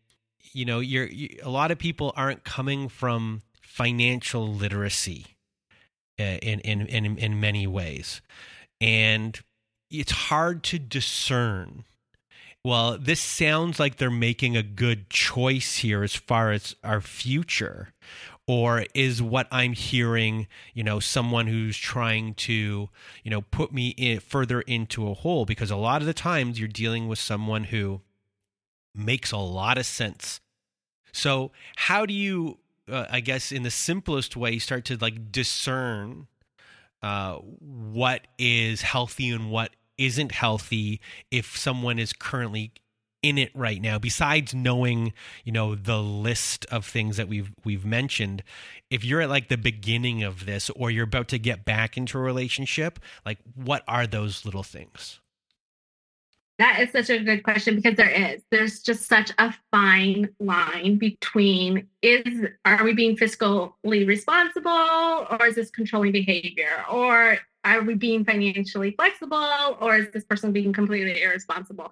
you 0.51 0.65
know 0.65 0.79
you're 0.79 1.07
you, 1.07 1.29
a 1.43 1.49
lot 1.49 1.71
of 1.71 1.79
people 1.79 2.13
aren't 2.15 2.43
coming 2.43 2.87
from 2.87 3.41
financial 3.71 4.47
literacy 4.47 5.25
uh, 6.19 6.23
in, 6.23 6.59
in 6.59 6.85
in 6.87 7.17
in 7.17 7.39
many 7.39 7.65
ways 7.65 8.21
and 8.79 9.41
it's 9.89 10.11
hard 10.11 10.63
to 10.63 10.79
discern 10.79 11.85
well, 12.63 12.97
this 12.99 13.19
sounds 13.19 13.79
like 13.79 13.97
they're 13.97 14.11
making 14.11 14.55
a 14.55 14.61
good 14.61 15.09
choice 15.09 15.77
here 15.77 16.03
as 16.03 16.15
far 16.15 16.51
as 16.51 16.75
our 16.83 17.01
future. 17.01 17.89
Or 18.47 18.85
is 18.93 19.21
what 19.21 19.47
I'm 19.49 19.73
hearing, 19.73 20.47
you 20.73 20.83
know, 20.83 20.99
someone 20.99 21.47
who's 21.47 21.77
trying 21.77 22.33
to, 22.35 22.89
you 23.23 23.31
know, 23.31 23.41
put 23.41 23.71
me 23.71 23.89
in 23.89 24.19
further 24.19 24.61
into 24.61 25.09
a 25.09 25.13
hole? 25.13 25.45
Because 25.45 25.71
a 25.71 25.75
lot 25.75 26.01
of 26.01 26.07
the 26.07 26.13
times 26.13 26.59
you're 26.59 26.67
dealing 26.67 27.07
with 27.07 27.17
someone 27.17 27.65
who 27.65 28.01
makes 28.93 29.31
a 29.31 29.37
lot 29.37 29.77
of 29.77 29.85
sense. 29.85 30.39
So, 31.13 31.51
how 31.75 32.05
do 32.05 32.13
you, 32.13 32.57
uh, 32.91 33.07
I 33.09 33.19
guess, 33.21 33.51
in 33.51 33.63
the 33.63 33.71
simplest 33.71 34.35
way, 34.35 34.51
you 34.51 34.59
start 34.59 34.85
to 34.85 34.97
like 34.97 35.31
discern 35.31 36.27
uh, 37.01 37.35
what 37.35 38.27
is 38.37 38.81
healthy 38.81 39.29
and 39.29 39.49
what 39.49 39.71
isn't 39.97 40.31
healthy 40.31 40.99
if 41.29 41.57
someone 41.57 41.99
is 41.99 42.13
currently 42.13 42.73
in 43.23 43.37
it 43.37 43.51
right 43.55 43.81
now. 43.81 43.99
Besides 43.99 44.53
knowing 44.53 45.13
you 45.45 45.51
know 45.51 45.75
the 45.75 46.01
list 46.01 46.65
of 46.65 46.85
things 46.85 47.17
that 47.17 47.27
we've 47.27 47.51
we've 47.63 47.85
mentioned 47.85 48.43
if 48.89 49.05
you're 49.05 49.21
at 49.21 49.29
like 49.29 49.47
the 49.47 49.57
beginning 49.57 50.23
of 50.23 50.45
this 50.45 50.69
or 50.71 50.91
you're 50.91 51.05
about 51.05 51.29
to 51.29 51.39
get 51.39 51.63
back 51.63 51.97
into 51.97 52.17
a 52.17 52.21
relationship 52.21 52.99
like 53.25 53.37
what 53.55 53.83
are 53.87 54.05
those 54.05 54.43
little 54.43 54.63
things 54.63 55.20
that 56.61 56.79
is 56.79 56.91
such 56.91 57.09
a 57.09 57.23
good 57.23 57.41
question 57.41 57.75
because 57.75 57.95
there 57.95 58.11
is. 58.11 58.43
There's 58.51 58.81
just 58.81 59.07
such 59.07 59.31
a 59.39 59.51
fine 59.71 60.29
line 60.39 60.99
between 60.99 61.87
is 62.03 62.45
are 62.65 62.83
we 62.83 62.93
being 62.93 63.17
fiscally 63.17 64.07
responsible 64.07 65.25
or 65.31 65.47
is 65.47 65.55
this 65.55 65.71
controlling 65.71 66.11
behavior? 66.11 66.85
Or 66.91 67.39
are 67.63 67.81
we 67.81 67.95
being 67.95 68.23
financially 68.23 68.91
flexible 68.91 69.75
or 69.81 69.95
is 69.95 70.11
this 70.11 70.23
person 70.23 70.51
being 70.51 70.71
completely 70.71 71.23
irresponsible? 71.23 71.89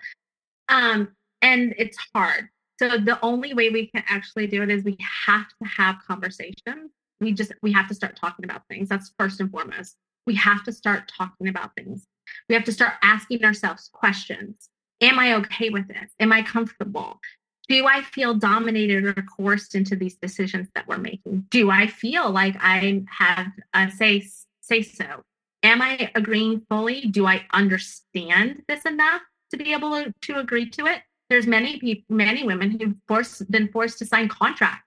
Um, 0.67 1.15
and 1.41 1.73
it's 1.79 1.97
hard. 2.13 2.49
So 2.77 2.89
the 2.99 3.17
only 3.23 3.55
way 3.55 3.71
we 3.71 3.87
can 3.87 4.03
actually 4.07 4.45
do 4.45 4.61
it 4.61 4.69
is 4.69 4.83
we 4.83 4.97
have 5.25 5.47
to 5.47 5.67
have 5.67 5.95
conversations. 6.07 6.91
We 7.19 7.33
just 7.33 7.53
we 7.63 7.71
have 7.71 7.87
to 7.87 7.95
start 7.95 8.15
talking 8.15 8.45
about 8.45 8.61
things. 8.69 8.87
That's 8.87 9.13
first 9.17 9.39
and 9.39 9.49
foremost. 9.49 9.95
We 10.27 10.35
have 10.35 10.63
to 10.65 10.71
start 10.71 11.11
talking 11.17 11.47
about 11.47 11.75
things 11.75 12.05
we 12.47 12.55
have 12.55 12.65
to 12.65 12.71
start 12.71 12.93
asking 13.01 13.43
ourselves 13.43 13.89
questions 13.93 14.69
am 15.01 15.19
i 15.19 15.33
okay 15.33 15.69
with 15.69 15.87
this 15.87 16.11
am 16.19 16.31
i 16.31 16.41
comfortable 16.41 17.19
do 17.67 17.85
I 17.85 18.01
feel 18.01 18.33
dominated 18.33 19.05
or 19.05 19.13
coerced 19.37 19.75
into 19.75 19.95
these 19.95 20.15
decisions 20.15 20.69
that 20.73 20.87
we're 20.87 20.97
making? 20.97 21.45
Do 21.51 21.69
I 21.69 21.85
feel 21.85 22.31
like 22.31 22.55
I 22.59 23.03
have 23.19 23.51
a 23.75 23.91
say 23.91 24.27
say 24.59 24.81
so? 24.81 25.21
am 25.63 25.81
I 25.81 26.11
agreeing 26.15 26.61
fully? 26.69 27.01
Do 27.01 27.25
I 27.25 27.45
understand 27.53 28.63
this 28.67 28.85
enough 28.85 29.21
to 29.51 29.57
be 29.57 29.73
able 29.73 29.91
to, 29.91 30.13
to 30.21 30.39
agree 30.39 30.69
to 30.71 30.85
it? 30.85 31.01
There's 31.29 31.47
many 31.47 31.79
people, 31.79 32.15
many 32.15 32.43
women 32.43 32.71
who've 32.71 32.95
forced, 33.07 33.49
been 33.51 33.67
forced 33.69 33.99
to 33.99 34.05
sign 34.05 34.29
contracts 34.29 34.85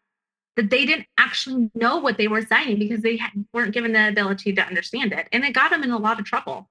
that 0.56 0.70
they 0.70 0.84
didn't 0.84 1.06
actually 1.18 1.70
know 1.74 1.98
what 1.98 2.18
they 2.18 2.28
were 2.28 2.44
signing 2.44 2.78
because 2.78 3.00
they 3.00 3.18
weren't 3.54 3.72
given 3.72 3.92
the 3.92 4.08
ability 4.08 4.52
to 4.54 4.62
understand 4.62 5.12
it. 5.12 5.28
And 5.32 5.44
it 5.44 5.54
got 5.54 5.70
them 5.70 5.82
in 5.82 5.90
a 5.90 5.98
lot 5.98 6.18
of 6.18 6.26
trouble. 6.26 6.68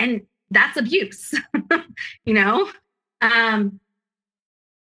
And 0.00 0.22
that's 0.50 0.76
abuse, 0.76 1.32
you 2.24 2.34
know? 2.34 2.68
Um, 3.20 3.78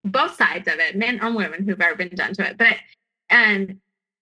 both 0.05 0.37
sides 0.37 0.69
of 0.69 0.75
it, 0.75 0.95
men 0.95 1.21
or 1.21 1.33
women 1.33 1.67
who've 1.67 1.81
ever 1.81 1.97
been 1.97 2.15
done 2.15 2.35
to 2.35 2.49
it. 2.49 2.57
But, 2.57 2.77
and 3.29 3.81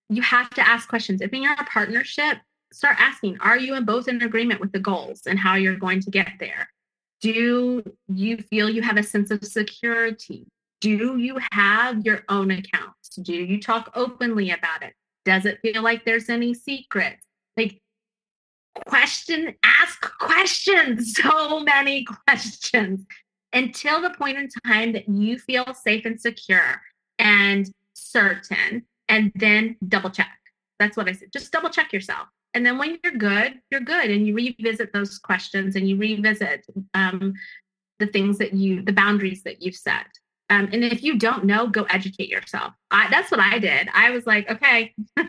you 0.08 0.22
have 0.22 0.48
to 0.50 0.66
ask 0.66 0.88
questions. 0.88 1.20
If 1.20 1.32
you're 1.32 1.52
in 1.52 1.58
a 1.58 1.64
partnership, 1.64 2.38
start 2.74 2.96
asking 2.98 3.38
are 3.40 3.56
you 3.56 3.80
both 3.82 4.08
in 4.08 4.20
agreement 4.22 4.60
with 4.60 4.72
the 4.72 4.80
goals 4.80 5.22
and 5.26 5.38
how 5.38 5.54
you're 5.54 5.76
going 5.76 6.00
to 6.00 6.10
get 6.10 6.28
there 6.40 6.68
do 7.20 7.82
you 8.08 8.36
feel 8.36 8.68
you 8.68 8.82
have 8.82 8.96
a 8.96 9.02
sense 9.02 9.30
of 9.30 9.44
security 9.44 10.44
do 10.80 11.16
you 11.16 11.38
have 11.52 12.04
your 12.04 12.24
own 12.28 12.50
accounts 12.50 13.10
do 13.22 13.32
you 13.32 13.60
talk 13.60 13.92
openly 13.94 14.50
about 14.50 14.82
it 14.82 14.92
does 15.24 15.46
it 15.46 15.60
feel 15.62 15.82
like 15.82 16.04
there's 16.04 16.28
any 16.28 16.52
secrets 16.52 17.24
like 17.56 17.80
question 18.86 19.54
ask 19.84 20.00
questions 20.18 21.14
so 21.22 21.60
many 21.60 22.04
questions 22.26 23.04
until 23.52 24.00
the 24.00 24.10
point 24.10 24.38
in 24.38 24.48
time 24.66 24.92
that 24.92 25.08
you 25.08 25.38
feel 25.38 25.74
safe 25.74 26.04
and 26.04 26.20
secure 26.20 26.80
and 27.18 27.70
certain 27.92 28.84
and 29.08 29.30
then 29.34 29.76
double 29.86 30.10
check. 30.10 30.38
That's 30.78 30.96
what 30.96 31.08
I 31.08 31.12
said. 31.12 31.32
Just 31.32 31.52
double 31.52 31.70
check 31.70 31.92
yourself. 31.92 32.26
And 32.52 32.64
then 32.64 32.78
when 32.78 32.98
you're 33.02 33.14
good, 33.14 33.60
you're 33.70 33.80
good. 33.80 34.10
And 34.10 34.26
you 34.26 34.34
revisit 34.34 34.92
those 34.92 35.18
questions 35.18 35.76
and 35.76 35.88
you 35.88 35.96
revisit 35.96 36.66
um, 36.94 37.34
the 37.98 38.06
things 38.06 38.38
that 38.38 38.54
you, 38.54 38.82
the 38.82 38.92
boundaries 38.92 39.42
that 39.42 39.62
you've 39.62 39.76
set. 39.76 40.06
Um, 40.50 40.68
and 40.72 40.84
if 40.84 41.02
you 41.02 41.18
don't 41.18 41.44
know, 41.44 41.66
go 41.66 41.84
educate 41.84 42.28
yourself. 42.28 42.72
I, 42.90 43.08
that's 43.10 43.30
what 43.30 43.40
I 43.40 43.58
did. 43.58 43.88
I 43.92 44.10
was 44.10 44.26
like, 44.26 44.50
okay, 44.50 44.94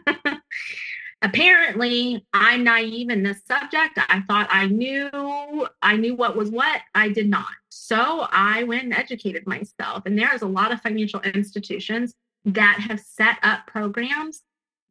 apparently 1.21 2.25
I'm 2.33 2.63
naive 2.63 3.09
in 3.09 3.23
this 3.23 3.41
subject. 3.47 3.97
I 3.97 4.21
thought 4.27 4.47
I 4.49 4.67
knew, 4.67 5.67
I 5.81 5.97
knew 5.97 6.15
what 6.15 6.35
was 6.35 6.49
what. 6.49 6.81
I 6.93 7.09
did 7.09 7.29
not. 7.29 7.45
So 7.69 8.27
I 8.31 8.63
went 8.63 8.83
and 8.83 8.93
educated 8.93 9.47
myself. 9.47 10.03
And 10.05 10.17
there's 10.17 10.41
a 10.41 10.47
lot 10.47 10.71
of 10.71 10.81
financial 10.81 11.21
institutions 11.21 12.13
that 12.45 12.77
have 12.87 12.99
set 12.99 13.37
up 13.43 13.65
programs 13.67 14.41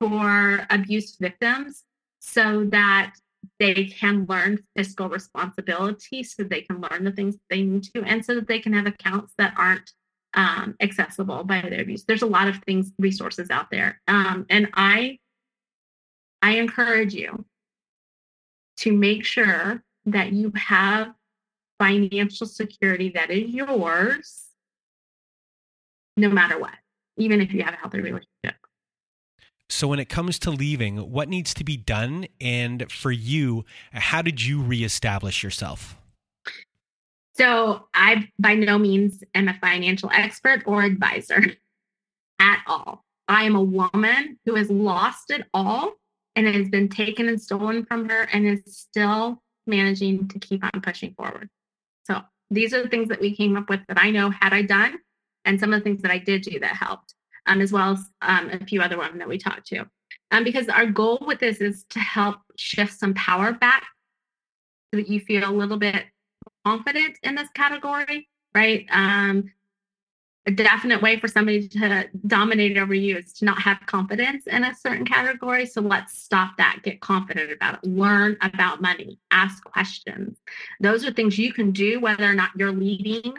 for 0.01 0.67
abuse 0.71 1.17
victims 1.17 1.85
so 2.21 2.65
that 2.65 3.15
they 3.59 3.85
can 3.85 4.27
learn 4.29 4.59
fiscal 4.77 5.09
responsibility 5.09 6.23
so 6.23 6.43
they 6.43 6.63
can 6.63 6.81
learn 6.81 7.05
the 7.05 7.13
things 7.13 7.37
they 7.51 7.63
need 7.63 7.85
to 7.85 8.03
and 8.05 8.25
so 8.25 8.35
that 8.35 8.49
they 8.49 8.59
can 8.59 8.73
have 8.73 8.87
accounts 8.87 9.33
that 9.39 9.55
aren't 9.57 9.93
um, 10.35 10.75
accessible 10.81 11.45
by 11.45 11.61
their 11.61 11.83
abuse 11.83 12.05
there's 12.05 12.23
a 12.23 12.27
lot 12.27 12.49
of 12.49 12.57
things 12.65 12.91
resources 12.99 13.51
out 13.51 13.71
there 13.71 14.01
um, 14.09 14.47
and 14.49 14.69
i 14.75 15.19
i 16.45 16.53
encourage 16.53 17.15
you 17.15 17.45
to 18.77 18.93
make 18.93 19.25
sure 19.25 19.83
that 20.07 20.33
you 20.33 20.53
have 20.55 21.13
financial 21.79 22.47
security 22.47 23.09
that 23.09 23.31
is 23.31 23.51
yours 23.51 24.47
no 26.17 26.29
matter 26.29 26.59
what 26.59 26.75
even 27.17 27.41
if 27.41 27.53
you 27.53 27.63
have 27.63 27.75
a 27.75 27.77
healthy 27.77 27.99
mm-hmm. 27.99 28.07
relationship 28.07 28.57
so, 29.71 29.89
when 29.89 29.99
it 29.99 30.09
comes 30.09 30.39
to 30.41 30.51
leaving, 30.51 31.11
what 31.11 31.29
needs 31.29 31.55
to 31.55 31.65
be 31.65 31.77
done? 31.77 32.27
And 32.41 32.91
for 32.93 33.11
you, 33.11 33.65
how 33.93 34.21
did 34.21 34.43
you 34.43 34.63
reestablish 34.63 35.43
yourself? 35.43 35.97
So, 37.37 37.89
I 37.95 38.29
by 38.39 38.55
no 38.55 38.79
means 38.79 39.25
am 39.35 39.49
a 39.49 39.55
financial 39.55 40.11
expert 40.13 40.63
or 40.67 40.83
advisor 40.83 41.43
at 42.39 42.63
all. 42.67 43.05
I 43.27 43.45
am 43.45 43.57
a 43.57 43.63
woman 43.63 44.39
who 44.45 44.55
has 44.55 44.71
lost 44.71 45.31
it 45.31 45.47
all 45.55 45.95
and 46.37 46.47
it 46.47 46.55
has 46.55 46.69
been 46.69 46.89
taken 46.89 47.29
and 47.29 47.41
stolen 47.41 47.85
from 47.85 48.09
her 48.09 48.23
and 48.33 48.47
is 48.47 48.63
still 48.67 49.43
managing 49.67 50.29
to 50.29 50.39
keep 50.39 50.65
on 50.65 50.81
pushing 50.81 51.15
forward. 51.15 51.49
So, 52.05 52.21
these 52.51 52.75
are 52.75 52.83
the 52.83 52.89
things 52.89 53.09
that 53.09 53.21
we 53.21 53.35
came 53.35 53.57
up 53.57 53.69
with 53.69 53.81
that 53.89 53.99
I 53.99 54.11
know 54.11 54.31
had 54.31 54.53
I 54.53 54.63
done, 54.63 54.99
and 55.45 55.59
some 55.59 55.73
of 55.73 55.81
the 55.81 55.85
things 55.85 56.03
that 56.03 56.11
I 56.11 56.19
did 56.19 56.43
do 56.43 56.61
that 56.61 56.77
helped 56.77 57.15
um, 57.47 57.61
as 57.61 57.73
well 57.73 57.93
as 57.93 58.11
um, 58.23 58.51
a 58.51 58.65
few 58.65 58.81
other 58.81 58.99
women 58.99 59.19
that 59.19 59.29
we 59.29 59.39
talked 59.39 59.67
to. 59.69 59.87
Um, 60.31 60.45
because 60.45 60.69
our 60.69 60.87
goal 60.87 61.19
with 61.27 61.39
this 61.39 61.61
is 61.61 61.85
to 61.91 62.01
help 62.01 62.37
shift 62.57 62.99
some 62.99 63.15
power 63.15 63.53
back 63.53 63.85
so 64.93 65.01
that 65.01 65.09
you 65.09 65.21
feel 65.21 65.49
a 65.49 65.53
little 65.53 65.77
bit 65.77 66.05
confident 66.67 67.19
in 67.23 67.35
this 67.35 67.49
category, 67.55 68.29
right? 68.55 68.87
Um, 68.91 69.53
a 70.47 70.51
definite 70.51 71.01
way 71.01 71.19
for 71.19 71.27
somebody 71.27 71.67
to 71.69 72.09
dominate 72.27 72.77
over 72.77 72.93
you 72.93 73.17
is 73.17 73.33
to 73.33 73.45
not 73.47 73.63
have 73.63 73.79
confidence 73.87 74.47
in 74.47 74.65
a 74.65 74.75
certain 74.75 75.07
category. 75.07 75.65
So 75.65 75.81
let's 75.81 76.19
stop 76.19 76.57
that. 76.59 76.81
Get 76.83 77.01
confident 77.01 77.51
about 77.51 77.83
it. 77.83 77.89
Learn 77.89 78.37
about 78.43 78.83
money. 78.83 79.19
Ask 79.31 79.65
questions. 79.65 80.39
Those 80.81 81.07
are 81.07 81.13
things 81.13 81.39
you 81.39 81.53
can 81.53 81.71
do 81.71 81.99
whether 82.01 82.25
or 82.25 82.35
not 82.35 82.51
you're 82.57 82.73
leading 82.73 83.35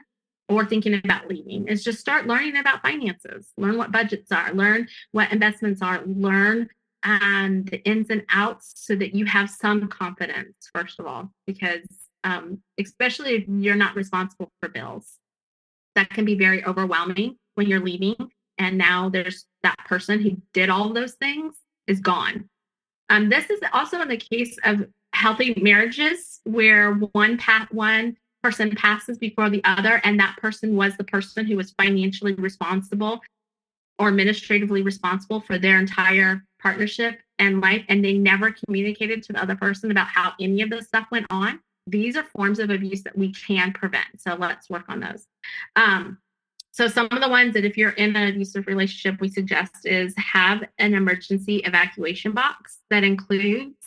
or 0.47 0.65
thinking 0.65 0.93
about 0.93 1.27
leaving 1.27 1.67
is 1.67 1.83
just 1.83 1.99
start 1.99 2.27
learning 2.27 2.57
about 2.57 2.81
finances 2.83 3.47
learn 3.57 3.77
what 3.77 3.91
budgets 3.91 4.31
are 4.31 4.53
learn 4.53 4.87
what 5.11 5.31
investments 5.31 5.81
are 5.81 6.03
learn 6.05 6.69
um, 7.01 7.63
the 7.63 7.83
ins 7.83 8.11
and 8.11 8.23
outs 8.31 8.73
so 8.75 8.95
that 8.95 9.15
you 9.15 9.25
have 9.25 9.49
some 9.49 9.87
confidence 9.87 10.53
first 10.71 10.99
of 10.99 11.07
all 11.07 11.31
because 11.47 11.81
um, 12.23 12.59
especially 12.79 13.35
if 13.35 13.43
you're 13.47 13.75
not 13.75 13.95
responsible 13.95 14.51
for 14.59 14.69
bills 14.69 15.17
that 15.95 16.09
can 16.09 16.25
be 16.25 16.35
very 16.35 16.63
overwhelming 16.65 17.37
when 17.55 17.67
you're 17.67 17.79
leaving 17.79 18.15
and 18.57 18.77
now 18.77 19.09
there's 19.09 19.45
that 19.63 19.77
person 19.85 20.21
who 20.21 20.37
did 20.53 20.69
all 20.69 20.93
those 20.93 21.13
things 21.13 21.55
is 21.87 21.99
gone. 21.99 22.49
Um, 23.09 23.29
this 23.29 23.49
is 23.49 23.59
also 23.73 24.01
in 24.01 24.07
the 24.07 24.17
case 24.17 24.57
of 24.63 24.85
healthy 25.13 25.53
marriages 25.61 26.41
where 26.43 26.93
one 26.93 27.37
path 27.37 27.71
one 27.71 28.17
person 28.43 28.71
passes 28.75 29.17
before 29.17 29.49
the 29.49 29.63
other 29.63 30.01
and 30.03 30.19
that 30.19 30.37
person 30.37 30.75
was 30.75 30.95
the 30.97 31.03
person 31.03 31.45
who 31.45 31.55
was 31.55 31.73
financially 31.81 32.33
responsible 32.33 33.21
or 33.97 34.09
administratively 34.09 34.81
responsible 34.81 35.39
for 35.41 35.57
their 35.57 35.79
entire 35.79 36.43
partnership 36.61 37.19
and 37.39 37.61
life 37.61 37.83
and 37.89 38.03
they 38.03 38.17
never 38.17 38.51
communicated 38.51 39.23
to 39.23 39.33
the 39.33 39.41
other 39.41 39.55
person 39.55 39.89
about 39.89 40.07
how 40.07 40.33
any 40.39 40.61
of 40.61 40.69
this 40.69 40.87
stuff 40.87 41.07
went 41.11 41.25
on 41.29 41.59
these 41.87 42.15
are 42.15 42.23
forms 42.23 42.59
of 42.59 42.69
abuse 42.69 43.03
that 43.03 43.17
we 43.17 43.31
can 43.31 43.71
prevent 43.73 44.07
so 44.17 44.35
let's 44.35 44.69
work 44.69 44.85
on 44.89 44.99
those 44.99 45.27
um, 45.75 46.17
so 46.71 46.87
some 46.87 47.07
of 47.11 47.21
the 47.21 47.29
ones 47.29 47.53
that 47.53 47.63
if 47.63 47.77
you're 47.77 47.91
in 47.91 48.15
an 48.15 48.29
abusive 48.29 48.67
relationship 48.67 49.19
we 49.21 49.29
suggest 49.29 49.85
is 49.85 50.13
have 50.17 50.63
an 50.77 50.93
emergency 50.93 51.57
evacuation 51.57 52.31
box 52.31 52.79
that 52.89 53.03
includes 53.03 53.85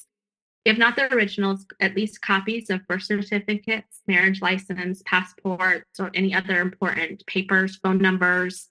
if 0.68 0.76
not 0.76 0.96
the 0.96 1.10
originals, 1.14 1.64
at 1.80 1.96
least 1.96 2.20
copies 2.20 2.68
of 2.68 2.86
birth 2.86 3.04
certificates, 3.04 4.02
marriage 4.06 4.42
license, 4.42 5.02
passports, 5.06 5.98
or 5.98 6.10
any 6.12 6.34
other 6.34 6.60
important 6.60 7.24
papers, 7.24 7.76
phone 7.76 7.96
numbers. 7.96 8.68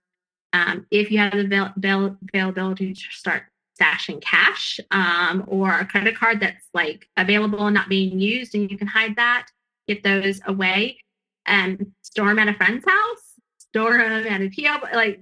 Um, 0.53 0.85
if 0.91 1.09
you 1.09 1.17
have 1.17 1.31
the 1.31 1.45
avail- 1.45 1.73
avail- 1.75 2.17
availability 2.31 2.93
to 2.93 3.01
start 3.09 3.45
stashing 3.77 4.21
cash 4.21 4.79
um, 4.91 5.43
or 5.47 5.71
a 5.71 5.85
credit 5.85 6.15
card 6.15 6.39
that's 6.39 6.67
like 6.73 7.07
available 7.17 7.65
and 7.67 7.73
not 7.73 7.89
being 7.89 8.19
used, 8.19 8.55
and 8.55 8.69
you 8.69 8.77
can 8.77 8.87
hide 8.87 9.15
that, 9.15 9.47
get 9.87 10.03
those 10.03 10.39
away 10.45 10.97
and 11.45 11.91
store 12.01 12.27
them 12.27 12.39
at 12.39 12.47
a 12.47 12.53
friend's 12.53 12.85
house, 12.85 13.33
store 13.57 13.97
them 13.97 14.27
at 14.27 14.41
a 14.41 14.49
PO, 14.49 14.95
like 14.95 15.21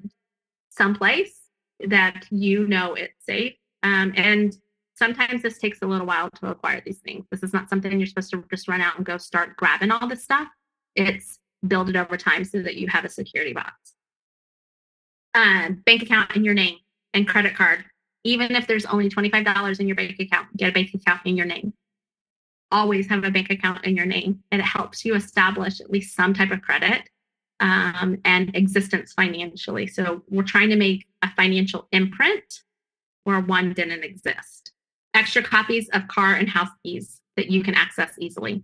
someplace 0.69 1.39
that 1.87 2.25
you 2.31 2.67
know 2.67 2.93
it's 2.93 3.25
safe. 3.25 3.53
Um, 3.83 4.13
and 4.15 4.55
sometimes 4.95 5.41
this 5.41 5.59
takes 5.59 5.81
a 5.81 5.85
little 5.85 6.07
while 6.07 6.29
to 6.29 6.47
acquire 6.47 6.81
these 6.85 6.99
things. 6.99 7.25
This 7.29 7.43
is 7.43 7.53
not 7.53 7.69
something 7.69 7.97
you're 7.97 8.07
supposed 8.07 8.31
to 8.31 8.43
just 8.49 8.67
run 8.67 8.81
out 8.81 8.97
and 8.97 9.05
go 9.05 9.17
start 9.17 9.55
grabbing 9.57 9.91
all 9.91 10.07
this 10.07 10.23
stuff. 10.23 10.47
It's 10.95 11.39
build 11.67 11.89
it 11.89 11.95
over 11.95 12.17
time 12.17 12.45
so 12.45 12.61
that 12.61 12.75
you 12.75 12.87
have 12.87 13.05
a 13.05 13.09
security 13.09 13.53
box. 13.53 13.73
Uh, 15.33 15.71
bank 15.85 16.01
account 16.01 16.35
in 16.35 16.45
your 16.45 16.53
name 16.53 16.77
and 17.13 17.27
credit 17.27 17.55
card. 17.55 17.83
Even 18.25 18.53
if 18.55 18.67
there's 18.67 18.85
only 18.85 19.09
$25 19.09 19.79
in 19.79 19.87
your 19.87 19.95
bank 19.95 20.19
account, 20.19 20.55
get 20.57 20.69
a 20.69 20.73
bank 20.73 20.93
account 20.93 21.21
in 21.23 21.37
your 21.37 21.45
name. 21.45 21.73
Always 22.71 23.07
have 23.07 23.23
a 23.23 23.31
bank 23.31 23.49
account 23.49 23.85
in 23.85 23.95
your 23.95 24.05
name. 24.05 24.43
And 24.51 24.59
it 24.59 24.65
helps 24.65 25.05
you 25.05 25.15
establish 25.15 25.79
at 25.79 25.89
least 25.89 26.13
some 26.13 26.33
type 26.33 26.51
of 26.51 26.61
credit 26.61 27.09
um, 27.61 28.17
and 28.25 28.53
existence 28.53 29.13
financially. 29.13 29.87
So 29.87 30.23
we're 30.29 30.43
trying 30.43 30.69
to 30.69 30.75
make 30.75 31.05
a 31.21 31.29
financial 31.31 31.87
imprint 31.93 32.63
where 33.23 33.39
one 33.39 33.71
didn't 33.71 34.03
exist 34.03 34.73
extra 35.15 35.41
copies 35.41 35.89
of 35.93 36.07
car 36.07 36.33
and 36.33 36.49
house 36.49 36.69
keys 36.83 37.21
that 37.37 37.49
you 37.49 37.63
can 37.63 37.73
access 37.73 38.11
easily. 38.19 38.63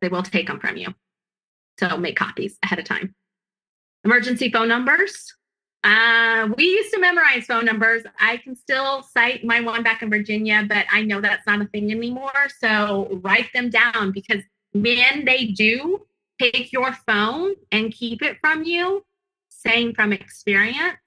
They 0.00 0.08
will 0.08 0.22
take 0.22 0.46
them 0.46 0.60
from 0.60 0.76
you. 0.76 0.94
So 1.80 1.96
make 1.96 2.16
copies 2.16 2.58
ahead 2.62 2.78
of 2.78 2.84
time. 2.84 3.14
Emergency 4.04 4.50
phone 4.52 4.68
numbers. 4.68 5.34
Uh, 5.84 6.48
we 6.56 6.64
used 6.64 6.92
to 6.92 7.00
memorize 7.00 7.46
phone 7.46 7.64
numbers. 7.64 8.02
I 8.20 8.38
can 8.38 8.56
still 8.56 9.02
cite 9.02 9.44
my 9.44 9.60
one 9.60 9.82
back 9.82 10.02
in 10.02 10.10
Virginia, 10.10 10.64
but 10.68 10.86
I 10.90 11.02
know 11.02 11.20
that's 11.20 11.46
not 11.46 11.60
a 11.60 11.66
thing 11.66 11.90
anymore. 11.92 12.32
So 12.58 13.20
write 13.22 13.52
them 13.52 13.70
down 13.70 14.12
because 14.12 14.42
when 14.72 15.24
they 15.24 15.46
do 15.46 16.06
take 16.40 16.72
your 16.72 16.92
phone 17.06 17.54
and 17.70 17.92
keep 17.92 18.22
it 18.22 18.38
from 18.40 18.64
you, 18.64 19.04
saying 19.48 19.94
from 19.94 20.12
experience, 20.12 20.98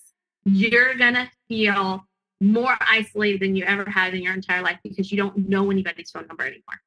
you're 0.46 0.96
going 0.96 1.14
to 1.14 1.30
feel 1.48 2.06
more 2.40 2.76
isolated 2.82 3.42
than 3.42 3.56
you 3.56 3.64
ever 3.66 3.90
had 3.90 4.14
in 4.14 4.24
your 4.24 4.34
entire 4.34 4.62
life 4.62 4.80
because 4.84 5.12
you 5.12 5.18
don't 5.18 5.50
know 5.50 5.70
anybody's 5.70 6.10
phone 6.12 6.28
number 6.28 6.44
anymore. 6.44 6.82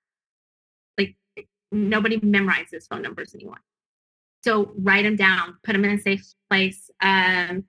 Like 0.99 1.16
nobody 1.70 2.18
memorizes 2.18 2.89
phone 2.89 3.03
numbers 3.03 3.35
anymore. 3.35 3.61
So 4.43 4.72
write 4.78 5.05
them 5.05 5.16
down, 5.16 5.57
put 5.62 5.72
them 5.72 5.85
in 5.85 5.93
a 5.93 5.99
safe 5.99 6.35
place. 6.51 6.91
Um, 7.01 7.64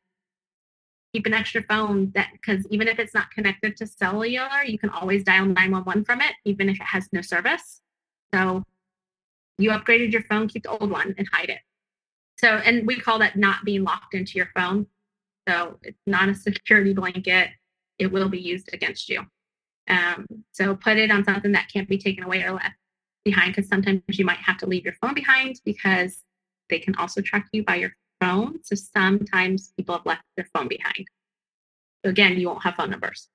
keep 1.16 1.26
an 1.26 1.34
extra 1.34 1.64
phone 1.64 2.12
that 2.14 2.28
because 2.34 2.68
even 2.70 2.90
if 2.90 3.00
it's 3.00 3.14
not 3.14 3.32
connected 3.32 3.78
to 3.78 3.88
cellular, 3.88 4.64
you 4.66 4.78
can 4.78 4.90
always 4.90 5.24
dial 5.24 5.46
911 5.46 6.04
from 6.04 6.20
it, 6.20 6.34
even 6.44 6.68
if 6.68 6.76
it 6.76 6.84
has 6.84 7.08
no 7.14 7.22
service. 7.22 7.80
So 8.34 8.64
you 9.58 9.70
upgraded 9.70 10.12
your 10.12 10.24
phone, 10.24 10.50
keep 10.50 10.64
the 10.64 10.78
old 10.78 10.92
one 10.92 11.16
and 11.18 11.26
hide 11.32 11.50
it. 11.50 11.60
So, 12.38 12.50
and 12.50 12.86
we 12.86 13.00
call 13.00 13.20
that 13.20 13.38
not 13.38 13.64
being 13.64 13.86
locked 13.86 14.14
into 14.14 14.34
your 14.38 14.50
phone. 14.54 14.88
So 15.48 15.80
it's 15.84 16.02
not 16.06 16.28
a 16.28 16.36
security 16.36 16.94
blanket 16.94 17.52
it 17.98 18.12
will 18.12 18.28
be 18.28 18.42
used 18.42 18.74
against 18.74 19.08
you. 19.08 19.26
Um, 19.88 20.26
so 20.52 20.76
put 20.76 20.98
it 20.98 21.12
on 21.12 21.24
something 21.24 21.54
that 21.54 21.70
can't 21.72 21.88
be 21.88 21.98
taken 21.98 22.26
away 22.26 22.44
or 22.44 22.52
left 22.52 22.76
behind 23.24 23.56
because 23.56 23.70
sometimes 23.70 24.02
you 24.10 24.26
might 24.26 24.40
have 24.40 24.58
to 24.58 24.66
leave 24.66 24.84
your 24.84 24.96
phone 25.02 25.14
behind 25.14 25.62
because 25.64 26.24
they 26.70 26.80
can 26.80 26.94
also 26.96 27.22
track 27.22 27.48
you 27.54 27.64
by 27.64 27.76
your 27.76 27.92
phone. 28.26 28.60
So 28.64 28.76
sometimes 28.76 29.74
people 29.78 29.96
have 29.96 30.06
left 30.06 30.24
their 30.36 30.48
phone 30.54 30.68
behind. 30.68 31.06
So 32.04 32.10
again, 32.10 32.40
you 32.40 32.48
won't 32.48 32.64
have 32.64 32.76
phone 32.76 32.90
numbers. 32.90 33.30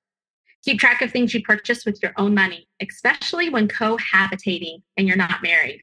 Keep 0.65 0.79
track 0.79 1.01
of 1.01 1.11
things 1.11 1.33
you 1.33 1.43
purchase 1.43 1.85
with 1.87 2.03
your 2.03 2.13
own 2.17 2.35
money, 2.35 2.69
especially 2.83 3.49
when 3.49 3.67
cohabitating 3.67 4.83
and 4.97 5.09
you're 5.09 5.17
not 5.17 5.43
married. 5.43 5.83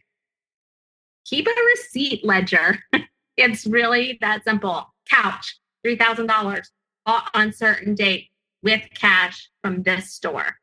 Keep 1.26 1.48
a 1.48 1.62
receipt 1.76 2.24
ledger. 2.24 2.80
it's 3.38 3.66
really 3.66 4.18
that 4.22 4.44
simple. 4.44 4.94
Couch, 5.10 5.60
$3,000, 5.86 6.68
bought 7.06 7.30
on 7.34 7.52
certain 7.52 7.96
date 7.96 8.30
with 8.62 8.82
cash 8.94 9.50
from 9.64 9.84
this 9.84 10.14
store. 10.14 10.58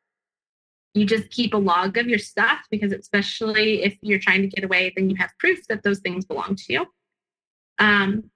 You 0.95 1.07
just 1.07 1.31
keep 1.31 1.55
a 1.55 1.59
log 1.59 1.99
of 1.99 2.07
your 2.07 2.21
stuff 2.21 2.61
because, 2.71 2.93
especially 2.93 3.83
if 3.83 3.99
you're 4.01 4.21
trying 4.21 4.43
to 4.43 4.49
get 4.49 4.63
away, 4.63 4.93
then 4.95 5.11
you 5.11 5.17
have 5.17 5.33
proof 5.41 5.67
that 5.69 5.83
those 5.83 5.99
things 5.99 6.25
belong 6.25 6.55
to 6.55 6.73
you. 6.73 6.87
Um, 7.81 8.31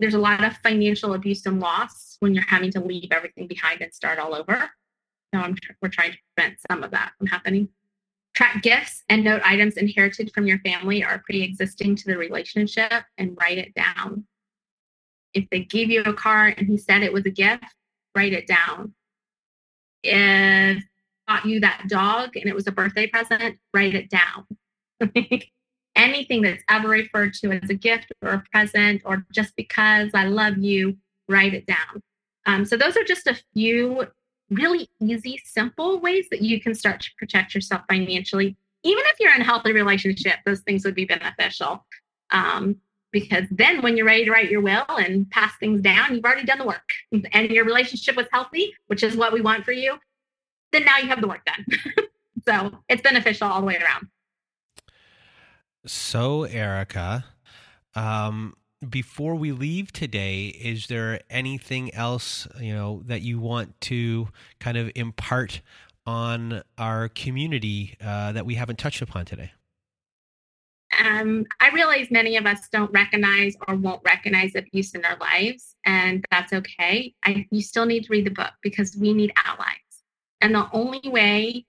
there's 0.00 0.14
a 0.14 0.18
lot 0.18 0.44
of 0.44 0.56
financial 0.58 1.14
abuse 1.14 1.46
and 1.46 1.60
loss 1.60 2.16
when 2.20 2.34
you're 2.34 2.44
having 2.48 2.70
to 2.72 2.80
leave 2.80 3.08
everything 3.10 3.46
behind 3.46 3.80
and 3.80 3.94
start 3.94 4.18
all 4.18 4.34
over. 4.34 4.70
So 5.32 5.40
I'm, 5.40 5.56
we're 5.80 5.88
trying 5.88 6.12
to 6.12 6.18
prevent 6.34 6.58
some 6.70 6.82
of 6.82 6.90
that 6.92 7.12
from 7.18 7.26
happening. 7.26 7.68
Track 8.34 8.62
gifts 8.62 9.04
and 9.08 9.22
note 9.22 9.42
items 9.44 9.76
inherited 9.76 10.32
from 10.32 10.46
your 10.46 10.58
family 10.60 11.04
are 11.04 11.22
pre-existing 11.24 11.96
to 11.96 12.06
the 12.06 12.18
relationship 12.18 13.04
and 13.16 13.36
write 13.40 13.58
it 13.58 13.74
down. 13.74 14.26
If 15.32 15.48
they 15.50 15.60
gave 15.60 15.90
you 15.90 16.02
a 16.02 16.12
car 16.12 16.46
and 16.56 16.66
he 16.66 16.76
said 16.76 17.02
it 17.02 17.12
was 17.12 17.26
a 17.26 17.30
gift, 17.30 17.64
write 18.16 18.32
it 18.32 18.46
down. 18.46 18.94
If 20.02 20.82
bought 21.26 21.44
you 21.46 21.60
that 21.60 21.84
dog 21.88 22.36
and 22.36 22.46
it 22.46 22.54
was 22.54 22.66
a 22.66 22.72
birthday 22.72 23.06
present, 23.06 23.58
write 23.72 23.94
it 23.94 24.10
down. 24.10 24.46
Anything 25.96 26.42
that's 26.42 26.62
ever 26.68 26.88
referred 26.88 27.34
to 27.34 27.52
as 27.52 27.70
a 27.70 27.74
gift 27.74 28.12
or 28.22 28.30
a 28.30 28.44
present 28.52 29.02
or 29.04 29.24
just 29.32 29.54
because 29.56 30.10
I 30.14 30.24
love 30.24 30.58
you, 30.58 30.96
write 31.28 31.54
it 31.54 31.66
down. 31.66 32.02
Um, 32.46 32.64
so 32.64 32.76
those 32.76 32.96
are 32.96 33.04
just 33.04 33.26
a 33.26 33.38
few 33.54 34.06
really 34.50 34.88
easy, 35.00 35.40
simple 35.44 36.00
ways 36.00 36.26
that 36.30 36.42
you 36.42 36.60
can 36.60 36.74
start 36.74 37.00
to 37.00 37.10
protect 37.18 37.54
yourself 37.54 37.82
financially. 37.88 38.56
Even 38.82 39.02
if 39.06 39.20
you're 39.20 39.34
in 39.34 39.40
a 39.40 39.44
healthy 39.44 39.72
relationship, 39.72 40.36
those 40.44 40.60
things 40.60 40.84
would 40.84 40.94
be 40.94 41.06
beneficial. 41.06 41.86
Um, 42.30 42.76
because 43.12 43.44
then 43.50 43.80
when 43.80 43.96
you're 43.96 44.06
ready 44.06 44.24
to 44.24 44.30
write 44.32 44.50
your 44.50 44.60
will 44.60 44.84
and 44.88 45.30
pass 45.30 45.52
things 45.60 45.80
down, 45.80 46.14
you've 46.14 46.24
already 46.24 46.44
done 46.44 46.58
the 46.58 46.66
work 46.66 46.90
and 47.32 47.50
your 47.50 47.64
relationship 47.64 48.16
was 48.16 48.26
healthy, 48.32 48.74
which 48.88 49.04
is 49.04 49.16
what 49.16 49.32
we 49.32 49.40
want 49.40 49.64
for 49.64 49.70
you. 49.70 49.96
Then 50.72 50.84
now 50.84 50.98
you 50.98 51.06
have 51.06 51.20
the 51.20 51.28
work 51.28 51.44
done. 51.44 51.64
so 52.44 52.78
it's 52.88 53.02
beneficial 53.02 53.48
all 53.48 53.60
the 53.60 53.66
way 53.66 53.76
around. 53.76 54.08
So, 55.86 56.44
Erica, 56.44 57.26
um, 57.94 58.54
before 58.88 59.34
we 59.34 59.52
leave 59.52 59.92
today, 59.92 60.46
is 60.46 60.86
there 60.86 61.20
anything 61.28 61.92
else 61.94 62.48
you 62.60 62.74
know 62.74 63.02
that 63.06 63.22
you 63.22 63.38
want 63.38 63.80
to 63.82 64.28
kind 64.60 64.76
of 64.76 64.90
impart 64.94 65.60
on 66.06 66.62
our 66.78 67.08
community 67.08 67.96
uh, 68.02 68.32
that 68.32 68.46
we 68.46 68.54
haven't 68.54 68.78
touched 68.78 69.02
upon 69.02 69.24
today? 69.26 69.52
Um, 71.02 71.44
I 71.60 71.70
realize 71.70 72.10
many 72.10 72.36
of 72.36 72.46
us 72.46 72.68
don't 72.68 72.90
recognize 72.92 73.54
or 73.66 73.74
won't 73.74 74.02
recognize 74.04 74.54
abuse 74.54 74.94
in 74.94 75.04
our 75.04 75.16
lives, 75.18 75.76
and 75.84 76.24
that's 76.30 76.52
okay. 76.52 77.14
I, 77.24 77.46
you 77.50 77.62
still 77.62 77.84
need 77.84 78.04
to 78.04 78.08
read 78.10 78.26
the 78.26 78.30
book 78.30 78.52
because 78.62 78.96
we 78.96 79.12
need 79.12 79.32
allies. 79.44 79.76
And 80.40 80.54
the 80.54 80.68
only 80.72 81.08
way 81.08 81.66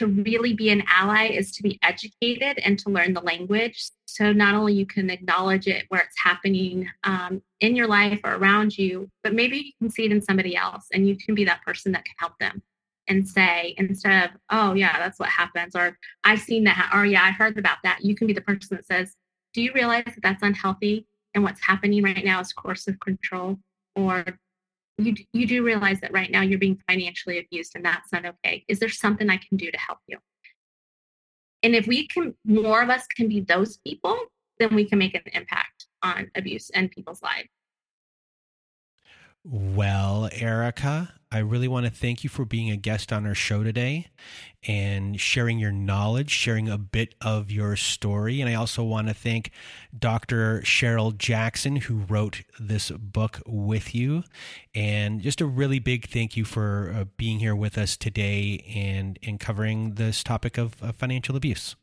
to 0.00 0.06
really 0.06 0.54
be 0.54 0.70
an 0.70 0.82
ally 0.88 1.26
is 1.26 1.52
to 1.52 1.62
be 1.62 1.78
educated 1.82 2.58
and 2.64 2.78
to 2.78 2.88
learn 2.88 3.12
the 3.12 3.20
language. 3.20 3.90
So 4.06 4.32
not 4.32 4.54
only 4.54 4.72
you 4.72 4.86
can 4.86 5.10
acknowledge 5.10 5.66
it 5.66 5.84
where 5.88 6.00
it's 6.00 6.18
happening 6.18 6.88
um, 7.04 7.42
in 7.60 7.76
your 7.76 7.86
life 7.86 8.18
or 8.24 8.34
around 8.34 8.78
you, 8.78 9.10
but 9.22 9.34
maybe 9.34 9.58
you 9.58 9.72
can 9.78 9.90
see 9.90 10.06
it 10.06 10.12
in 10.12 10.22
somebody 10.22 10.56
else 10.56 10.86
and 10.94 11.06
you 11.06 11.18
can 11.18 11.34
be 11.34 11.44
that 11.44 11.62
person 11.62 11.92
that 11.92 12.06
can 12.06 12.14
help 12.18 12.32
them 12.40 12.62
and 13.08 13.28
say 13.28 13.74
instead 13.76 14.24
of 14.24 14.30
oh 14.50 14.74
yeah 14.74 14.98
that's 14.98 15.18
what 15.18 15.28
happens 15.30 15.74
or 15.74 15.96
i've 16.22 16.38
seen 16.38 16.64
that 16.64 16.90
or 16.94 17.06
yeah 17.06 17.22
i 17.24 17.30
heard 17.30 17.58
about 17.58 17.78
that 17.82 17.98
you 18.02 18.14
can 18.14 18.26
be 18.26 18.32
the 18.34 18.42
person 18.42 18.76
that 18.76 18.86
says 18.86 19.16
do 19.54 19.62
you 19.62 19.72
realize 19.74 20.04
that 20.04 20.22
that's 20.22 20.42
unhealthy 20.42 21.06
and 21.34 21.42
what's 21.42 21.62
happening 21.62 22.04
right 22.04 22.24
now 22.24 22.40
is 22.40 22.52
coercive 22.52 23.00
control 23.00 23.58
or 23.96 24.22
you, 25.00 25.14
you 25.32 25.46
do 25.46 25.62
realize 25.62 26.00
that 26.00 26.12
right 26.12 26.30
now 26.30 26.42
you're 26.42 26.58
being 26.58 26.80
financially 26.88 27.38
abused 27.38 27.72
and 27.74 27.84
that's 27.84 28.12
not 28.12 28.24
okay. 28.24 28.64
Is 28.68 28.78
there 28.78 28.88
something 28.88 29.28
I 29.28 29.36
can 29.36 29.56
do 29.56 29.70
to 29.70 29.78
help 29.78 29.98
you? 30.06 30.18
And 31.62 31.74
if 31.74 31.86
we 31.86 32.06
can, 32.08 32.34
more 32.44 32.82
of 32.82 32.88
us 32.90 33.06
can 33.16 33.28
be 33.28 33.40
those 33.40 33.78
people, 33.78 34.18
then 34.58 34.74
we 34.74 34.84
can 34.84 34.98
make 34.98 35.14
an 35.14 35.22
impact 35.32 35.86
on 36.02 36.30
abuse 36.34 36.70
and 36.70 36.90
people's 36.90 37.22
lives. 37.22 37.48
Well, 39.42 40.28
Erica, 40.32 41.14
I 41.32 41.38
really 41.38 41.66
want 41.66 41.86
to 41.86 41.90
thank 41.90 42.22
you 42.22 42.28
for 42.28 42.44
being 42.44 42.70
a 42.70 42.76
guest 42.76 43.10
on 43.10 43.26
our 43.26 43.34
show 43.34 43.64
today 43.64 44.08
and 44.64 45.18
sharing 45.18 45.58
your 45.58 45.72
knowledge, 45.72 46.28
sharing 46.30 46.68
a 46.68 46.76
bit 46.76 47.14
of 47.22 47.50
your 47.50 47.74
story. 47.76 48.42
And 48.42 48.50
I 48.50 48.54
also 48.54 48.84
want 48.84 49.08
to 49.08 49.14
thank 49.14 49.50
Dr. 49.98 50.60
Cheryl 50.60 51.16
Jackson, 51.16 51.76
who 51.76 52.00
wrote 52.00 52.42
this 52.58 52.90
book 52.90 53.40
with 53.46 53.94
you. 53.94 54.24
And 54.74 55.22
just 55.22 55.40
a 55.40 55.46
really 55.46 55.78
big 55.78 56.08
thank 56.08 56.36
you 56.36 56.44
for 56.44 56.92
uh, 56.94 57.04
being 57.16 57.38
here 57.38 57.56
with 57.56 57.78
us 57.78 57.96
today 57.96 58.62
and, 58.74 59.18
and 59.22 59.40
covering 59.40 59.94
this 59.94 60.22
topic 60.22 60.58
of, 60.58 60.76
of 60.82 60.96
financial 60.96 61.34
abuse. 61.34 61.76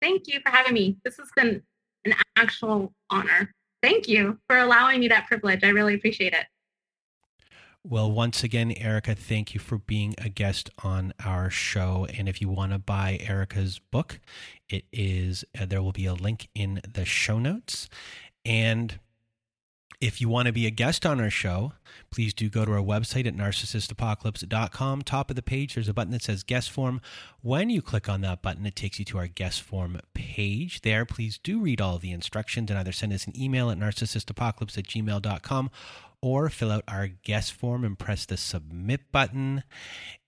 Thank 0.00 0.28
you 0.28 0.38
for 0.44 0.50
having 0.50 0.74
me. 0.74 0.98
This 1.04 1.16
has 1.16 1.28
been 1.34 1.62
an 2.04 2.14
actual 2.36 2.92
honor 3.10 3.52
thank 3.82 4.08
you 4.08 4.38
for 4.48 4.58
allowing 4.58 5.00
me 5.00 5.08
that 5.08 5.26
privilege. 5.26 5.64
I 5.64 5.68
really 5.68 5.94
appreciate 5.94 6.32
it. 6.32 6.46
Well, 7.84 8.10
once 8.10 8.42
again, 8.44 8.72
Erica, 8.72 9.14
thank 9.14 9.54
you 9.54 9.60
for 9.60 9.78
being 9.78 10.14
a 10.18 10.28
guest 10.28 10.68
on 10.82 11.14
our 11.24 11.48
show. 11.48 12.06
And 12.12 12.28
if 12.28 12.40
you 12.40 12.48
want 12.48 12.72
to 12.72 12.78
buy 12.78 13.18
Erica's 13.20 13.78
book, 13.78 14.20
it 14.68 14.84
is 14.92 15.44
uh, 15.58 15.64
there 15.64 15.80
will 15.80 15.92
be 15.92 16.06
a 16.06 16.12
link 16.12 16.48
in 16.54 16.80
the 16.92 17.04
show 17.04 17.38
notes. 17.38 17.88
And 18.44 18.98
if 20.00 20.20
you 20.20 20.28
want 20.28 20.46
to 20.46 20.52
be 20.52 20.66
a 20.66 20.70
guest 20.70 21.04
on 21.04 21.20
our 21.20 21.30
show, 21.30 21.72
please 22.10 22.32
do 22.32 22.48
go 22.48 22.64
to 22.64 22.72
our 22.72 22.78
website 22.78 23.26
at 23.26 23.34
narcissistapocalypse.com. 23.34 25.02
Top 25.02 25.30
of 25.30 25.36
the 25.36 25.42
page, 25.42 25.74
there's 25.74 25.88
a 25.88 25.94
button 25.94 26.12
that 26.12 26.22
says 26.22 26.44
guest 26.44 26.70
form. 26.70 27.00
When 27.42 27.68
you 27.68 27.82
click 27.82 28.08
on 28.08 28.20
that 28.20 28.40
button, 28.40 28.64
it 28.64 28.76
takes 28.76 28.98
you 29.00 29.04
to 29.06 29.18
our 29.18 29.26
guest 29.26 29.60
form 29.60 30.00
page. 30.14 30.82
There, 30.82 31.04
please 31.04 31.38
do 31.38 31.60
read 31.60 31.80
all 31.80 31.98
the 31.98 32.12
instructions 32.12 32.70
and 32.70 32.78
either 32.78 32.92
send 32.92 33.12
us 33.12 33.26
an 33.26 33.40
email 33.40 33.70
at 33.70 33.78
narcissistapocalypse 33.78 34.78
at 34.78 34.84
gmail.com 34.84 35.70
or 36.20 36.48
fill 36.48 36.72
out 36.72 36.84
our 36.88 37.08
guest 37.08 37.52
form 37.52 37.84
and 37.84 37.98
press 37.98 38.24
the 38.24 38.36
submit 38.36 39.10
button. 39.10 39.64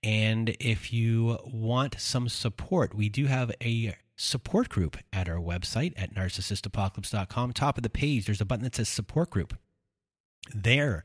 And 0.03 0.49
if 0.59 0.91
you 0.91 1.37
want 1.45 1.99
some 1.99 2.27
support, 2.27 2.93
we 2.93 3.07
do 3.07 3.27
have 3.27 3.51
a 3.61 3.95
support 4.21 4.69
group 4.69 4.97
at 5.11 5.27
our 5.27 5.37
website 5.37 5.93
at 5.97 6.13
narcissistapocalypse.com. 6.13 7.53
Top 7.53 7.77
of 7.77 7.83
the 7.83 7.89
page, 7.89 8.25
there's 8.25 8.41
a 8.41 8.45
button 8.45 8.63
that 8.63 8.75
says 8.75 8.89
support 8.89 9.31
group. 9.31 9.57
There, 10.55 11.03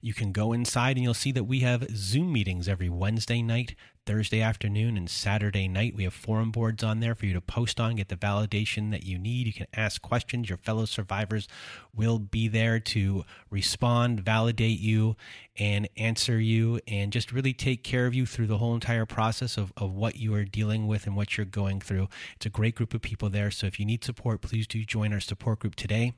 you 0.00 0.14
can 0.14 0.32
go 0.32 0.52
inside 0.52 0.96
and 0.96 1.04
you'll 1.04 1.12
see 1.12 1.30
that 1.32 1.44
we 1.44 1.60
have 1.60 1.86
Zoom 1.94 2.32
meetings 2.32 2.68
every 2.68 2.88
Wednesday 2.88 3.42
night, 3.42 3.74
Thursday 4.06 4.40
afternoon, 4.40 4.96
and 4.96 5.10
Saturday 5.10 5.68
night. 5.68 5.94
We 5.94 6.04
have 6.04 6.14
forum 6.14 6.50
boards 6.50 6.82
on 6.82 7.00
there 7.00 7.14
for 7.14 7.26
you 7.26 7.34
to 7.34 7.40
post 7.42 7.78
on, 7.78 7.96
get 7.96 8.08
the 8.08 8.16
validation 8.16 8.90
that 8.90 9.04
you 9.04 9.18
need. 9.18 9.46
You 9.46 9.52
can 9.52 9.66
ask 9.74 10.00
questions. 10.00 10.48
Your 10.48 10.56
fellow 10.56 10.86
survivors 10.86 11.46
will 11.94 12.18
be 12.18 12.48
there 12.48 12.80
to 12.80 13.24
respond, 13.50 14.20
validate 14.20 14.80
you, 14.80 15.16
and 15.58 15.86
answer 15.98 16.40
you, 16.40 16.80
and 16.88 17.12
just 17.12 17.30
really 17.30 17.52
take 17.52 17.84
care 17.84 18.06
of 18.06 18.14
you 18.14 18.24
through 18.24 18.46
the 18.46 18.58
whole 18.58 18.74
entire 18.74 19.06
process 19.06 19.58
of, 19.58 19.70
of 19.76 19.92
what 19.92 20.16
you 20.16 20.32
are 20.34 20.44
dealing 20.44 20.86
with 20.86 21.06
and 21.06 21.14
what 21.14 21.36
you're 21.36 21.44
going 21.44 21.80
through. 21.80 22.08
It's 22.36 22.46
a 22.46 22.50
great 22.50 22.74
group 22.74 22.94
of 22.94 23.02
people 23.02 23.28
there. 23.28 23.50
So 23.50 23.66
if 23.66 23.78
you 23.78 23.84
need 23.84 24.02
support, 24.02 24.40
please 24.40 24.66
do 24.66 24.82
join 24.82 25.12
our 25.12 25.20
support 25.20 25.58
group 25.58 25.74
today. 25.76 26.14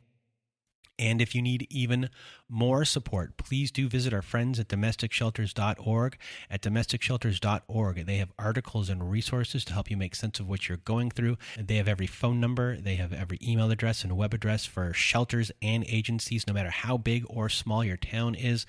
And 1.01 1.23
if 1.23 1.35
you 1.35 1.41
need 1.41 1.67
even 1.71 2.11
more 2.47 2.85
support, 2.85 3.39
please 3.39 3.71
do 3.71 3.89
visit 3.89 4.13
our 4.13 4.21
friends 4.21 4.61
at 4.61 4.69
domesticshelters.org. 4.69 6.19
At 6.51 6.61
domesticshelters.org, 6.61 8.05
they 8.05 8.17
have 8.19 8.33
articles 8.39 8.91
and 8.91 9.11
resources 9.11 9.65
to 9.65 9.73
help 9.73 9.91
you 9.91 9.97
make 9.97 10.15
sense 10.15 10.41
of 10.41 10.47
what 10.47 10.69
you're 10.69 10.77
going 10.77 11.11
through. 11.11 11.39
They 11.59 11.77
have 11.77 11.89
every 11.89 12.07
phone 12.07 12.39
number, 12.39 12.77
they 12.77 12.97
have 12.97 13.15
every 13.15 13.39
email 13.43 13.71
address 13.71 14.05
and 14.05 14.15
web 14.15 14.35
address 14.35 14.67
for 14.67 14.93
shelters 14.93 15.51
and 15.63 15.85
agencies, 15.89 16.47
no 16.47 16.53
matter 16.53 16.69
how 16.71 16.99
big 16.99 17.25
or 17.31 17.49
small 17.49 17.83
your 17.83 17.97
town 17.97 18.35
is. 18.35 18.67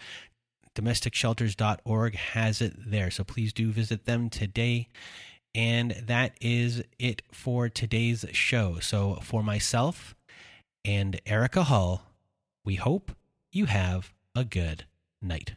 Domesticshelters.org 0.74 2.16
has 2.16 2.62
it 2.62 2.74
there. 2.78 3.12
So 3.12 3.26
please 3.26 3.52
do 3.52 3.74
visit 3.74 4.06
them 4.06 4.30
today. 4.30 4.88
And 5.54 5.92
that 6.08 6.38
is 6.40 6.82
it 6.98 7.24
for 7.34 7.68
today's 7.68 8.26
show. 8.32 8.80
So 8.80 9.16
for 9.16 9.44
myself 9.44 10.16
and 10.86 11.20
Erica 11.26 11.64
Hull, 11.64 12.04
we 12.64 12.76
hope 12.76 13.12
you 13.52 13.66
have 13.66 14.14
a 14.36 14.44
good 14.44 14.86
night. 15.22 15.56